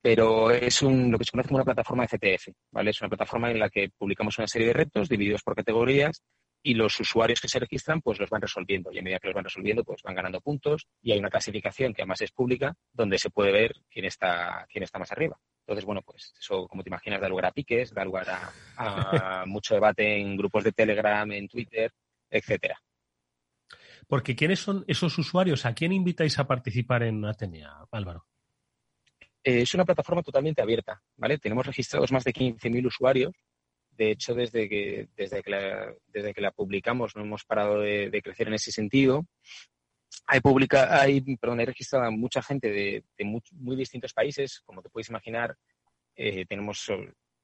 pero 0.00 0.50
es 0.50 0.82
un, 0.82 1.10
lo 1.10 1.18
que 1.18 1.24
se 1.24 1.32
conoce 1.32 1.48
como 1.48 1.58
una 1.58 1.64
plataforma 1.64 2.06
de 2.06 2.16
CTF. 2.16 2.48
¿vale? 2.70 2.90
Es 2.90 3.00
una 3.00 3.08
plataforma 3.08 3.50
en 3.50 3.58
la 3.58 3.70
que 3.70 3.90
publicamos 3.90 4.38
una 4.38 4.46
serie 4.46 4.68
de 4.68 4.74
retos 4.74 5.08
divididos 5.08 5.42
por 5.42 5.56
categorías 5.56 6.22
y 6.62 6.74
los 6.74 6.98
usuarios 7.00 7.40
que 7.40 7.48
se 7.48 7.58
registran 7.58 8.00
pues 8.02 8.18
los 8.18 8.28
van 8.28 8.42
resolviendo 8.42 8.92
y 8.92 8.98
a 8.98 9.02
medida 9.02 9.18
que 9.18 9.28
los 9.28 9.34
van 9.34 9.44
resolviendo 9.44 9.84
pues 9.84 10.02
van 10.02 10.14
ganando 10.14 10.40
puntos 10.40 10.86
y 11.02 11.12
hay 11.12 11.18
una 11.18 11.30
clasificación 11.30 11.94
que 11.94 12.02
además 12.02 12.20
es 12.20 12.32
pública 12.32 12.74
donde 12.92 13.18
se 13.18 13.30
puede 13.30 13.52
ver 13.52 13.74
quién 13.88 14.04
está 14.04 14.66
quién 14.70 14.84
está 14.84 14.98
más 14.98 15.12
arriba. 15.12 15.38
Entonces, 15.60 15.84
bueno, 15.84 16.02
pues 16.02 16.34
eso, 16.36 16.66
como 16.66 16.82
te 16.82 16.88
imaginas, 16.88 17.20
da 17.20 17.28
lugar 17.28 17.46
a 17.46 17.52
piques, 17.52 17.94
da 17.94 18.04
lugar 18.04 18.26
a, 18.76 19.44
mucho 19.46 19.74
debate 19.74 20.18
en 20.18 20.36
grupos 20.36 20.64
de 20.64 20.72
Telegram, 20.72 21.30
en 21.30 21.46
Twitter, 21.46 21.92
etcétera. 22.28 22.76
Porque 24.08 24.34
¿quiénes 24.34 24.58
son 24.58 24.84
esos 24.88 25.16
usuarios? 25.16 25.64
¿A 25.66 25.74
quién 25.74 25.92
invitáis 25.92 26.40
a 26.40 26.48
participar 26.48 27.04
en 27.04 27.24
Atenea, 27.24 27.84
Álvaro? 27.92 28.26
Eh, 29.44 29.62
es 29.62 29.72
una 29.74 29.84
plataforma 29.84 30.22
totalmente 30.22 30.60
abierta, 30.60 31.00
¿vale? 31.16 31.38
Tenemos 31.38 31.64
registrados 31.64 32.10
más 32.10 32.24
de 32.24 32.32
15.000 32.32 32.86
usuarios 32.86 33.32
de 34.00 34.12
hecho, 34.12 34.34
desde 34.34 34.66
que, 34.66 35.08
desde 35.14 35.42
que, 35.42 35.50
la, 35.50 35.94
desde 36.06 36.32
que 36.32 36.40
la 36.40 36.52
publicamos 36.52 37.14
no 37.14 37.20
hemos 37.20 37.44
parado 37.44 37.80
de, 37.80 38.22
crecer 38.24 38.48
en 38.48 38.54
ese 38.54 38.72
sentido. 38.72 39.26
Hay, 40.26 40.40
publica, 40.40 41.02
hay, 41.02 41.22
registrada 41.66 42.10
mucha 42.10 42.40
gente 42.40 42.70
de, 42.70 43.04
muy, 43.22 43.76
distintos 43.76 44.14
países. 44.14 44.62
Como 44.64 44.80
te 44.80 44.88
puedes 44.88 45.10
imaginar, 45.10 45.54
eh, 46.16 46.46
tenemos 46.46 46.90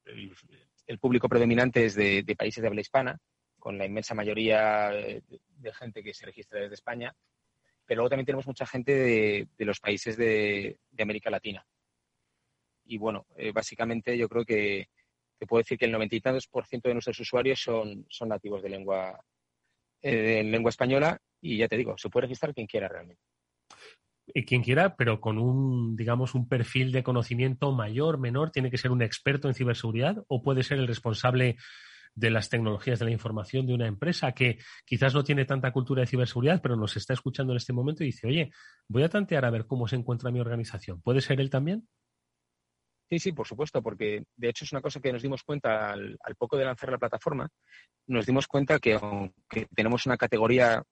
el, 0.05 0.99
público 0.99 1.29
predominante 1.29 1.85
es 1.85 1.93
de, 1.93 2.35
países 2.35 2.63
de 2.63 2.67
habla 2.67 2.81
hispana, 2.81 3.19
con 3.59 3.77
la 3.77 3.85
inmensa 3.85 4.15
mayoría 4.15 4.89
de, 4.89 5.21
gente 5.73 6.01
que 6.01 6.15
se 6.15 6.25
registra 6.25 6.59
desde 6.59 6.73
España. 6.73 7.13
Pero 7.85 7.99
luego 7.99 8.09
también 8.09 8.25
tenemos 8.25 8.47
mucha 8.47 8.65
gente 8.65 9.47
de, 9.55 9.65
los 9.65 9.79
países 9.79 10.17
de, 10.17 10.79
América 10.97 11.29
Latina. 11.29 11.63
Y 12.85 12.97
bueno, 12.97 13.27
eh, 13.35 13.51
básicamente 13.51 14.17
yo 14.17 14.27
creo 14.27 14.43
que 14.43 14.89
te 15.37 15.45
puedo 15.45 15.61
decir 15.61 15.77
que 15.77 15.85
el 15.85 15.91
noventa 15.91 16.15
y 16.15 16.21
tantos 16.21 16.47
por 16.47 16.65
ciento 16.65 16.89
de 16.89 16.95
nuestros 16.95 17.19
usuarios 17.19 17.61
son, 17.61 18.05
son 18.09 18.29
nativos 18.29 18.61
de 18.61 18.69
lengua, 18.69 19.19
eh, 20.01 20.43
lengua 20.43 20.69
española 20.69 21.17
y 21.41 21.57
ya 21.57 21.67
te 21.67 21.77
digo, 21.77 21.97
se 21.97 22.09
puede 22.09 22.23
registrar 22.23 22.53
quien 22.53 22.67
quiera 22.67 22.87
realmente. 22.87 23.21
Y 24.33 24.43
quien 24.43 24.61
quiera, 24.61 24.95
pero 24.95 25.21
con 25.21 25.37
un, 25.37 25.95
digamos, 25.95 26.35
un 26.35 26.49
perfil 26.49 26.91
de 26.91 27.03
conocimiento 27.03 27.71
mayor, 27.71 28.19
menor, 28.19 28.51
tiene 28.51 28.69
que 28.69 28.77
ser 28.77 28.91
un 28.91 29.01
experto 29.01 29.47
en 29.47 29.53
ciberseguridad 29.53 30.23
o 30.27 30.41
puede 30.41 30.63
ser 30.63 30.79
el 30.79 30.87
responsable 30.87 31.55
de 32.13 32.31
las 32.31 32.49
tecnologías 32.49 32.99
de 32.99 33.05
la 33.05 33.11
información 33.11 33.67
de 33.67 33.75
una 33.75 33.87
empresa 33.87 34.31
que 34.31 34.57
quizás 34.85 35.13
no 35.13 35.23
tiene 35.23 35.45
tanta 35.45 35.71
cultura 35.71 36.01
de 36.01 36.07
ciberseguridad, 36.07 36.61
pero 36.61 36.75
nos 36.75 36.97
está 36.97 37.13
escuchando 37.13 37.53
en 37.53 37.57
este 37.57 37.73
momento 37.73 38.03
y 38.03 38.07
dice, 38.07 38.27
oye, 38.27 38.51
voy 38.87 39.03
a 39.03 39.09
tantear 39.09 39.45
a 39.45 39.51
ver 39.51 39.67
cómo 39.67 39.87
se 39.87 39.95
encuentra 39.95 40.31
mi 40.31 40.39
organización. 40.39 40.99
¿Puede 41.01 41.21
ser 41.21 41.39
él 41.39 41.51
también? 41.51 41.87
Sí, 43.09 43.19
sí, 43.19 43.31
por 43.31 43.47
supuesto, 43.47 43.81
porque 43.81 44.25
de 44.35 44.49
hecho 44.49 44.65
es 44.65 44.73
una 44.73 44.81
cosa 44.81 44.99
que 44.99 45.13
nos 45.13 45.21
dimos 45.21 45.41
cuenta 45.41 45.93
al, 45.93 46.17
poco 46.37 46.57
de 46.57 46.65
lanzar 46.65 46.91
la 46.91 46.97
plataforma, 46.97 47.47
nos 48.07 48.25
dimos 48.25 48.47
cuenta 48.47 48.79
que 48.79 48.95
aunque 48.95 49.65
tenemos 49.73 50.05
una 50.05 50.17
categoría, 50.17 50.83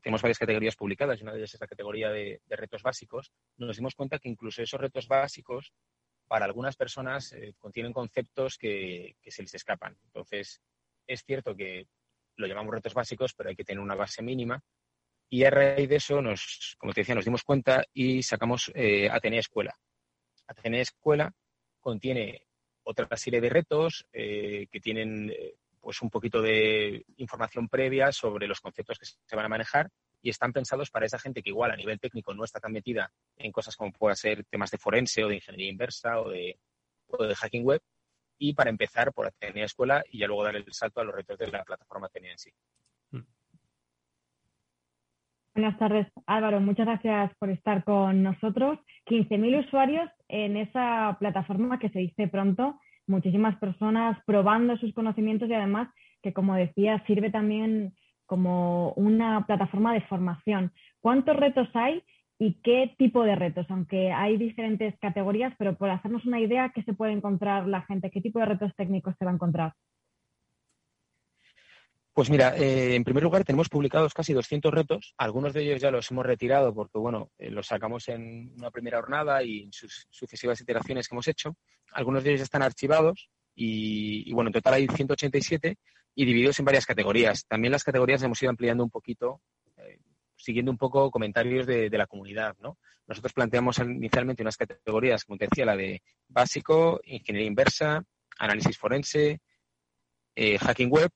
tenemos 0.00 0.22
varias 0.22 0.38
categorías 0.38 0.74
publicadas 0.74 1.20
y 1.20 1.22
una 1.22 1.32
de 1.32 1.38
ellas 1.40 1.52
es 1.52 1.60
la 1.60 1.66
categoría 1.66 2.08
de, 2.08 2.40
retos 2.48 2.82
básicos, 2.82 3.30
nos 3.58 3.76
dimos 3.76 3.94
cuenta 3.94 4.18
que 4.18 4.30
incluso 4.30 4.62
esos 4.62 4.80
retos 4.80 5.06
básicos 5.06 5.74
para 6.26 6.46
algunas 6.46 6.76
personas 6.76 7.30
eh, 7.32 7.52
contienen 7.58 7.92
conceptos 7.92 8.56
que, 8.56 9.16
se 9.26 9.42
les 9.42 9.54
escapan. 9.54 9.98
Entonces, 10.04 10.62
es 11.06 11.22
cierto 11.24 11.54
que 11.54 11.88
lo 12.36 12.46
llamamos 12.46 12.74
retos 12.74 12.94
básicos, 12.94 13.34
pero 13.34 13.50
hay 13.50 13.56
que 13.56 13.64
tener 13.64 13.80
una 13.80 13.96
base 13.96 14.22
mínima. 14.22 14.62
Y 15.28 15.44
a 15.44 15.50
raíz 15.50 15.88
de 15.88 15.96
eso, 15.96 16.22
nos, 16.22 16.74
como 16.78 16.94
te 16.94 17.02
decía, 17.02 17.14
nos 17.14 17.24
dimos 17.26 17.44
cuenta 17.44 17.84
y 17.92 18.22
sacamos 18.22 18.72
eh, 18.74 19.10
Atenea 19.10 19.40
Escuela. 19.40 19.76
Atenea 20.46 20.82
Escuela 20.82 21.32
contiene 21.80 22.46
otra 22.82 23.16
serie 23.16 23.40
de 23.40 23.48
retos 23.48 24.06
eh, 24.12 24.66
que 24.70 24.80
tienen 24.80 25.30
eh, 25.30 25.54
pues 25.80 26.02
un 26.02 26.10
poquito 26.10 26.42
de 26.42 27.04
información 27.16 27.68
previa 27.68 28.12
sobre 28.12 28.46
los 28.46 28.60
conceptos 28.60 28.98
que 28.98 29.06
se 29.06 29.36
van 29.36 29.46
a 29.46 29.48
manejar 29.50 29.90
y 30.22 30.30
están 30.30 30.52
pensados 30.52 30.90
para 30.90 31.06
esa 31.06 31.18
gente 31.18 31.42
que 31.42 31.50
igual 31.50 31.70
a 31.70 31.76
nivel 31.76 31.98
técnico 31.98 32.34
no 32.34 32.44
está 32.44 32.60
tan 32.60 32.72
metida 32.72 33.10
en 33.36 33.52
cosas 33.52 33.76
como 33.76 33.92
pueda 33.92 34.14
ser 34.14 34.44
temas 34.44 34.70
de 34.70 34.78
forense 34.78 35.24
o 35.24 35.28
de 35.28 35.36
ingeniería 35.36 35.70
inversa 35.70 36.20
o 36.20 36.30
de, 36.30 36.58
de 37.18 37.34
hacking 37.34 37.64
web 37.64 37.80
y 38.38 38.54
para 38.54 38.70
empezar 38.70 39.12
por 39.12 39.26
Atenea 39.26 39.66
Escuela 39.66 40.02
y 40.10 40.18
ya 40.18 40.26
luego 40.26 40.44
dar 40.44 40.56
el 40.56 40.72
salto 40.72 41.00
a 41.00 41.04
los 41.04 41.14
retos 41.14 41.38
de 41.38 41.46
la 41.46 41.64
plataforma 41.64 42.06
Atenea 42.06 42.32
en 42.32 42.38
sí. 42.38 42.50
Buenas 45.52 45.76
tardes, 45.78 46.06
Álvaro. 46.26 46.60
Muchas 46.60 46.86
gracias 46.86 47.32
por 47.40 47.50
estar 47.50 47.82
con 47.82 48.22
nosotros. 48.22 48.78
15.000 49.06 49.66
usuarios 49.66 50.08
en 50.28 50.56
esa 50.56 51.16
plataforma 51.18 51.80
que 51.80 51.88
se 51.88 51.98
dice 51.98 52.28
pronto. 52.28 52.78
Muchísimas 53.08 53.58
personas 53.58 54.16
probando 54.26 54.76
sus 54.76 54.94
conocimientos 54.94 55.48
y 55.48 55.54
además 55.54 55.88
que, 56.22 56.32
como 56.32 56.54
decía, 56.54 57.02
sirve 57.04 57.30
también 57.30 57.94
como 58.26 58.92
una 58.92 59.44
plataforma 59.44 59.92
de 59.92 60.02
formación. 60.02 60.72
¿Cuántos 61.00 61.36
retos 61.36 61.68
hay 61.74 62.00
y 62.38 62.60
qué 62.62 62.94
tipo 62.96 63.24
de 63.24 63.34
retos? 63.34 63.66
Aunque 63.70 64.12
hay 64.12 64.36
diferentes 64.36 64.96
categorías, 65.00 65.52
pero 65.58 65.74
por 65.76 65.90
hacernos 65.90 66.24
una 66.26 66.38
idea, 66.38 66.68
¿qué 66.68 66.84
se 66.84 66.94
puede 66.94 67.12
encontrar 67.12 67.66
la 67.66 67.82
gente? 67.82 68.12
¿Qué 68.12 68.20
tipo 68.20 68.38
de 68.38 68.46
retos 68.46 68.72
técnicos 68.76 69.16
se 69.18 69.24
va 69.24 69.32
a 69.32 69.34
encontrar? 69.34 69.72
Pues 72.20 72.28
mira, 72.28 72.54
eh, 72.54 72.96
en 72.96 73.02
primer 73.02 73.22
lugar 73.22 73.44
tenemos 73.44 73.70
publicados 73.70 74.12
casi 74.12 74.34
200 74.34 74.74
retos. 74.74 75.14
Algunos 75.16 75.54
de 75.54 75.62
ellos 75.62 75.80
ya 75.80 75.90
los 75.90 76.10
hemos 76.10 76.26
retirado 76.26 76.74
porque, 76.74 76.98
bueno, 76.98 77.30
eh, 77.38 77.50
los 77.50 77.68
sacamos 77.68 78.06
en 78.10 78.52
una 78.58 78.70
primera 78.70 79.00
jornada 79.00 79.42
y 79.42 79.62
en 79.62 79.72
sus 79.72 80.06
sucesivas 80.10 80.60
iteraciones 80.60 81.08
que 81.08 81.14
hemos 81.14 81.28
hecho. 81.28 81.56
Algunos 81.92 82.22
de 82.22 82.28
ellos 82.28 82.40
ya 82.40 82.44
están 82.44 82.60
archivados 82.60 83.30
y, 83.54 84.30
bueno, 84.34 84.48
en 84.48 84.52
total 84.52 84.74
hay 84.74 84.86
187 84.86 85.78
y 86.14 86.24
divididos 86.26 86.58
en 86.58 86.66
varias 86.66 86.84
categorías. 86.84 87.46
También 87.46 87.72
las 87.72 87.84
categorías 87.84 88.22
hemos 88.22 88.42
ido 88.42 88.50
ampliando 88.50 88.84
un 88.84 88.90
poquito, 88.90 89.40
eh, 89.78 89.98
siguiendo 90.36 90.70
un 90.70 90.76
poco 90.76 91.10
comentarios 91.10 91.66
de, 91.66 91.88
la 91.88 92.06
comunidad. 92.06 92.54
¿no? 92.60 92.76
Nosotros 93.06 93.32
planteamos 93.32 93.78
inicialmente 93.78 94.42
unas 94.42 94.58
categorías, 94.58 95.24
como 95.24 95.38
te 95.38 95.46
decía, 95.46 95.64
la 95.64 95.74
de 95.74 96.02
básico, 96.28 97.00
ingeniería 97.02 97.48
inversa, 97.48 98.04
análisis 98.38 98.76
forense, 98.76 99.40
hacking 100.36 100.90
web, 100.90 101.10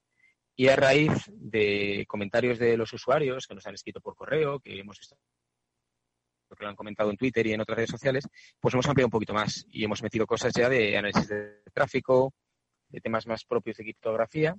y 0.56 0.68
a 0.68 0.76
raíz 0.76 1.12
de 1.28 2.04
comentarios 2.08 2.58
de 2.58 2.76
los 2.76 2.92
usuarios 2.92 3.46
que 3.46 3.54
nos 3.54 3.66
han 3.66 3.74
escrito 3.74 4.00
por 4.00 4.14
correo, 4.14 4.60
que 4.60 4.78
hemos 4.78 4.98
visto 4.98 5.16
que 6.56 6.64
lo 6.64 6.70
han 6.70 6.76
comentado 6.76 7.10
en 7.10 7.16
Twitter 7.16 7.46
y 7.46 7.52
en 7.52 7.60
otras 7.60 7.76
redes 7.76 7.90
sociales, 7.90 8.28
pues 8.60 8.74
hemos 8.74 8.86
ampliado 8.86 9.08
un 9.08 9.12
poquito 9.12 9.34
más 9.34 9.66
y 9.68 9.84
hemos 9.84 10.02
metido 10.02 10.26
cosas 10.26 10.52
ya 10.54 10.68
de 10.68 10.96
análisis 10.96 11.28
de 11.28 11.62
tráfico, 11.72 12.32
de 12.88 13.00
temas 13.00 13.26
más 13.26 13.44
propios 13.44 13.76
de 13.76 13.84
criptografía. 13.84 14.56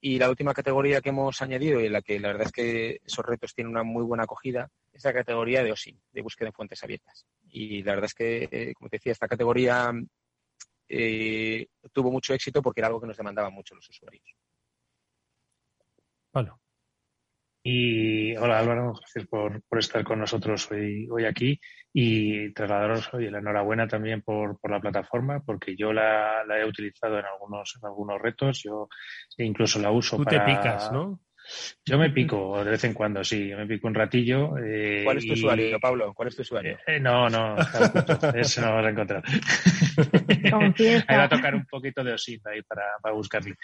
Y 0.00 0.18
la 0.18 0.28
última 0.28 0.52
categoría 0.52 1.00
que 1.00 1.10
hemos 1.10 1.40
añadido 1.42 1.80
y 1.80 1.86
en 1.86 1.92
la 1.92 2.02
que 2.02 2.18
la 2.18 2.28
verdad 2.28 2.46
es 2.46 2.52
que 2.52 3.00
esos 3.04 3.24
retos 3.24 3.54
tienen 3.54 3.70
una 3.70 3.84
muy 3.84 4.04
buena 4.04 4.24
acogida 4.24 4.68
es 4.92 5.04
la 5.04 5.12
categoría 5.12 5.62
de 5.62 5.70
OSIN, 5.70 6.00
de 6.10 6.22
búsqueda 6.22 6.48
en 6.48 6.54
fuentes 6.54 6.82
abiertas. 6.82 7.24
Y 7.48 7.82
la 7.84 7.92
verdad 7.92 8.06
es 8.06 8.14
que, 8.14 8.48
eh, 8.50 8.72
como 8.74 8.88
te 8.88 8.96
decía, 8.96 9.12
esta 9.12 9.28
categoría 9.28 9.92
eh, 10.88 11.68
tuvo 11.92 12.10
mucho 12.10 12.34
éxito 12.34 12.60
porque 12.62 12.80
era 12.80 12.88
algo 12.88 13.00
que 13.00 13.06
nos 13.06 13.16
demandaban 13.16 13.54
mucho 13.54 13.76
los 13.76 13.88
usuarios. 13.88 14.36
Y 17.64 18.34
hola 18.36 18.58
Álvaro, 18.58 18.92
gracias 18.92 19.26
por, 19.28 19.62
por 19.68 19.78
estar 19.78 20.02
con 20.02 20.18
nosotros 20.18 20.68
hoy, 20.72 21.06
hoy 21.08 21.26
aquí 21.26 21.60
y 21.92 22.52
trasladaros 22.54 23.14
hoy 23.14 23.30
la 23.30 23.38
enhorabuena 23.38 23.86
también 23.86 24.20
por, 24.22 24.58
por 24.58 24.72
la 24.72 24.80
plataforma 24.80 25.44
porque 25.44 25.76
yo 25.76 25.92
la, 25.92 26.44
la, 26.44 26.58
he 26.58 26.64
utilizado 26.64 27.20
en 27.20 27.24
algunos, 27.24 27.78
en 27.80 27.86
algunos 27.86 28.20
retos, 28.20 28.62
yo 28.64 28.88
incluso 29.38 29.78
la 29.78 29.92
uso 29.92 30.16
Tú 30.16 30.24
te 30.24 30.40
picas, 30.40 30.90
¿no? 30.90 31.20
Yo 31.84 31.98
me 31.98 32.10
pico 32.10 32.64
de 32.64 32.70
vez 32.70 32.84
en 32.84 32.94
cuando, 32.94 33.22
sí, 33.22 33.52
me 33.54 33.66
pico 33.66 33.86
un 33.86 33.94
ratillo. 33.94 34.56
Eh, 34.58 35.02
¿Cuál 35.04 35.18
es 35.18 35.26
tu 35.26 35.32
usuario, 35.32 35.78
Pablo? 35.80 36.14
¿Cuál 36.14 36.28
es 36.28 36.36
tu 36.36 36.42
usuario? 36.42 36.78
Eh, 36.86 37.00
no, 37.00 37.28
no, 37.28 37.56
eso 38.34 38.60
no 38.60 38.68
lo 38.68 38.74
vas 38.76 38.86
a 38.86 38.90
encontrar. 38.90 39.22
Ahí 41.06 41.16
va 41.16 41.24
a 41.24 41.28
tocar 41.28 41.54
un 41.54 41.66
poquito 41.66 42.02
de 42.02 42.12
osita 42.12 42.50
ahí 42.50 42.62
para, 42.62 42.84
para 43.02 43.14
buscarle. 43.14 43.54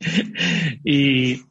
y, 0.84 1.42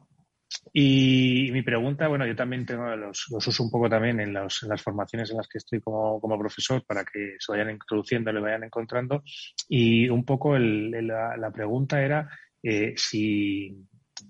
y 0.72 1.50
mi 1.52 1.62
pregunta, 1.62 2.08
bueno, 2.08 2.26
yo 2.26 2.36
también 2.36 2.66
tengo 2.66 2.94
los, 2.96 3.26
uso 3.30 3.62
un 3.62 3.70
poco 3.70 3.88
también 3.88 4.20
en, 4.20 4.32
los, 4.32 4.62
en, 4.62 4.68
las 4.68 4.82
formaciones 4.82 5.30
en 5.30 5.36
las 5.36 5.48
que 5.48 5.58
estoy 5.58 5.80
como, 5.80 6.38
profesor 6.38 6.84
para 6.86 7.04
que 7.04 7.36
se 7.38 7.52
vayan 7.52 7.70
introduciendo, 7.70 8.32
le 8.32 8.40
vayan 8.40 8.64
encontrando. 8.64 9.22
Y 9.68 10.08
un 10.08 10.24
poco 10.24 10.56
el, 10.56 10.90
la, 11.06 11.36
la, 11.36 11.50
pregunta 11.50 12.02
era 12.02 12.28
eh, 12.62 12.94
si, 12.96 13.76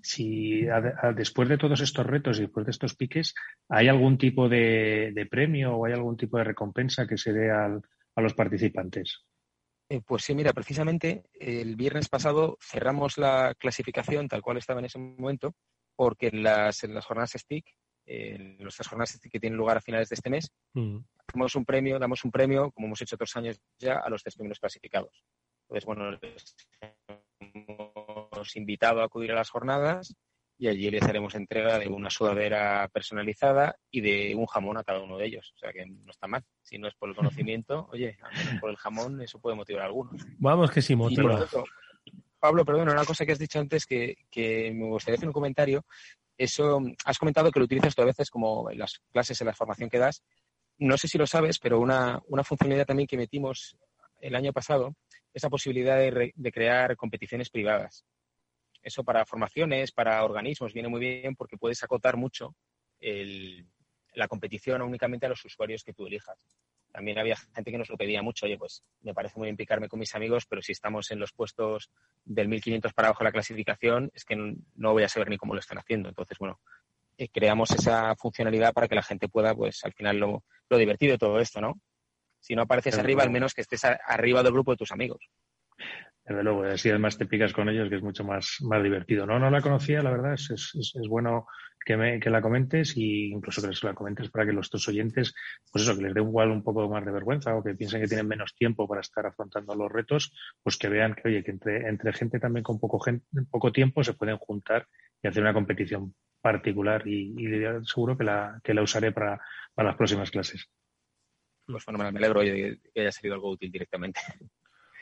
si 0.01 0.65
después 1.15 1.49
de 1.49 1.57
todos 1.57 1.81
estos 1.81 2.05
retos 2.05 2.37
y 2.37 2.43
después 2.43 2.65
de 2.65 2.71
estos 2.71 2.95
piques, 2.95 3.33
¿hay 3.67 3.87
algún 3.87 4.17
tipo 4.17 4.47
de, 4.47 5.11
de 5.13 5.25
premio 5.25 5.75
o 5.75 5.85
hay 5.85 5.93
algún 5.93 6.17
tipo 6.17 6.37
de 6.37 6.43
recompensa 6.43 7.07
que 7.07 7.17
se 7.17 7.33
dé 7.33 7.51
al, 7.51 7.81
a 8.15 8.21
los 8.21 8.33
participantes? 8.33 9.25
Eh, 9.91 10.01
pues 10.05 10.23
sí, 10.23 10.35
mira, 10.35 10.53
precisamente 10.53 11.23
el 11.33 11.75
viernes 11.75 12.09
pasado 12.09 12.57
cerramos 12.61 13.17
la 13.17 13.55
clasificación 13.57 14.27
tal 14.27 14.43
cual 14.43 14.57
estaba 14.57 14.79
en 14.79 14.85
ese 14.85 14.99
momento 14.99 15.55
porque 15.99 16.27
en 16.27 16.43
las, 16.43 16.81
en 16.85 16.93
las 16.93 17.03
jornadas 17.03 17.33
STIC, 17.37 17.75
en 18.05 18.57
nuestras 18.59 18.87
jornadas 18.87 19.09
STIC 19.09 19.33
que 19.33 19.39
tienen 19.41 19.57
lugar 19.57 19.75
a 19.75 19.81
finales 19.81 20.07
de 20.07 20.13
este 20.13 20.29
mes, 20.29 20.49
mm. 20.71 20.97
damos 21.33 21.55
un 21.55 21.65
premio, 21.65 21.99
damos 21.99 22.23
un 22.23 22.31
premio, 22.31 22.71
como 22.71 22.87
hemos 22.87 23.01
hecho 23.01 23.17
otros 23.17 23.35
años 23.35 23.59
ya, 23.77 23.97
a 23.97 24.09
los 24.09 24.23
tres 24.23 24.35
primeros 24.35 24.59
clasificados. 24.59 25.25
Entonces, 25.63 25.85
bueno, 25.85 26.11
les 26.11 26.55
hemos 27.41 28.55
invitado 28.55 29.01
a 29.01 29.03
acudir 29.03 29.33
a 29.33 29.35
las 29.35 29.49
jornadas 29.49 30.15
y 30.57 30.69
allí 30.69 30.89
les 30.89 31.03
haremos 31.03 31.35
entrega 31.35 31.77
de 31.77 31.89
una 31.89 32.09
sudadera 32.09 32.87
personalizada 32.93 33.75
y 33.91 33.99
de 33.99 34.35
un 34.35 34.45
jamón 34.45 34.77
a 34.77 34.85
cada 34.85 35.01
uno 35.01 35.17
de 35.17 35.25
ellos. 35.25 35.51
O 35.53 35.59
sea 35.59 35.73
que 35.73 35.85
no 35.85 36.11
está 36.11 36.27
mal. 36.27 36.45
Si 36.61 36.77
no 36.77 36.87
es 36.87 36.95
por 36.95 37.09
el 37.09 37.15
conocimiento, 37.43 37.89
oye, 37.91 38.17
por 38.61 38.69
el 38.69 38.77
jamón 38.77 39.21
eso 39.21 39.41
puede 39.41 39.57
motivar 39.57 39.81
a 39.81 39.87
algunos. 39.87 40.25
Vamos 40.37 40.71
que 40.71 40.81
sí 40.81 40.95
motiva. 40.95 41.45
Pablo, 42.39 42.63
perdón, 42.65 42.89
una 42.89 43.05
cosa 43.05 43.25
que 43.25 43.33
has 43.33 43.39
dicho 43.39 43.59
antes 43.59 43.85
que, 43.85 44.15
me 44.73 44.85
gustaría 44.85 45.17
hacer 45.17 45.27
un 45.27 45.33
comentario. 45.33 45.85
Eso, 46.37 46.81
has 47.03 47.17
comentado 47.17 47.51
que 47.51 47.59
lo 47.59 47.65
utilizas 47.65 47.95
todas 47.95 48.15
veces 48.15 48.29
como 48.29 48.71
en 48.71 48.79
las 48.79 49.01
clases, 49.11 49.39
en 49.41 49.47
la 49.47 49.53
formación 49.53 49.89
que 49.89 49.99
das. 49.99 50.23
No 50.77 50.97
sé 50.97 51.09
si 51.09 51.17
lo 51.17 51.27
sabes, 51.27 51.59
pero 51.59 51.79
una, 51.79 52.21
funcionalidad 52.43 52.85
también 52.85 53.07
que 53.07 53.17
metimos 53.17 53.77
el 54.21 54.35
año 54.35 54.53
pasado 54.53 54.95
es 55.33 55.43
la 55.43 55.49
posibilidad 55.49 55.97
de, 55.97 56.51
crear 56.51 56.95
competiciones 56.95 57.49
privadas. 57.49 58.05
Eso 58.81 59.03
para 59.03 59.25
formaciones, 59.25 59.91
para 59.91 60.23
organismos, 60.23 60.73
viene 60.73 60.87
muy 60.87 61.01
bien 61.01 61.35
porque 61.35 61.57
puedes 61.57 61.83
acotar 61.83 62.15
mucho 62.15 62.55
la 64.13 64.27
competición 64.29 64.81
únicamente 64.81 65.25
a 65.25 65.29
los 65.29 65.43
usuarios 65.43 65.83
que 65.83 65.93
tú 65.93 66.07
elijas 66.07 66.37
también 66.91 67.19
había 67.19 67.35
gente 67.35 67.71
que 67.71 67.77
nos 67.77 67.89
lo 67.89 67.97
pedía 67.97 68.21
mucho, 68.21 68.45
oye, 68.45 68.57
pues 68.57 68.83
me 69.01 69.13
parece 69.13 69.37
muy 69.37 69.47
bien 69.47 69.57
picarme 69.57 69.87
con 69.87 69.99
mis 69.99 70.13
amigos, 70.15 70.45
pero 70.47 70.61
si 70.61 70.71
estamos 70.71 71.11
en 71.11 71.19
los 71.19 71.31
puestos 71.33 71.91
del 72.25 72.47
1500 72.47 72.93
para 72.93 73.09
abajo 73.09 73.23
de 73.23 73.25
la 73.25 73.31
clasificación, 73.31 74.11
es 74.13 74.25
que 74.25 74.35
no 74.35 74.93
voy 74.93 75.03
a 75.03 75.09
saber 75.09 75.29
ni 75.29 75.37
cómo 75.37 75.53
lo 75.53 75.59
están 75.59 75.77
haciendo. 75.77 76.09
Entonces, 76.09 76.37
bueno, 76.39 76.59
eh, 77.17 77.29
creamos 77.29 77.71
esa 77.71 78.15
funcionalidad 78.15 78.73
para 78.73 78.87
que 78.87 78.95
la 78.95 79.03
gente 79.03 79.29
pueda, 79.29 79.53
pues 79.53 79.83
al 79.83 79.93
final 79.93 80.17
lo, 80.17 80.43
lo 80.69 80.77
divertido 80.77 81.11
de 81.11 81.17
todo 81.17 81.39
esto, 81.39 81.61
¿no? 81.61 81.79
Si 82.39 82.55
no 82.55 82.61
apareces 82.61 82.97
arriba, 82.97 83.23
al 83.23 83.31
menos 83.31 83.53
que 83.53 83.61
estés 83.61 83.83
arriba 83.83 84.41
del 84.41 84.53
grupo 84.53 84.71
de 84.71 84.77
tus 84.77 84.91
amigos. 84.91 85.29
Desde 86.23 86.43
luego, 86.43 86.63
así 86.63 86.89
además 86.89 87.17
te 87.17 87.25
picas 87.25 87.53
con 87.53 87.67
ellos, 87.69 87.89
que 87.89 87.95
es 87.95 88.03
mucho 88.03 88.23
más, 88.23 88.57
más 88.61 88.81
divertido. 88.81 89.25
No, 89.25 89.39
no 89.39 89.49
la 89.49 89.61
conocía, 89.61 90.01
la 90.01 90.11
verdad, 90.11 90.33
es, 90.33 90.49
es, 90.51 90.73
es 90.75 91.07
bueno 91.09 91.47
que, 91.85 91.97
me, 91.97 92.19
que 92.19 92.29
la 92.29 92.41
comentes 92.41 92.95
y 92.95 93.31
incluso 93.31 93.61
que 93.61 93.69
la 93.85 93.93
comentes 93.93 94.29
para 94.29 94.45
que 94.45 94.53
los 94.53 94.69
dos 94.69 94.87
oyentes, 94.87 95.33
pues 95.71 95.83
eso, 95.83 95.95
que 95.95 96.03
les 96.03 96.13
dé 96.13 96.21
igual 96.21 96.51
un 96.51 96.63
poco 96.63 96.87
más 96.89 97.05
de 97.05 97.11
vergüenza 97.11 97.55
o 97.55 97.63
que 97.63 97.75
piensen 97.75 98.01
que 98.01 98.07
tienen 98.07 98.27
menos 98.27 98.55
tiempo 98.55 98.87
para 98.87 99.01
estar 99.01 99.25
afrontando 99.25 99.75
los 99.75 99.91
retos, 99.91 100.33
pues 100.61 100.77
que 100.77 100.89
vean 100.89 101.15
que, 101.15 101.29
oye, 101.29 101.43
que 101.43 101.51
entre, 101.51 101.87
entre 101.87 102.13
gente 102.13 102.39
también 102.39 102.63
con 102.63 102.79
poco, 102.79 102.99
gente, 102.99 103.25
poco 103.49 103.71
tiempo 103.71 104.03
se 104.03 104.13
pueden 104.13 104.37
juntar 104.37 104.87
y 105.21 105.27
hacer 105.27 105.41
una 105.41 105.53
competición 105.53 106.13
particular 106.41 107.05
y, 107.05 107.35
y 107.37 107.85
seguro 107.85 108.17
que 108.17 108.23
la, 108.23 108.59
que 108.63 108.73
la 108.73 108.81
usaré 108.81 109.11
para, 109.11 109.41
para 109.73 109.89
las 109.89 109.97
próximas 109.97 110.31
clases. 110.31 110.69
Pues 111.65 111.85
bueno, 111.85 112.11
me 112.11 112.17
alegro 112.17 112.41
de 112.41 112.79
que 112.93 113.01
haya 113.01 113.11
salido 113.11 113.35
algo 113.35 113.51
útil 113.51 113.71
directamente. 113.71 114.19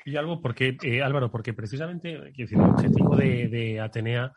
Y 0.06 0.16
algo 0.16 0.42
porque, 0.42 0.78
eh, 0.84 1.02
Álvaro, 1.02 1.30
porque 1.30 1.54
precisamente 1.54 2.18
decir, 2.36 2.58
el 2.58 2.62
objetivo 2.62 3.16
de, 3.16 3.48
de 3.48 3.80
Atenea 3.80 4.32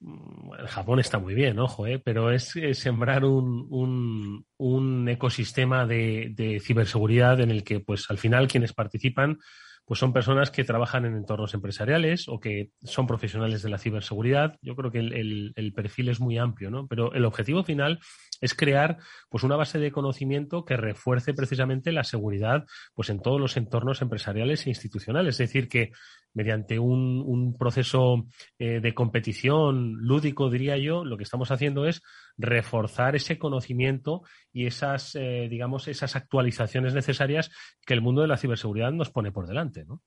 el 0.00 0.66
Japón 0.68 1.00
está 1.00 1.18
muy 1.18 1.34
bien, 1.34 1.58
ojo, 1.58 1.86
¿eh? 1.86 1.98
pero 1.98 2.30
es, 2.30 2.54
sembrar 2.72 3.24
un, 3.24 3.66
un, 3.70 4.46
un 4.56 5.08
ecosistema 5.08 5.86
de, 5.86 6.60
ciberseguridad 6.62 7.40
en 7.40 7.50
el 7.50 7.64
que, 7.64 7.80
pues, 7.80 8.10
al 8.10 8.18
final 8.18 8.48
quienes 8.48 8.72
participan 8.72 9.38
pues 9.86 10.00
son 10.00 10.14
personas 10.14 10.50
que 10.50 10.64
trabajan 10.64 11.04
en 11.04 11.14
entornos 11.14 11.52
empresariales 11.52 12.26
o 12.28 12.40
que 12.40 12.70
son 12.82 13.06
profesionales 13.06 13.62
de 13.62 13.68
la 13.68 13.76
ciberseguridad. 13.76 14.56
Yo 14.62 14.76
creo 14.76 14.90
que 14.90 14.98
el, 14.98 15.52
el, 15.54 15.72
perfil 15.74 16.08
es 16.08 16.20
muy 16.20 16.38
amplio, 16.38 16.70
¿no? 16.70 16.86
Pero 16.86 17.12
el 17.12 17.26
objetivo 17.26 17.64
final 17.64 18.00
es 18.40 18.54
crear 18.54 18.96
pues 19.28 19.44
una 19.44 19.56
base 19.56 19.78
de 19.78 19.92
conocimiento 19.92 20.64
que 20.64 20.78
refuerce 20.78 21.34
precisamente 21.34 21.92
la 21.92 22.04
seguridad 22.04 22.64
pues 22.94 23.10
en 23.10 23.20
todos 23.20 23.38
los 23.38 23.58
entornos 23.58 24.00
empresariales 24.00 24.64
e 24.64 24.70
institucionales. 24.70 25.34
Es 25.34 25.48
decir, 25.48 25.68
que 25.68 25.92
mediante 26.34 26.78
un, 26.78 27.22
un 27.24 27.56
proceso 27.56 28.26
eh, 28.58 28.80
de 28.80 28.94
competición 28.94 29.94
lúdico, 30.00 30.50
diría 30.50 30.76
yo, 30.76 31.04
lo 31.04 31.16
que 31.16 31.22
estamos 31.22 31.50
haciendo 31.50 31.86
es 31.86 32.02
reforzar 32.36 33.16
ese 33.16 33.38
conocimiento 33.38 34.22
y 34.52 34.66
esas, 34.66 35.14
eh, 35.14 35.46
digamos, 35.48 35.88
esas 35.88 36.16
actualizaciones 36.16 36.92
necesarias 36.92 37.50
que 37.86 37.94
el 37.94 38.02
mundo 38.02 38.22
de 38.22 38.28
la 38.28 38.36
ciberseguridad 38.36 38.92
nos 38.92 39.10
pone 39.10 39.32
por 39.32 39.46
delante, 39.46 39.84
¿no? 39.84 40.02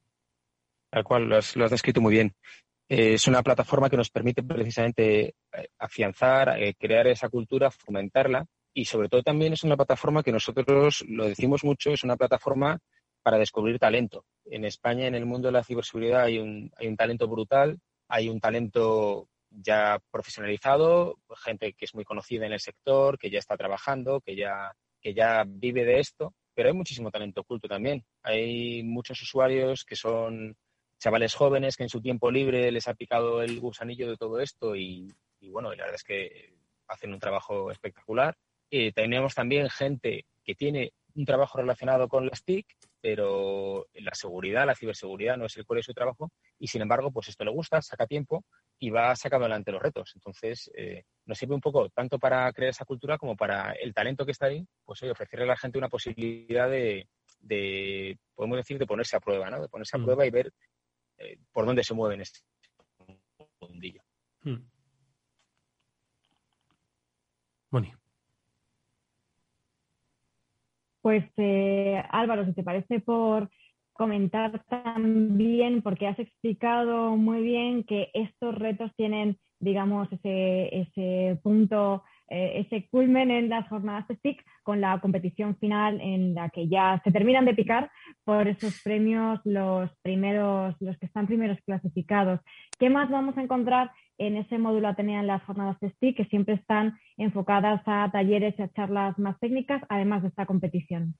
Tal 0.89 1.03
cual, 1.03 1.27
lo 1.27 1.37
has, 1.37 1.55
lo 1.55 1.65
has 1.65 1.71
descrito 1.71 2.01
muy 2.01 2.13
bien. 2.13 2.33
Eh, 2.89 3.13
es 3.13 3.27
una 3.27 3.43
plataforma 3.43 3.89
que 3.89 3.97
nos 3.97 4.09
permite 4.09 4.43
precisamente 4.43 5.35
eh, 5.53 5.67
afianzar, 5.79 6.57
crear 6.77 7.07
esa 7.07 7.29
cultura, 7.29 7.71
fomentarla 7.71 8.45
y 8.73 8.85
sobre 8.85 9.09
todo 9.09 9.23
también 9.23 9.53
es 9.53 9.63
una 9.63 9.75
plataforma 9.75 10.21
que 10.21 10.31
nosotros 10.31 11.03
lo 11.07 11.25
decimos 11.25 11.63
mucho, 11.63 11.91
es 11.91 12.03
una 12.03 12.15
plataforma 12.15 12.79
para 13.27 13.39
descubrir 13.39 13.77
talento. 13.77 14.23
En 14.45 14.63
España, 14.63 15.05
en 15.05 15.13
el 15.13 15.25
mundo 15.25 15.49
de 15.49 15.51
la 15.51 15.63
ciberseguridad, 15.65 16.23
hay 16.23 16.39
un, 16.39 16.71
hay 16.77 16.87
un 16.87 16.95
talento 16.95 17.27
brutal, 17.27 17.77
hay 18.07 18.29
un 18.29 18.39
talento 18.39 19.27
ya 19.49 19.99
profesionalizado, 20.09 21.19
gente 21.35 21.73
que 21.73 21.83
es 21.83 21.93
muy 21.93 22.05
conocida 22.05 22.45
en 22.45 22.53
el 22.53 22.61
sector, 22.61 23.19
que 23.19 23.29
ya 23.29 23.39
está 23.39 23.57
trabajando, 23.57 24.21
que 24.21 24.37
ya, 24.37 24.71
que 25.01 25.13
ya 25.13 25.43
vive 25.45 25.83
de 25.83 25.99
esto, 25.99 26.35
pero 26.53 26.69
hay 26.69 26.73
muchísimo 26.73 27.11
talento 27.11 27.41
oculto 27.41 27.67
también. 27.67 28.01
Hay 28.23 28.81
muchos 28.83 29.21
usuarios 29.21 29.83
que 29.83 29.97
son 29.97 30.55
chavales 30.97 31.35
jóvenes 31.35 31.75
que 31.75 31.83
en 31.83 31.89
su 31.89 31.99
tiempo 31.99 32.31
libre 32.31 32.71
les 32.71 32.87
ha 32.87 32.93
picado 32.93 33.41
el 33.41 33.59
gusanillo 33.59 34.09
de 34.09 34.15
todo 34.15 34.39
esto 34.39 34.73
y, 34.73 35.13
bueno, 35.41 35.71
la 35.71 35.83
verdad 35.83 35.95
es 35.95 36.03
que 36.05 36.53
hacen 36.87 37.11
un 37.11 37.19
trabajo 37.19 37.71
espectacular. 37.71 38.37
Y 38.69 38.93
tenemos 38.93 39.35
también 39.35 39.69
gente 39.69 40.23
que 40.45 40.55
tiene 40.55 40.93
un 41.17 41.25
trabajo 41.25 41.57
relacionado 41.57 42.07
con 42.07 42.27
las 42.27 42.43
TIC, 42.43 42.67
pero 43.01 43.87
la 43.95 44.13
seguridad, 44.13 44.67
la 44.67 44.75
ciberseguridad 44.75 45.35
no 45.35 45.45
es 45.45 45.57
el 45.57 45.65
core 45.65 45.79
de 45.79 45.83
su 45.83 45.93
trabajo 45.93 46.31
y 46.59 46.67
sin 46.67 46.83
embargo, 46.83 47.11
pues 47.11 47.27
esto 47.29 47.43
le 47.43 47.51
gusta, 47.51 47.81
saca 47.81 48.05
tiempo 48.05 48.45
y 48.77 48.91
va 48.91 49.15
sacando 49.15 49.45
adelante 49.45 49.71
los 49.71 49.81
retos. 49.81 50.11
Entonces, 50.13 50.69
eh, 50.75 51.03
nos 51.25 51.39
sirve 51.39 51.55
un 51.55 51.61
poco 51.61 51.89
tanto 51.89 52.19
para 52.19 52.51
crear 52.53 52.69
esa 52.69 52.85
cultura 52.85 53.17
como 53.17 53.35
para 53.35 53.71
el 53.71 53.95
talento 53.95 54.25
que 54.25 54.31
está 54.31 54.45
ahí, 54.45 54.63
pues 54.85 55.01
ofrecerle 55.03 55.45
a 55.45 55.49
la 55.49 55.57
gente 55.57 55.79
una 55.79 55.89
posibilidad 55.89 56.69
de, 56.69 57.07
podemos 58.35 58.57
decir, 58.57 58.77
de 58.77 58.85
ponerse 58.85 59.15
a 59.15 59.19
prueba, 59.19 59.49
¿no? 59.49 59.59
De 59.59 59.69
ponerse 59.69 59.97
a 59.97 59.99
mm. 59.99 60.03
prueba 60.03 60.25
y 60.25 60.29
ver 60.29 60.53
eh, 61.17 61.39
por 61.51 61.65
dónde 61.65 61.83
se 61.83 61.95
mueven 61.95 62.21
este 62.21 62.41
mundillo. 63.59 64.03
Mm. 64.43 64.57
Pues 71.07 71.23
eh, 71.37 72.03
Álvaro, 72.09 72.45
si 72.45 72.51
te 72.51 72.63
parece 72.63 72.99
por 72.99 73.49
comentar 73.93 74.61
también, 74.65 75.81
porque 75.81 76.05
has 76.05 76.19
explicado 76.19 77.15
muy 77.15 77.43
bien 77.43 77.85
que 77.85 78.09
estos 78.13 78.53
retos 78.53 78.91
tienen, 78.97 79.37
digamos, 79.57 80.11
ese, 80.11 80.81
ese 80.81 81.39
punto, 81.41 82.03
eh, 82.29 82.65
ese 82.65 82.89
culmen 82.89 83.31
en 83.31 83.47
las 83.47 83.69
jornadas 83.69 84.05
de 84.09 84.15
STIC 84.17 84.43
con 84.67 84.81
la 84.81 84.99
competición 84.99 85.55
final 85.59 86.01
en 86.01 86.35
la 86.35 86.49
que 86.49 86.67
ya 86.67 86.99
se 87.05 87.11
terminan 87.13 87.45
de 87.45 87.53
picar 87.53 87.89
por 88.25 88.49
esos 88.49 88.81
premios 88.83 89.39
los 89.45 89.89
primeros, 90.01 90.75
los 90.81 90.97
que 90.97 91.05
están 91.05 91.25
primeros 91.25 91.57
clasificados. 91.65 92.41
¿Qué 92.77 92.89
más 92.89 93.09
vamos 93.09 93.37
a 93.37 93.43
encontrar 93.43 93.91
en 94.17 94.35
ese 94.35 94.57
módulo 94.57 94.89
Atenea 94.89 95.21
en 95.21 95.27
las 95.27 95.41
jornadas 95.43 95.79
de 95.79 95.89
STIC 95.91 96.17
que 96.17 96.25
siempre 96.25 96.55
están 96.55 96.99
enfocadas 97.15 97.81
a 97.85 98.09
talleres 98.11 98.55
y 98.57 98.61
a 98.63 98.69
charlas 98.73 99.17
más 99.17 99.39
técnicas, 99.39 99.81
además 99.87 100.23
de 100.23 100.27
esta 100.27 100.45
competición? 100.45 101.15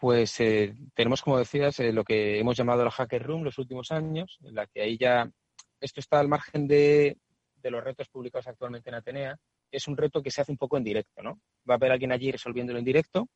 pues 0.00 0.40
eh, 0.40 0.74
tenemos, 0.94 1.20
como 1.20 1.38
decías, 1.38 1.78
eh, 1.78 1.92
lo 1.92 2.02
que 2.02 2.40
hemos 2.40 2.56
llamado 2.56 2.82
la 2.84 2.90
Hacker 2.90 3.22
Room 3.22 3.44
los 3.44 3.58
últimos 3.58 3.92
años, 3.92 4.38
en 4.42 4.54
la 4.54 4.66
que 4.66 4.80
ahí 4.80 4.96
ya 4.98 5.30
esto 5.78 6.00
está 6.00 6.18
al 6.18 6.26
margen 6.26 6.66
de, 6.66 7.18
los 7.62 7.84
retos 7.84 8.08
publicados 8.08 8.48
actualmente 8.48 8.88
en 8.88 8.96
Atenea. 8.96 9.36
Es 9.72 9.88
un 9.88 9.96
reto 9.96 10.22
que 10.22 10.30
se 10.30 10.40
hace 10.40 10.52
un 10.52 10.58
poco 10.58 10.76
en 10.76 10.84
directo, 10.84 11.22
¿no? 11.22 11.40
Va 11.68 11.74
a 11.74 11.76
haber 11.76 11.90
alguien 11.90 12.12
allí 12.12 12.30
resolviéndolo 12.30 12.78
en 12.78 12.84
directo 12.84 13.28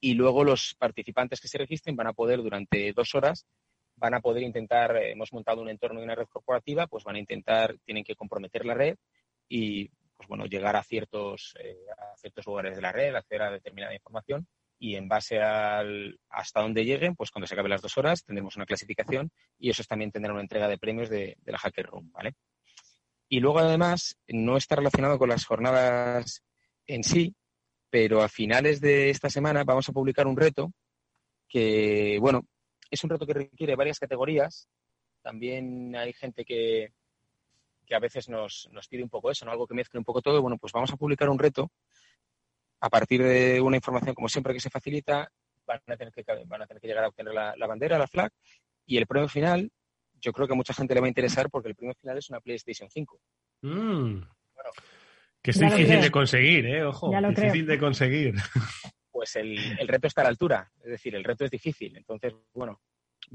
y 0.00 0.14
luego 0.14 0.44
los 0.44 0.74
participantes 0.78 1.40
que 1.40 1.48
se 1.48 1.58
registren 1.58 1.96
van 1.96 2.06
a 2.06 2.12
poder 2.14 2.38
durante 2.38 2.92
dos 2.92 3.14
horas 3.14 3.46
van 3.96 4.14
a 4.14 4.20
poder 4.20 4.44
intentar, 4.44 4.96
eh, 4.96 5.10
hemos 5.10 5.32
montado 5.32 5.60
un 5.60 5.68
entorno 5.68 5.98
de 5.98 6.04
una 6.04 6.14
red 6.14 6.26
corporativa, 6.28 6.86
pues 6.86 7.04
van 7.04 7.16
a 7.16 7.18
intentar, 7.18 7.76
tienen 7.84 8.04
que 8.04 8.14
comprometer 8.14 8.64
la 8.64 8.74
red 8.74 8.96
y 9.48 9.88
pues 10.16 10.28
bueno, 10.28 10.46
llegar 10.46 10.76
a 10.76 10.82
ciertos, 10.82 11.54
a 11.96 12.16
ciertos 12.16 12.46
lugares 12.46 12.76
de 12.76 12.82
la 12.82 12.92
red, 12.92 13.14
acceder 13.14 13.42
a 13.42 13.50
determinada 13.50 13.94
información 13.94 14.46
y 14.78 14.94
en 14.94 15.08
base 15.08 15.40
al 15.40 16.18
hasta 16.28 16.60
dónde 16.60 16.84
lleguen, 16.84 17.16
pues 17.16 17.30
cuando 17.30 17.46
se 17.46 17.54
acaben 17.54 17.70
las 17.70 17.82
dos 17.82 17.96
horas 17.98 18.24
tendremos 18.24 18.56
una 18.56 18.66
clasificación 18.66 19.30
y 19.58 19.70
eso 19.70 19.82
es 19.82 19.88
también 19.88 20.12
tener 20.12 20.30
una 20.30 20.40
entrega 20.40 20.68
de 20.68 20.78
premios 20.78 21.08
de, 21.08 21.36
la 21.44 21.58
Hacker 21.58 21.86
Room, 21.86 22.10
¿vale? 22.12 22.34
Y 23.28 23.40
luego 23.40 23.58
además 23.58 24.16
no 24.26 24.56
está 24.56 24.76
relacionado 24.76 25.18
con 25.18 25.28
las 25.28 25.44
jornadas 25.44 26.42
en 26.86 27.04
sí, 27.04 27.34
pero 27.90 28.22
a 28.22 28.28
finales 28.28 28.80
de 28.80 29.10
esta 29.10 29.28
semana 29.30 29.64
vamos 29.64 29.88
a 29.88 29.92
publicar 29.92 30.26
un 30.26 30.36
reto 30.36 30.72
que, 31.48 32.18
bueno, 32.20 32.46
es 32.90 33.04
un 33.04 33.10
reto 33.10 33.26
que 33.26 33.34
requiere 33.34 33.76
varias 33.76 33.98
categorías. 33.98 34.68
También 35.22 35.94
hay 35.96 36.12
gente 36.12 36.44
que, 36.44 36.92
que 37.86 37.94
a 37.94 37.98
veces 37.98 38.28
nos, 38.28 38.68
nos 38.72 38.88
pide 38.88 39.02
un 39.02 39.10
poco 39.10 39.30
eso, 39.30 39.44
¿no? 39.44 39.52
Algo 39.52 39.66
que 39.66 39.74
mezcle 39.74 39.98
un 39.98 40.04
poco 40.04 40.22
todo. 40.22 40.40
Bueno, 40.40 40.58
pues 40.58 40.72
vamos 40.72 40.92
a 40.92 40.96
publicar 40.96 41.28
un 41.28 41.38
reto 41.38 41.70
a 42.80 42.90
partir 42.90 43.22
de 43.22 43.60
una 43.60 43.76
información, 43.76 44.14
como 44.14 44.28
siempre 44.28 44.54
que 44.54 44.60
se 44.60 44.70
facilita, 44.70 45.30
van 45.66 45.80
a 45.86 45.96
tener 45.96 46.12
que, 46.12 46.24
van 46.46 46.62
a 46.62 46.66
tener 46.66 46.80
que 46.80 46.86
llegar 46.86 47.04
a 47.04 47.08
obtener 47.08 47.34
la, 47.34 47.66
bandera, 47.66 47.98
la 47.98 48.06
flag, 48.06 48.32
y 48.86 48.96
el 48.96 49.06
premio 49.06 49.28
final, 49.28 49.70
yo 50.20 50.32
creo 50.32 50.46
que 50.46 50.52
a 50.52 50.56
mucha 50.56 50.74
gente 50.74 50.94
le 50.94 51.00
va 51.00 51.06
a 51.06 51.08
interesar 51.08 51.50
porque 51.50 51.68
el 51.68 51.74
premio 51.74 51.94
final 51.94 52.18
es 52.18 52.30
una 52.30 52.40
PlayStation 52.40 52.90
5. 52.90 53.20
Mm. 53.62 54.20
que 55.42 55.50
es 55.50 55.58
difícil 55.58 56.00
de 56.00 56.10
conseguir, 56.10 56.66
¿eh? 56.66 56.84
Ojo, 56.84 57.10
difícil 57.30 57.66
de 57.66 57.78
conseguir. 57.78 58.34
Pues 59.10 59.34
el, 59.34 59.58
el, 59.80 59.88
reto 59.88 60.06
está 60.06 60.20
a 60.20 60.24
la 60.24 60.30
altura, 60.30 60.70
es 60.78 60.90
decir, 60.90 61.14
el 61.16 61.24
reto 61.24 61.44
es 61.44 61.50
difícil. 61.50 61.96
Entonces, 61.96 62.34
bueno, 62.54 62.80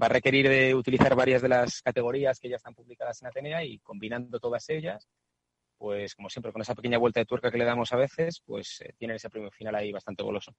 va 0.02 0.08
a 0.08 0.10
requerir 0.10 0.48
de 0.48 0.74
utilizar 0.76 1.16
varias 1.16 1.42
de 1.42 1.50
las 1.50 1.82
categorías 1.82 2.40
que 2.40 2.50
ya 2.50 2.56
están 2.56 2.74
publicadas 2.74 3.22
en 3.22 3.28
Atenea 3.28 3.64
y 3.64 3.80
combinando 3.80 4.40
todas 4.40 4.70
ellas, 4.70 5.08
pues 5.78 6.16
como 6.16 6.30
siempre, 6.30 6.52
con 6.52 6.62
esa 6.62 6.76
pequeña 6.76 6.98
vuelta 6.98 7.20
de 7.20 7.26
tuerca 7.26 7.52
que 7.52 7.58
le 7.58 7.66
damos 7.66 7.92
a 7.92 7.98
veces, 7.98 8.42
pues 8.46 8.82
eh, 8.82 8.94
tienen 8.98 9.16
ese 9.16 9.30
premio 9.30 9.52
final 9.52 9.76
ahí 9.76 9.92
bastante 9.92 10.24
goloso. 10.24 10.56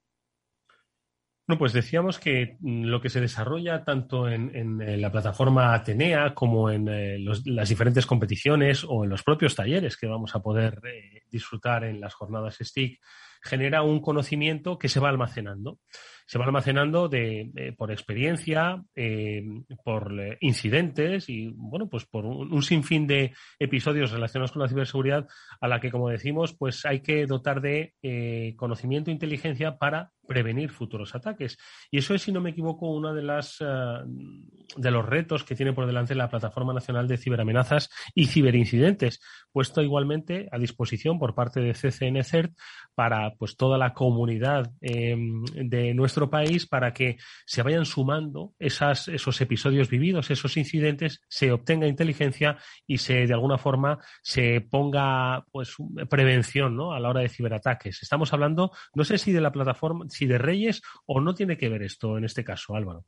Bueno, 1.46 1.58
pues 1.58 1.74
decíamos 1.74 2.18
que 2.18 2.56
mm, 2.60 2.84
lo 2.84 3.02
que 3.02 3.10
se 3.10 3.20
desarrolla 3.20 3.84
tanto 3.84 4.28
en, 4.28 5.00
la 5.00 5.12
plataforma 5.12 5.74
Atenea 5.74 6.34
como 6.34 6.70
en 6.70 6.88
eh, 6.88 7.18
las 7.44 7.68
diferentes 7.68 8.06
competiciones 8.06 8.84
o 8.88 9.04
en 9.04 9.10
los 9.10 9.22
propios 9.22 9.54
talleres 9.54 9.96
que 9.98 10.06
vamos 10.06 10.34
a 10.34 10.40
poder 10.40 10.80
eh, 10.86 11.22
disfrutar 11.30 11.84
en 11.84 12.00
las 12.00 12.14
jornadas 12.14 12.58
STIC 12.60 12.98
genera 13.44 13.82
un 13.82 14.00
conocimiento 14.00 14.78
que 14.78 14.88
se 14.88 15.00
va 15.00 15.10
almacenando 15.10 15.78
se 16.26 16.38
va 16.38 16.46
almacenando 16.46 17.08
de, 17.08 17.74
por 17.76 17.90
experiencia, 17.90 18.82
eh, 18.94 19.42
por 19.84 20.18
eh, 20.18 20.38
incidentes 20.40 21.28
y, 21.28 21.52
bueno, 21.54 21.88
pues 21.88 22.06
por 22.06 22.24
un, 22.24 22.62
sinfín 22.62 23.06
de 23.06 23.34
episodios 23.58 24.10
relacionados 24.10 24.52
con 24.52 24.62
la 24.62 24.68
ciberseguridad 24.68 25.28
a 25.60 25.68
la 25.68 25.80
que, 25.80 25.90
como 25.90 26.08
decimos, 26.08 26.54
pues 26.54 26.86
hay 26.86 27.00
que 27.00 27.26
dotar 27.26 27.60
de 27.60 27.94
eh, 28.02 28.54
conocimiento 28.56 29.10
e 29.10 29.14
inteligencia 29.14 29.76
para 29.76 30.12
prevenir 30.26 30.70
futuros 30.70 31.14
ataques. 31.14 31.58
Y 31.90 31.98
eso 31.98 32.14
es, 32.14 32.22
si 32.22 32.32
no 32.32 32.40
me 32.40 32.50
equivoco, 32.50 32.90
uno 32.90 33.12
de 33.12 33.22
las 33.22 33.58
de 33.58 34.90
los 34.90 35.04
retos 35.04 35.44
que 35.44 35.54
tiene 35.54 35.74
por 35.74 35.86
delante 35.86 36.14
la 36.14 36.30
Plataforma 36.30 36.72
Nacional 36.72 37.06
de 37.06 37.18
Ciberamenazas 37.18 37.90
y 38.14 38.26
Ciberincidentes, 38.26 39.20
puesto 39.52 39.82
igualmente 39.82 40.48
a 40.50 40.58
disposición 40.58 41.18
por 41.18 41.34
parte 41.34 41.60
de 41.60 41.74
CCNCERT 41.74 42.56
para 42.94 43.33
pues 43.38 43.56
toda 43.56 43.76
la 43.76 43.92
comunidad 43.92 44.70
de 44.80 45.92
nuestra 45.94 46.14
nuestro 46.14 46.30
país 46.30 46.66
para 46.66 46.92
que 46.92 47.16
se 47.44 47.62
vayan 47.62 47.84
sumando 47.84 48.54
esos 48.58 49.40
episodios 49.40 49.88
vividos, 49.88 50.30
esos 50.30 50.56
incidentes, 50.56 51.20
se 51.28 51.50
obtenga 51.50 51.88
inteligencia 51.88 52.56
y 52.86 52.98
se 52.98 53.26
de 53.26 53.34
alguna 53.34 53.58
forma 53.58 53.98
se 54.22 54.60
ponga 54.60 55.44
pues 55.50 55.74
prevención 56.08 56.76
¿no? 56.76 56.92
a 56.92 57.00
la 57.00 57.08
hora 57.08 57.22
de 57.22 57.28
ciberataques. 57.28 58.00
Estamos 58.02 58.32
hablando, 58.32 58.70
no 58.94 59.02
sé 59.02 59.18
si 59.18 59.32
de 59.32 59.40
la 59.40 59.50
plataforma, 59.50 60.04
si 60.08 60.26
de 60.26 60.38
Reyes 60.38 60.82
o 61.06 61.20
no 61.20 61.34
tiene 61.34 61.56
que 61.56 61.68
ver 61.68 61.82
esto 61.82 62.16
en 62.16 62.24
este 62.24 62.44
caso, 62.44 62.76
Álvaro. 62.76 63.04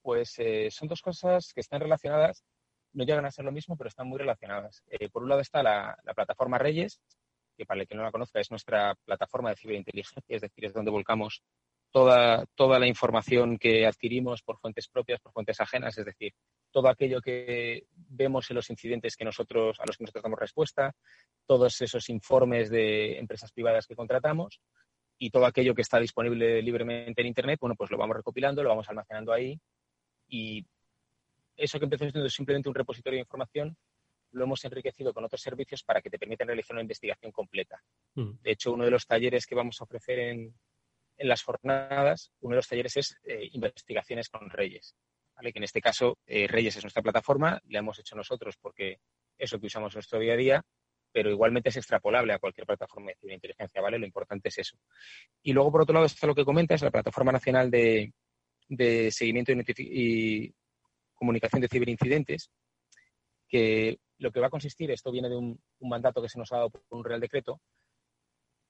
Pues 0.00 0.38
eh, 0.38 0.68
son 0.70 0.88
dos 0.88 1.02
cosas 1.02 1.52
que 1.52 1.60
están 1.60 1.82
relacionadas, 1.82 2.44
no 2.94 3.04
llegan 3.04 3.26
a 3.26 3.30
ser 3.30 3.44
lo 3.44 3.52
mismo, 3.52 3.76
pero 3.76 3.88
están 3.88 4.08
muy 4.08 4.18
relacionadas. 4.18 4.82
Eh, 4.88 5.10
por 5.10 5.22
un 5.22 5.28
lado 5.28 5.42
está 5.42 5.62
la 5.62 6.14
plataforma 6.14 6.56
Reyes, 6.56 7.02
que 7.60 7.66
para 7.66 7.82
el 7.82 7.86
que 7.86 7.94
no 7.94 8.02
la 8.02 8.10
conozca 8.10 8.40
es 8.40 8.50
nuestra 8.50 8.94
plataforma 9.04 9.50
de 9.50 9.56
ciberinteligencia, 9.56 10.34
es 10.34 10.40
decir, 10.40 10.64
es 10.64 10.72
donde 10.72 10.90
volcamos 10.90 11.42
toda, 11.90 12.46
toda 12.54 12.78
la 12.78 12.86
información 12.86 13.58
que 13.58 13.86
adquirimos 13.86 14.42
por 14.42 14.58
fuentes 14.58 14.88
propias, 14.88 15.20
por 15.20 15.32
fuentes 15.32 15.60
ajenas, 15.60 15.98
es 15.98 16.06
decir, 16.06 16.32
todo 16.70 16.88
aquello 16.88 17.20
que 17.20 17.84
vemos 17.92 18.50
en 18.50 18.56
los 18.56 18.70
incidentes 18.70 19.14
que 19.14 19.26
nosotros, 19.26 19.78
a 19.78 19.84
los 19.86 19.98
que 19.98 20.04
nosotros 20.04 20.22
damos 20.22 20.38
respuesta, 20.38 20.94
todos 21.46 21.78
esos 21.82 22.08
informes 22.08 22.70
de 22.70 23.18
empresas 23.18 23.52
privadas 23.52 23.86
que 23.86 23.94
contratamos 23.94 24.58
y 25.18 25.28
todo 25.28 25.44
aquello 25.44 25.74
que 25.74 25.82
está 25.82 26.00
disponible 26.00 26.62
libremente 26.62 27.20
en 27.20 27.26
Internet, 27.26 27.58
bueno, 27.60 27.74
pues 27.76 27.90
lo 27.90 27.98
vamos 27.98 28.16
recopilando, 28.16 28.62
lo 28.62 28.70
vamos 28.70 28.88
almacenando 28.88 29.34
ahí 29.34 29.60
y 30.28 30.64
eso 31.56 31.78
que 31.78 31.84
empezó 31.84 32.08
siendo 32.08 32.26
simplemente 32.30 32.70
un 32.70 32.74
repositorio 32.74 33.18
de 33.18 33.24
información, 33.24 33.76
lo 34.32 34.44
hemos 34.44 34.64
enriquecido 34.64 35.12
con 35.12 35.24
otros 35.24 35.40
servicios 35.40 35.82
para 35.82 36.00
que 36.00 36.10
te 36.10 36.18
permitan 36.18 36.48
realizar 36.48 36.74
una 36.74 36.82
investigación 36.82 37.32
completa. 37.32 37.82
Mm. 38.14 38.32
De 38.40 38.50
hecho, 38.50 38.72
uno 38.72 38.84
de 38.84 38.90
los 38.90 39.06
talleres 39.06 39.46
que 39.46 39.54
vamos 39.54 39.80
a 39.80 39.84
ofrecer 39.84 40.18
en, 40.18 40.54
en 41.20 41.28
las 41.28 41.42
jornadas, 41.42 42.32
uno 42.40 42.54
de 42.54 42.56
los 42.56 42.68
talleres 42.68 42.96
es 42.96 43.16
eh, 43.24 43.48
investigaciones 43.52 44.28
con 44.28 44.48
Reyes. 44.48 44.96
¿vale? 45.36 45.52
Que 45.52 45.58
en 45.58 45.64
este 45.64 45.80
caso, 45.80 46.18
eh, 46.26 46.46
Reyes 46.46 46.76
es 46.76 46.84
nuestra 46.84 47.02
plataforma, 47.02 47.60
la 47.68 47.78
hemos 47.78 47.98
hecho 47.98 48.16
nosotros 48.16 48.56
porque 48.60 48.98
es 49.36 49.52
lo 49.52 49.60
que 49.60 49.66
usamos 49.66 49.94
nuestro 49.94 50.18
día 50.18 50.34
a 50.34 50.36
día, 50.36 50.62
pero 51.12 51.30
igualmente 51.30 51.68
es 51.68 51.76
extrapolable 51.76 52.32
a 52.32 52.38
cualquier 52.38 52.66
plataforma 52.66 53.08
de 53.08 53.16
ciberinteligencia, 53.16 53.82
¿vale? 53.82 53.98
Lo 53.98 54.06
importante 54.06 54.48
es 54.48 54.58
eso. 54.58 54.78
Y 55.42 55.52
luego, 55.52 55.72
por 55.72 55.82
otro 55.82 55.94
lado, 55.94 56.06
está 56.06 56.26
lo 56.26 56.34
que 56.34 56.44
comenta, 56.44 56.74
es 56.74 56.82
la 56.82 56.90
Plataforma 56.90 57.32
Nacional 57.32 57.70
de, 57.70 58.12
Seguimiento 59.10 59.52
y, 59.52 60.54
Comunicación 61.14 61.60
de 61.60 61.68
Ciberincidentes, 61.68 62.50
que 63.48 63.98
lo 64.20 64.30
que 64.30 64.40
va 64.40 64.46
a 64.46 64.50
consistir, 64.50 64.90
esto 64.90 65.10
viene 65.10 65.28
de 65.28 65.36
un, 65.36 65.60
un 65.80 65.88
mandato 65.88 66.22
que 66.22 66.28
se 66.28 66.38
nos 66.38 66.52
ha 66.52 66.56
dado 66.56 66.70
por 66.70 66.82
un 66.90 67.04
Real 67.04 67.20
Decreto, 67.20 67.60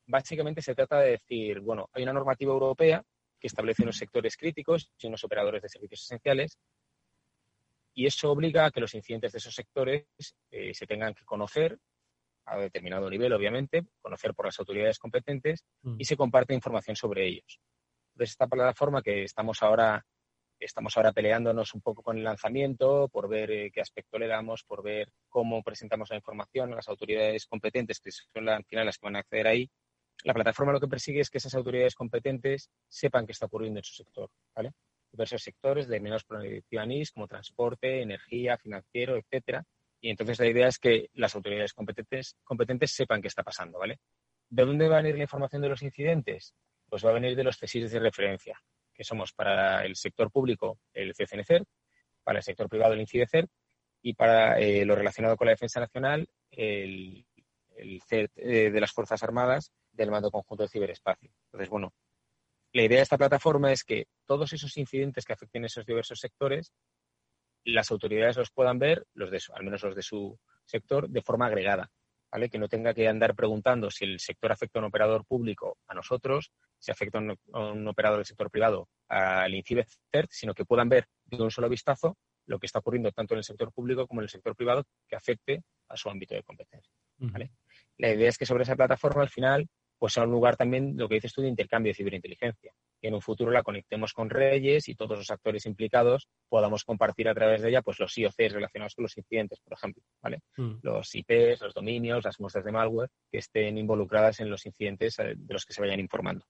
básicamente 0.07 0.63
se 0.63 0.75
trata 0.75 1.01
de 1.01 1.11
decir, 1.13 1.61
bueno, 1.61 1.89
hay 1.93 2.03
una 2.03 2.13
normativa 2.13 2.53
europea 2.53 3.03
que 3.39 3.47
establece 3.47 3.83
unos 3.83 3.97
sectores 3.97 4.37
críticos 4.37 4.91
y 4.99 5.07
unos 5.07 5.25
operadores 5.25 5.63
de 5.63 5.69
servicios 5.69 6.03
esenciales 6.03 6.59
y 7.95 8.07
eso 8.07 8.31
obliga 8.31 8.67
a 8.67 8.71
que 8.71 8.81
los 8.81 8.95
incidentes 8.95 9.33
de 9.33 9.39
esos 9.39 9.55
sectores 9.55 10.07
eh, 10.51 10.73
se 10.75 10.87
tengan 10.87 11.15
que 11.15 11.25
conocer 11.25 11.79
a 12.45 12.59
determinado 12.59 13.09
nivel, 13.11 13.33
obviamente, 13.33 13.85
conocer 14.01 14.35
por 14.35 14.47
las 14.47 14.59
autoridades 14.59 14.99
competentes 14.99 15.65
mm. 15.83 15.97
y 15.99 16.05
se 16.05 16.17
comparte 16.17 16.55
información 16.55 16.97
sobre 16.97 17.27
ellos. 17.27 17.61
Entonces, 18.13 18.31
esta 18.33 18.47
plataforma 18.47 19.03
que 19.03 19.25
estamos 19.25 19.63
ahora 19.63 20.05
estamos 20.65 20.97
ahora 20.97 21.13
peleándonos 21.13 21.75
un 21.75 21.81
poco 21.81 22.03
con 22.03 22.19
el 22.19 22.25
lanzamiento 22.25 23.09
por 23.09 23.29
ver 23.29 23.51
eh, 23.51 23.71
qué 23.73 23.81
aspecto 23.81 24.19
le 24.19 24.27
damos, 24.27 24.63
por 24.65 24.83
ver 24.83 25.11
cómo 25.29 25.63
presentamos 25.63 26.11
la 26.11 26.17
información 26.17 26.73
a 26.73 26.77
las 26.77 26.89
autoridades 26.89 27.47
competentes, 27.47 28.01
que 28.01 28.11
son 28.11 28.49
al 28.49 28.65
final 28.65 28.87
las 28.87 28.99
que 28.99 29.07
van 29.07 29.17
a 29.17 29.21
acceder 29.21 29.47
ahí. 29.47 29.71
La 30.23 30.35
plataforma 30.35 30.73
lo 30.73 30.81
que 30.81 30.89
persigue 30.89 31.21
es 31.21 31.31
que 31.31 31.39
esas 31.39 31.55
autoridades 31.55 31.95
competentes 31.95 32.71
sepan 32.89 33.27
qué 33.27 33.33
está 33.33 33.47
ocurriendo 33.47 33.81
en 33.81 33.85
su 33.85 33.95
sector, 33.95 34.31
¿vale? 34.55 34.73
Diversos 35.11 35.43
sectores 35.43 35.89
de 35.89 35.99
menos 35.99 36.25
productividad 36.25 36.87
como 37.15 37.27
transporte, 37.27 38.03
energía, 38.03 38.59
financiero, 38.59 39.17
etcétera. 39.17 39.65
Y 40.01 40.11
entonces 40.11 40.39
la 40.39 40.47
idea 40.47 40.69
es 40.69 40.79
que 40.79 41.09
las 41.15 41.35
autoridades 41.35 41.73
competentes, 41.73 42.37
competentes 42.45 42.93
sepan 42.93 43.23
qué 43.23 43.29
está 43.29 43.43
pasando, 43.43 43.79
¿vale? 43.79 43.99
¿De 44.49 44.65
dónde 44.65 44.89
va 44.89 44.99
a 44.99 45.03
venir 45.03 45.17
la 45.17 45.25
información 45.25 45.63
de 45.63 45.69
los 45.71 45.83
incidentes? 45.83 46.55
Pues 46.89 47.05
va 47.05 47.11
a 47.11 47.15
venir 47.15 47.35
de 47.35 47.45
los 47.45 47.57
CSIS 47.57 47.91
de 47.91 48.01
referencia 48.01 48.61
que 49.01 49.05
somos 49.05 49.33
para 49.33 49.83
el 49.87 49.97
sector 49.97 50.31
público 50.31 50.79
el 50.93 51.15
CCNCER, 51.15 51.65
para 52.23 52.41
el 52.41 52.43
sector 52.43 52.69
privado 52.69 52.93
el 52.93 53.01
INCIDECER 53.01 53.49
y 54.03 54.13
para 54.13 54.61
eh, 54.61 54.85
lo 54.85 54.95
relacionado 54.95 55.39
con 55.39 55.47
la 55.47 55.53
defensa 55.53 55.81
nacional 55.81 56.29
el, 56.51 57.25
el 57.77 58.03
CERT 58.03 58.31
eh, 58.37 58.71
de 58.71 58.79
las 58.79 58.93
Fuerzas 58.93 59.23
Armadas 59.23 59.73
del 59.91 60.11
Mando 60.11 60.31
Conjunto 60.31 60.65
de 60.65 60.69
Ciberespacio. 60.69 61.31
Entonces, 61.47 61.71
bueno, 61.71 61.95
la 62.75 62.83
idea 62.83 62.99
de 62.99 63.03
esta 63.05 63.17
plataforma 63.17 63.73
es 63.73 63.85
que 63.85 64.05
todos 64.27 64.53
esos 64.53 64.77
incidentes 64.77 65.25
que 65.25 65.33
afecten 65.33 65.65
esos 65.65 65.87
diversos 65.87 66.21
sectores, 66.21 66.71
las 67.65 67.91
autoridades 67.91 68.37
los 68.37 68.51
puedan 68.51 68.79
ver, 68.79 69.07
los 69.15 69.31
de 69.31 69.41
al 69.55 69.65
menos 69.65 69.83
los 69.83 69.97
de 69.97 70.03
su 70.03 70.39
sector, 70.67 71.09
de 71.09 71.23
forma 71.23 71.47
agregada. 71.47 71.91
¿vale? 72.31 72.51
Que 72.51 72.59
no 72.59 72.69
tenga 72.69 72.93
que 72.93 73.09
andar 73.09 73.35
preguntando 73.35 73.91
si 73.91 74.05
el 74.05 74.21
sector 74.21 74.53
afecta 74.53 74.79
a 74.79 74.83
un 74.83 74.89
operador 74.89 75.25
público 75.25 75.79
a 75.87 75.95
nosotros, 75.95 76.53
si 76.81 76.91
afecta 76.91 77.18
a 77.18 77.61
un, 77.70 77.87
operador 77.87 78.18
del 78.18 78.26
sector 78.26 78.51
privado 78.51 78.89
al 79.09 79.55
INCIBE 79.55 79.87
CERT, 80.11 80.31
sino 80.31 80.55
que 80.55 80.64
puedan 80.64 80.89
ver 80.89 81.07
de 81.26 81.43
un 81.43 81.51
solo 81.51 81.68
vistazo 81.68 82.16
lo 82.47 82.59
que 82.59 82.66
está 82.66 82.81
ocurriendo 82.81 83.12
tanto 83.12 83.35
en 83.35 83.39
el 83.39 83.45
sector 83.45 83.72
público 83.72 84.09
como 84.09 84.20
en 84.20 84.24
el 84.24 84.31
sector 84.31 84.57
privado 84.57 84.85
que 85.07 85.14
afecte 85.14 85.62
a 85.89 85.97
su 85.97 86.11
ámbito 86.11 86.35
de 86.35 86.43
competencia. 86.43 86.93
La 87.99 88.12
idea 88.12 88.28
es 88.28 88.39
que 88.39 88.47
sobre 88.47 88.64
esa 88.64 88.74
plataforma 88.74 89.22
al 89.22 89.28
final 89.28 89.68
pues 90.01 90.14
sea 90.14 90.24
un 90.24 90.31
lugar 90.31 90.57
también, 90.57 90.95
lo 90.97 91.09
que 91.09 91.16
dices 91.16 91.35
tú, 91.35 91.43
de 91.43 91.49
intercambio 91.49 91.91
de 91.91 91.95
ciberinteligencia. 91.95 92.72
Que 93.03 93.09
en 93.09 93.14
un 93.14 93.20
futuro 93.20 93.51
la 93.51 93.62
conectemos 93.62 94.14
con 94.14 94.31
Reyes 94.31 94.89
y 94.89 94.95
todos 94.95 95.18
los 95.18 95.31
actores 95.31 95.66
implicados 95.66 96.26
podamos 96.49 96.85
compartir 96.85 97.28
a 97.28 97.35
través 97.35 97.61
de 97.61 97.68
ella 97.68 97.83
pues 97.83 97.99
los 98.01 98.16
IOCs 98.16 98.53
relacionados 98.53 98.95
con 98.95 99.03
los 99.03 99.16
incidentes, 99.18 99.61
por 99.61 99.74
ejemplo, 99.74 100.03
¿vale? 100.22 100.41
Mm. 100.57 100.76
Los 100.83 101.14
IPs, 101.14 101.61
los 101.61 101.74
dominios, 101.74 102.24
las 102.24 102.41
muestras 102.41 102.64
de 102.64 102.72
malware 102.72 103.11
que 103.31 103.39
estén 103.39 103.76
involucradas 103.76 104.41
en 104.41 104.49
los 104.49 104.64
incidentes 104.64 105.18
eh, 105.18 105.35
de 105.37 105.53
los 105.53 105.66
que 105.66 105.74
se 105.74 105.83
vayan 105.83 106.01
informando. 106.01 106.47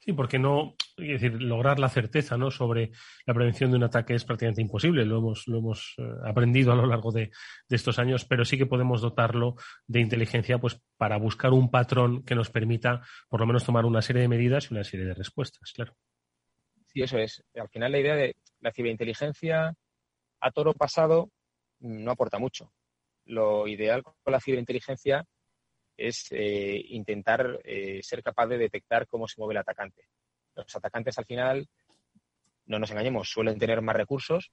Sí, 0.00 0.12
porque 0.12 0.38
no, 0.38 0.74
es 0.98 1.20
decir, 1.20 1.40
lograr 1.40 1.78
la 1.78 1.88
certeza 1.88 2.36
¿no? 2.36 2.50
sobre 2.50 2.90
la 3.24 3.32
prevención 3.32 3.70
de 3.70 3.78
un 3.78 3.84
ataque 3.84 4.14
es 4.14 4.24
prácticamente 4.24 4.60
imposible, 4.60 5.04
lo 5.06 5.18
hemos, 5.18 5.48
lo 5.48 5.58
hemos 5.58 5.94
eh, 5.96 6.02
aprendido 6.26 6.72
a 6.72 6.76
lo 6.76 6.86
largo 6.86 7.10
de, 7.10 7.30
estos 7.70 7.98
años, 7.98 8.26
pero 8.26 8.44
sí 8.44 8.58
que 8.58 8.66
podemos 8.66 9.00
dotarlo 9.00 9.56
de 9.86 10.00
inteligencia 10.00 10.58
pues, 10.58 10.78
para 10.98 11.16
buscar 11.16 11.52
un 11.52 11.70
patrón 11.70 12.22
que 12.22 12.34
nos 12.34 12.50
permita 12.50 13.02
por 13.28 13.40
lo 13.40 13.46
menos 13.46 13.64
tomar 13.64 13.86
una 13.86 14.02
serie 14.02 14.22
de 14.22 14.28
medidas 14.28 14.70
y 14.70 14.74
una 14.74 14.84
serie 14.84 15.06
de 15.06 15.14
respuestas, 15.14 15.72
claro. 15.72 15.96
Sí, 16.86 17.02
eso 17.02 17.18
es. 17.18 17.42
Al 17.54 17.68
final 17.70 17.90
la 17.90 17.98
idea 17.98 18.14
de 18.14 18.36
la 18.60 18.72
ciberinteligencia 18.72 19.74
a 20.40 20.50
toro 20.50 20.74
pasado 20.74 21.30
no 21.80 22.10
aporta 22.10 22.38
mucho. 22.38 22.72
Lo 23.24 23.66
ideal 23.66 24.02
con 24.02 24.14
la 24.26 24.40
ciberinteligencia 24.40 25.24
es 25.96 26.26
eh, 26.30 26.82
intentar 26.88 27.60
eh, 27.64 28.00
ser 28.02 28.22
capaz 28.22 28.46
de 28.46 28.58
detectar 28.58 29.06
cómo 29.06 29.28
se 29.28 29.40
mueve 29.40 29.54
el 29.54 29.58
atacante. 29.58 30.08
Los 30.54 30.74
atacantes 30.76 31.18
al 31.18 31.26
final, 31.26 31.68
no 32.66 32.78
nos 32.78 32.90
engañemos, 32.90 33.28
suelen 33.28 33.58
tener 33.58 33.80
más 33.82 33.96
recursos 33.96 34.50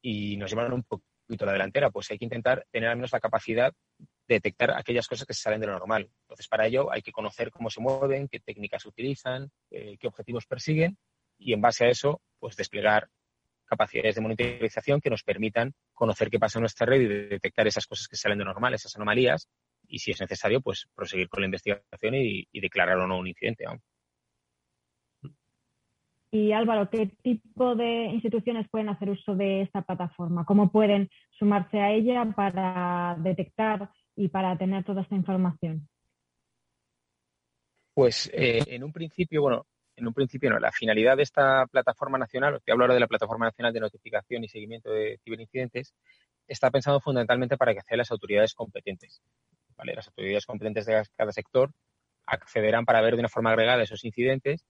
y 0.00 0.36
nos 0.36 0.50
llevan 0.50 0.72
un 0.72 0.82
poquito 0.82 1.46
la 1.46 1.52
delantera. 1.52 1.90
Pues 1.90 2.10
hay 2.10 2.18
que 2.18 2.24
intentar 2.24 2.66
tener 2.70 2.88
al 2.88 2.96
menos 2.96 3.12
la 3.12 3.20
capacidad 3.20 3.72
de 3.98 4.34
detectar 4.36 4.70
aquellas 4.70 5.06
cosas 5.06 5.26
que 5.26 5.34
se 5.34 5.42
salen 5.42 5.60
de 5.60 5.66
lo 5.66 5.74
normal. 5.74 6.10
Entonces, 6.22 6.48
para 6.48 6.66
ello 6.66 6.90
hay 6.92 7.02
que 7.02 7.12
conocer 7.12 7.50
cómo 7.50 7.70
se 7.70 7.80
mueven, 7.80 8.28
qué 8.28 8.40
técnicas 8.40 8.84
utilizan, 8.86 9.50
eh, 9.70 9.96
qué 9.98 10.06
objetivos 10.06 10.46
persiguen 10.46 10.96
y 11.38 11.52
en 11.52 11.60
base 11.60 11.84
a 11.84 11.88
eso, 11.88 12.20
pues 12.38 12.56
desplegar 12.56 13.08
capacidades 13.66 14.14
de 14.14 14.20
monitorización 14.20 15.00
que 15.00 15.10
nos 15.10 15.22
permitan 15.22 15.74
conocer 15.92 16.30
qué 16.30 16.38
pasa 16.38 16.58
en 16.58 16.62
nuestra 16.62 16.86
red 16.86 17.00
y 17.00 17.06
detectar 17.06 17.66
esas 17.66 17.86
cosas 17.86 18.08
que 18.08 18.16
salen 18.16 18.38
de 18.38 18.44
lo 18.44 18.52
normal, 18.52 18.74
esas 18.74 18.94
anomalías, 18.96 19.48
y 19.88 19.98
si 19.98 20.10
es 20.10 20.20
necesario, 20.20 20.60
pues 20.60 20.88
proseguir 20.94 21.28
con 21.28 21.40
la 21.40 21.46
investigación 21.46 22.14
y, 22.14 22.46
declarar 22.60 22.98
o 22.98 23.06
no 23.06 23.18
un 23.18 23.26
incidente. 23.26 23.64
Y 26.30 26.52
Álvaro, 26.52 26.90
¿qué 26.90 27.12
tipo 27.22 27.76
de 27.76 28.06
instituciones 28.06 28.68
pueden 28.68 28.88
hacer 28.88 29.10
uso 29.10 29.36
de 29.36 29.62
esta 29.62 29.82
plataforma? 29.82 30.44
¿Cómo 30.44 30.72
pueden 30.72 31.08
sumarse 31.38 31.78
a 31.78 31.92
ella 31.92 32.24
para 32.34 33.16
detectar 33.20 33.90
y 34.16 34.28
para 34.28 34.56
tener 34.58 34.84
toda 34.84 35.02
esta 35.02 35.14
información? 35.14 35.88
Pues 37.94 38.28
eh, 38.34 38.64
en 38.66 38.82
un 38.82 38.92
principio, 38.92 39.42
bueno, 39.42 39.66
en 39.96 40.06
un 40.06 40.14
principio 40.14 40.50
no. 40.50 40.58
La 40.58 40.72
finalidad 40.72 41.16
de 41.16 41.22
esta 41.22 41.66
plataforma 41.66 42.18
nacional, 42.18 42.60
te 42.64 42.72
hablo 42.72 42.84
ahora 42.84 42.94
de 42.94 43.00
la 43.00 43.06
Plataforma 43.06 43.46
Nacional 43.46 43.72
de 43.72 43.80
Notificación 43.80 44.42
y 44.42 44.48
Seguimiento 44.48 44.90
de 44.90 45.20
Ciberincidentes, 45.22 45.94
está 46.48 46.70
pensado 46.70 47.00
fundamentalmente 47.00 47.56
para 47.56 47.72
que 47.72 47.80
acceda 47.80 47.98
las 47.98 48.10
autoridades 48.10 48.54
competentes. 48.54 49.22
Las 49.82 50.08
autoridades 50.08 50.46
competentes 50.46 50.86
de 50.86 51.02
cada 51.16 51.32
sector 51.32 51.72
accederán 52.26 52.84
para 52.84 53.00
ver 53.00 53.14
de 53.14 53.20
una 53.20 53.28
forma 53.28 53.50
agregada 53.50 53.82
esos 53.82 54.04
incidentes 54.04 54.66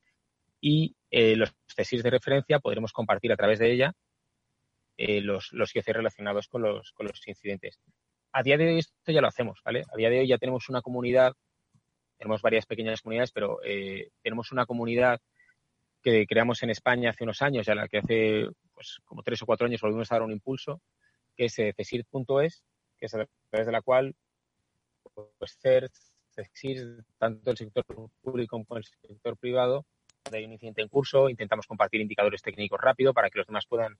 y 0.60 0.96
eh, 1.10 1.36
los 1.36 1.54
tesis 1.76 2.02
de 2.02 2.10
referencia 2.10 2.58
podremos 2.58 2.92
compartir 2.92 3.32
a 3.32 3.36
través 3.36 3.58
de 3.58 3.70
ella 3.70 3.92
eh, 4.96 5.20
los, 5.20 5.52
los 5.52 5.74
IOC 5.74 5.86
relacionados 5.88 6.48
con 6.48 6.62
los, 6.62 6.92
con 6.92 7.06
los 7.06 7.26
incidentes. 7.28 7.80
A 8.32 8.42
día 8.42 8.56
de 8.56 8.68
hoy 8.68 8.78
esto 8.78 9.12
ya 9.12 9.20
lo 9.20 9.28
hacemos, 9.28 9.60
¿vale? 9.64 9.84
A 9.92 9.96
día 9.96 10.10
de 10.10 10.20
hoy 10.20 10.28
ya 10.28 10.38
tenemos 10.38 10.68
una 10.68 10.82
comunidad, 10.82 11.34
tenemos 12.16 12.42
varias 12.42 12.66
pequeñas 12.66 13.02
comunidades, 13.02 13.30
pero 13.30 13.58
eh, 13.62 14.10
tenemos 14.22 14.52
una 14.52 14.66
comunidad 14.66 15.20
que 16.02 16.26
creamos 16.26 16.62
en 16.62 16.70
España 16.70 17.10
hace 17.10 17.24
unos 17.24 17.42
años, 17.42 17.66
ya 17.66 17.74
la 17.74 17.88
que 17.88 17.98
hace 17.98 18.48
pues, 18.72 19.00
como 19.04 19.22
tres 19.22 19.42
o 19.42 19.46
cuatro 19.46 19.66
años 19.66 19.80
volvimos 19.80 20.10
a 20.10 20.16
dar 20.16 20.22
un 20.22 20.32
impulso, 20.32 20.80
que 21.36 21.46
es 21.46 21.54
CESIR.es, 21.54 22.64
que 22.98 23.06
es 23.06 23.14
a 23.14 23.26
través 23.50 23.66
de 23.66 23.72
la 23.72 23.82
cual 23.82 24.14
pues 25.14 25.58
CERT, 25.60 25.92
tanto 27.18 27.50
el 27.50 27.56
sector 27.56 27.84
público 28.22 28.62
como 28.64 28.78
el 28.78 28.84
sector 28.84 29.36
privado, 29.36 29.86
hay 30.32 30.44
un 30.44 30.52
incidente 30.52 30.82
en 30.82 30.88
curso, 30.88 31.28
intentamos 31.28 31.66
compartir 31.66 32.00
indicadores 32.00 32.42
técnicos 32.42 32.80
rápido 32.80 33.12
para 33.12 33.30
que 33.30 33.38
los 33.38 33.46
demás 33.46 33.66
puedan 33.66 33.96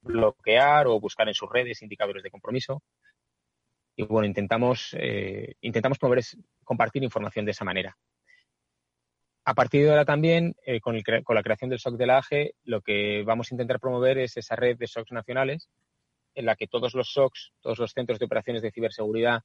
bloquear 0.00 0.86
o 0.86 0.98
buscar 1.00 1.28
en 1.28 1.34
sus 1.34 1.50
redes 1.50 1.82
indicadores 1.82 2.22
de 2.22 2.30
compromiso. 2.30 2.82
Y 3.94 4.02
bueno, 4.04 4.26
intentamos, 4.26 4.94
eh, 4.98 5.54
intentamos 5.60 5.98
promover, 5.98 6.22
compartir 6.64 7.02
información 7.02 7.44
de 7.44 7.52
esa 7.52 7.64
manera. 7.64 7.96
A 9.44 9.54
partir 9.54 9.84
de 9.84 9.90
ahora 9.90 10.04
también, 10.04 10.54
eh, 10.64 10.80
con, 10.80 11.00
con, 11.22 11.36
la 11.36 11.42
creación 11.42 11.70
del 11.70 11.78
SOC 11.78 11.96
de 11.96 12.06
la 12.06 12.18
AGE, 12.18 12.54
lo 12.64 12.80
que 12.80 13.22
vamos 13.24 13.50
a 13.50 13.54
intentar 13.54 13.78
promover 13.78 14.18
es 14.18 14.36
esa 14.36 14.56
red 14.56 14.76
de 14.76 14.86
SOCs 14.86 15.12
nacionales 15.12 15.68
en 16.34 16.46
la 16.46 16.56
que 16.56 16.66
todos 16.66 16.94
los 16.94 17.12
SOCs, 17.12 17.52
todos 17.60 17.78
los 17.78 17.92
centros 17.92 18.18
de 18.18 18.26
operaciones 18.26 18.62
de 18.62 18.70
ciberseguridad 18.70 19.42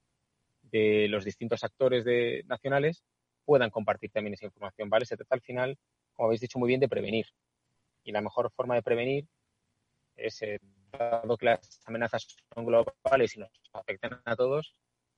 de 0.72 1.08
los 1.10 1.26
distintos 1.26 1.64
actores 1.64 2.06
nacionales 2.46 3.04
puedan 3.46 3.70
compartir 3.70 4.12
también 4.12 4.34
esa 4.34 4.46
información, 4.46 4.90
¿vale? 4.90 5.06
Se 5.06 5.18
trata 5.18 5.36
al 5.36 5.42
final, 5.42 5.78
como 6.14 6.28
habéis 6.28 6.42
dicho 6.42 6.60
muy 6.60 6.68
bien, 6.68 6.80
de 6.80 6.88
prevenir. 6.88 7.26
Y 8.04 8.12
la 8.12 8.22
mejor 8.22 8.52
forma 8.52 8.76
de 8.76 8.82
prevenir 8.82 9.28
es, 10.16 10.42
eh, 10.42 10.60
dado 10.92 11.38
que 11.38 11.46
las 11.46 11.80
amenazas 11.86 12.36
son 12.54 12.66
globales 12.66 13.36
y 13.36 13.40
nos 13.40 13.50
afectan 13.74 14.22
a 14.26 14.36
todos, 14.36 14.76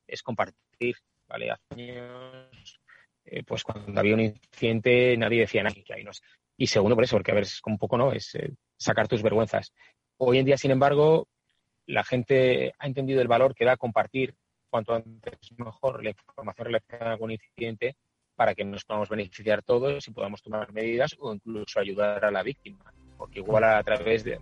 es 0.08 0.22
compartir, 0.22 0.96
¿vale? 1.28 1.52
Hace 1.52 1.92
años, 1.92 2.82
eh, 3.26 3.44
pues 3.44 3.64
cuando 3.64 4.00
había 4.00 4.14
un 4.14 4.22
incidente 4.22 5.18
nadie 5.18 5.42
decía 5.42 5.64
nada. 5.64 5.76
Y 6.58 6.68
segundo, 6.68 6.96
por 6.96 7.04
eso, 7.04 7.16
porque 7.16 7.32
a 7.32 7.36
ver, 7.36 7.44
es 7.44 7.62
un 7.66 7.78
poco, 7.78 7.98
¿no? 7.98 8.12
Es 8.12 8.36
eh, 8.36 8.54
sacar 8.78 9.08
tus 9.08 9.24
vergüenzas. 9.24 9.74
Hoy 10.18 10.38
en 10.38 10.46
día, 10.46 10.58
sin 10.58 10.72
embargo, 10.72 11.28
la 11.86 12.04
gente 12.04 12.74
ha 12.78 12.88
entendido 12.88 13.22
el 13.22 13.28
valor 13.28 13.56
que 13.56 13.66
da 13.66 13.78
compartir 13.78 14.36
cuanto 14.74 14.96
antes 14.96 15.38
mejor 15.56 16.04
la 16.04 16.10
información 16.10 16.66
relacionada 16.66 17.16
con 17.16 17.26
un 17.26 17.34
incidente 17.34 17.96
para 18.36 18.56
que 18.56 18.66
nos 18.66 18.84
podamos 18.84 19.08
beneficiar 19.08 19.62
todos 19.62 20.08
y 20.08 20.12
podamos 20.12 20.42
tomar 20.42 20.74
medidas 20.74 21.16
o 21.20 21.32
incluso 21.32 21.80
ayudar 21.80 22.26
a 22.26 22.32
la 22.32 22.42
víctima. 22.42 22.92
Porque 23.16 23.42
igual 23.42 23.66
a 23.66 23.84
través 23.84 24.24
de, 24.24 24.40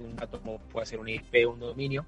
un 0.00 0.16
dato 0.16 0.40
como 0.40 0.58
puede 0.58 0.86
ser 0.86 0.98
un 0.98 1.08
IP 1.08 1.46
un 1.46 1.60
dominio, 1.60 2.04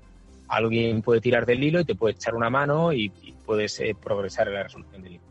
alguien 0.48 1.02
puede 1.02 1.20
tirar 1.20 1.46
del 1.46 1.62
hilo 1.62 1.78
y 1.78 1.84
te 1.84 1.94
puede 1.94 2.14
echar 2.14 2.34
una 2.34 2.50
mano 2.50 2.92
y, 2.92 3.10
puedes 3.46 3.78
eh, 3.78 3.94
progresar 3.94 4.48
en 4.48 4.54
la 4.54 4.64
resolución 4.64 5.00
del 5.00 5.12
incidente. 5.12 5.29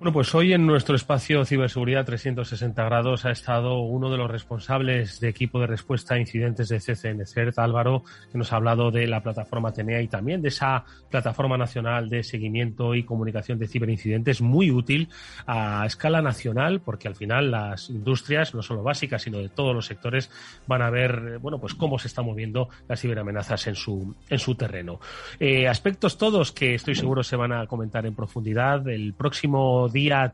Bueno, 0.00 0.12
pues 0.12 0.34
hoy 0.34 0.52
en 0.52 0.66
nuestro 0.66 0.96
espacio 0.96 1.44
Ciberseguridad 1.44 2.04
360 2.04 2.84
grados 2.84 3.24
ha 3.24 3.30
estado 3.30 3.78
uno 3.78 4.10
de 4.10 4.18
los 4.18 4.28
responsables 4.28 5.20
de 5.20 5.28
equipo 5.28 5.60
de 5.60 5.68
respuesta 5.68 6.14
a 6.14 6.18
incidentes 6.18 6.68
de 6.68 6.80
CCN 6.80 7.24
CERT, 7.24 7.58
Álvaro, 7.60 8.02
que 8.30 8.36
nos 8.36 8.52
ha 8.52 8.56
hablado 8.56 8.90
de 8.90 9.06
la 9.06 9.22
plataforma 9.22 9.72
TENEA 9.72 10.02
y 10.02 10.08
también 10.08 10.42
de 10.42 10.48
esa 10.48 10.84
plataforma 11.10 11.56
nacional 11.56 12.10
de 12.10 12.24
seguimiento 12.24 12.96
y 12.96 13.04
comunicación 13.04 13.58
de 13.58 13.68
ciberincidentes 13.68 14.42
muy 14.42 14.72
útil 14.72 15.08
a 15.46 15.86
escala 15.86 16.20
nacional 16.20 16.80
porque 16.80 17.06
al 17.06 17.14
final 17.14 17.52
las 17.52 17.88
industrias, 17.88 18.52
no 18.52 18.62
solo 18.62 18.82
básicas, 18.82 19.22
sino 19.22 19.38
de 19.38 19.48
todos 19.48 19.74
los 19.76 19.86
sectores, 19.86 20.28
van 20.66 20.82
a 20.82 20.90
ver, 20.90 21.38
bueno, 21.38 21.58
pues 21.60 21.72
cómo 21.72 22.00
se 22.00 22.08
están 22.08 22.26
moviendo 22.26 22.68
las 22.88 23.00
ciberamenazas 23.00 23.68
en 23.68 23.76
su, 23.76 24.12
en 24.28 24.40
su 24.40 24.56
terreno. 24.56 24.98
Eh, 25.38 25.68
aspectos 25.68 26.18
todos 26.18 26.50
que 26.50 26.74
estoy 26.74 26.96
seguro 26.96 27.22
se 27.22 27.36
van 27.36 27.52
a 27.52 27.66
comentar 27.68 28.04
en 28.04 28.14
profundidad. 28.16 28.86
El 28.88 29.14
próximo 29.14 29.83
día 29.88 30.32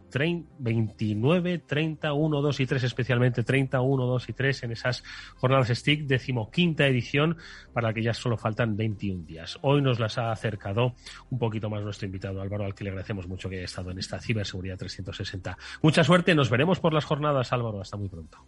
29, 0.59 1.59
30, 1.59 2.13
1, 2.13 2.41
2 2.41 2.61
y 2.61 2.67
3, 2.67 2.85
especialmente 2.85 3.43
30, 3.43 3.81
1, 3.81 4.07
2 4.07 4.29
y 4.29 4.33
3 4.33 4.63
en 4.65 4.73
esas 4.73 5.03
jornadas 5.37 5.69
STIC, 5.69 6.07
decimoquinta 6.07 6.87
edición, 6.87 7.37
para 7.73 7.89
la 7.89 7.95
que 7.95 8.03
ya 8.03 8.15
solo 8.15 8.37
faltan 8.37 8.77
21 8.77 9.25
días. 9.25 9.59
Hoy 9.63 9.83
nos 9.83 9.99
las 9.99 10.19
ha 10.19 10.33
acercado 10.33 10.95
un 11.31 11.39
poquito 11.39 11.71
más 11.71 11.83
nuestro 11.83 12.07
invitado 12.07 12.41
Álvaro, 12.41 12.65
al 12.65 12.75
que 12.75 12.85
le 12.85 12.91
agradecemos 12.91 13.27
mucho 13.27 13.49
que 13.49 13.57
haya 13.57 13.65
estado 13.65 13.91
en 13.91 13.99
esta 13.99 14.21
Ciberseguridad 14.21 14.79
360. 14.79 15.57
Mucha 15.83 16.05
suerte, 16.05 16.35
nos 16.35 16.51
veremos 16.51 16.81
por 16.81 16.93
las 16.93 17.05
jornadas, 17.05 17.53
Álvaro, 17.53 17.81
hasta 17.81 17.97
muy 17.97 18.09
pronto. 18.09 18.39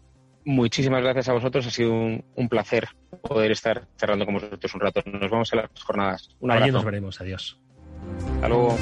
Muchísimas 0.44 1.02
gracias 1.02 1.28
a 1.28 1.34
vosotros, 1.34 1.66
ha 1.66 1.70
sido 1.70 1.92
un, 1.92 2.48
placer 2.48 2.88
poder 3.22 3.52
estar 3.52 3.86
cerrando 3.96 4.24
con 4.24 4.34
vosotros 4.34 4.74
un 4.74 4.80
rato. 4.80 5.00
Nos 5.06 5.30
vemos 5.30 5.52
en 5.52 5.58
las 5.60 5.70
jornadas. 5.82 6.30
Un 6.40 6.50
abrazo. 6.50 6.64
Allí 6.64 6.72
nos 6.72 6.84
veremos, 6.84 7.20
adiós. 7.20 7.60
Hasta 8.34 8.48
luego. 8.48 8.76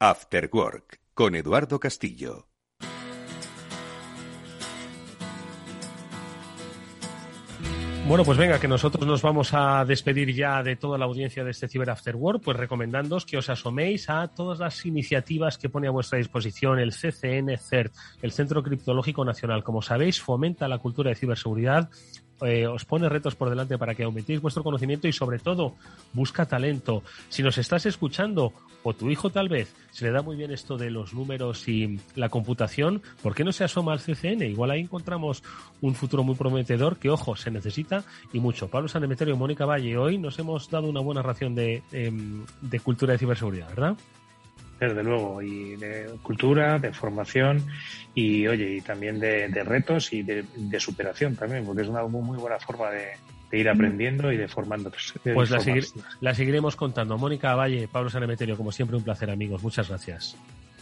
After 0.00 0.48
Work 0.52 1.00
con 1.12 1.34
Eduardo 1.34 1.80
Castillo. 1.80 2.46
Bueno, 8.06 8.24
pues 8.24 8.38
venga, 8.38 8.60
que 8.60 8.68
nosotros 8.68 9.04
nos 9.04 9.22
vamos 9.22 9.52
a 9.54 9.84
despedir 9.84 10.32
ya 10.32 10.62
de 10.62 10.76
toda 10.76 10.98
la 10.98 11.04
audiencia 11.04 11.42
de 11.42 11.50
este 11.50 11.66
Cyber 11.66 11.90
After 11.90 12.14
Work, 12.14 12.42
pues 12.44 12.56
recomendándoos 12.56 13.26
que 13.26 13.38
os 13.38 13.50
asoméis 13.50 14.08
a 14.08 14.28
todas 14.28 14.60
las 14.60 14.86
iniciativas 14.86 15.58
que 15.58 15.68
pone 15.68 15.88
a 15.88 15.90
vuestra 15.90 16.18
disposición 16.18 16.78
el 16.78 16.92
CCN 16.92 17.58
CERT, 17.58 17.92
el 18.22 18.30
Centro 18.30 18.62
Criptológico 18.62 19.24
Nacional. 19.24 19.64
Como 19.64 19.82
sabéis, 19.82 20.22
fomenta 20.22 20.68
la 20.68 20.78
cultura 20.78 21.10
de 21.10 21.16
ciberseguridad, 21.16 21.90
eh, 22.42 22.66
os 22.66 22.84
pone 22.84 23.08
retos 23.08 23.34
por 23.34 23.50
delante 23.50 23.78
para 23.78 23.94
que 23.94 24.04
aumentéis 24.04 24.40
vuestro 24.40 24.62
conocimiento 24.62 25.08
y 25.08 25.12
sobre 25.12 25.38
todo 25.38 25.74
busca 26.12 26.46
talento. 26.46 27.02
Si 27.28 27.42
nos 27.42 27.58
estás 27.58 27.86
escuchando 27.86 28.52
o 28.82 28.94
tu 28.94 29.10
hijo 29.10 29.30
tal 29.30 29.48
vez 29.48 29.74
se 29.90 30.04
le 30.04 30.12
da 30.12 30.22
muy 30.22 30.36
bien 30.36 30.52
esto 30.52 30.76
de 30.76 30.90
los 30.90 31.14
números 31.14 31.68
y 31.68 32.00
la 32.14 32.28
computación, 32.28 33.02
¿por 33.22 33.34
qué 33.34 33.44
no 33.44 33.52
se 33.52 33.64
asoma 33.64 33.92
al 33.92 34.00
CCN? 34.00 34.42
Igual 34.42 34.70
ahí 34.70 34.80
encontramos 34.80 35.42
un 35.80 35.94
futuro 35.94 36.22
muy 36.22 36.36
prometedor 36.36 36.96
que, 36.96 37.10
ojo, 37.10 37.36
se 37.36 37.50
necesita 37.50 38.04
y 38.32 38.40
mucho. 38.40 38.68
Pablo 38.68 38.88
Sanemeterio 38.88 39.34
y 39.34 39.38
Mónica 39.38 39.66
Valle, 39.66 39.96
hoy 39.96 40.18
nos 40.18 40.38
hemos 40.38 40.70
dado 40.70 40.88
una 40.88 41.00
buena 41.00 41.22
ración 41.22 41.54
de, 41.54 41.82
em, 41.92 42.44
de 42.60 42.80
cultura 42.80 43.12
de 43.12 43.18
ciberseguridad, 43.18 43.68
¿verdad? 43.68 43.96
Desde 44.78 45.02
luego, 45.02 45.42
y 45.42 45.76
de 45.76 46.10
cultura, 46.22 46.78
de 46.78 46.92
formación 46.92 47.64
y, 48.14 48.46
oye, 48.46 48.76
y 48.76 48.80
también 48.80 49.18
de, 49.20 49.48
retos 49.64 50.12
y 50.12 50.22
de, 50.22 50.44
superación 50.78 51.36
también, 51.36 51.64
porque 51.64 51.82
es 51.82 51.88
una 51.88 52.04
muy, 52.04 52.38
buena 52.38 52.58
forma 52.58 52.90
de, 52.90 53.58
ir 53.58 53.68
aprendiendo 53.68 54.30
y 54.32 54.36
de 54.36 54.48
formando. 54.48 54.90
Pues 55.34 55.50
la, 55.50 55.62
la, 56.20 56.34
seguiremos 56.34 56.76
contando. 56.76 57.16
Mónica 57.16 57.54
Valle, 57.54 57.88
Pablo 57.88 58.10
Sanemeterio, 58.10 58.56
como 58.56 58.72
siempre, 58.72 58.96
un 58.96 59.02
placer, 59.02 59.30
amigos. 59.30 59.62
Muchas 59.62 59.88
gracias. 59.88 60.36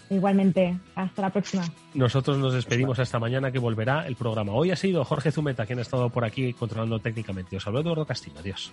Igualmente, 0.08 0.78
hasta 0.94 1.22
la 1.22 1.30
próxima. 1.30 1.64
Nosotros 1.94 2.38
nos 2.38 2.54
despedimos 2.54 2.98
hasta 2.98 3.18
mañana 3.18 3.50
que 3.50 3.58
volverá 3.58 4.06
el 4.06 4.14
programa. 4.14 4.52
Hoy 4.52 4.70
ha 4.70 4.76
sido 4.76 5.04
Jorge 5.04 5.32
Zumeta 5.32 5.66
quien 5.66 5.80
ha 5.80 5.82
estado 5.82 6.10
por 6.10 6.24
aquí 6.24 6.52
controlando 6.52 6.98
técnicamente. 7.00 7.56
Os 7.56 7.66
habló 7.66 7.80
Eduardo 7.80 8.06
Castillo. 8.06 8.38
Adiós. 8.38 8.72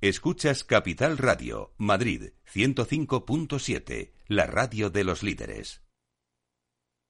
Escuchas 0.00 0.64
Capital 0.64 1.16
Radio, 1.16 1.74
Madrid 1.76 2.30
105.7, 2.52 4.10
la 4.26 4.46
radio 4.46 4.90
de 4.90 5.04
los 5.04 5.22
líderes. 5.22 5.80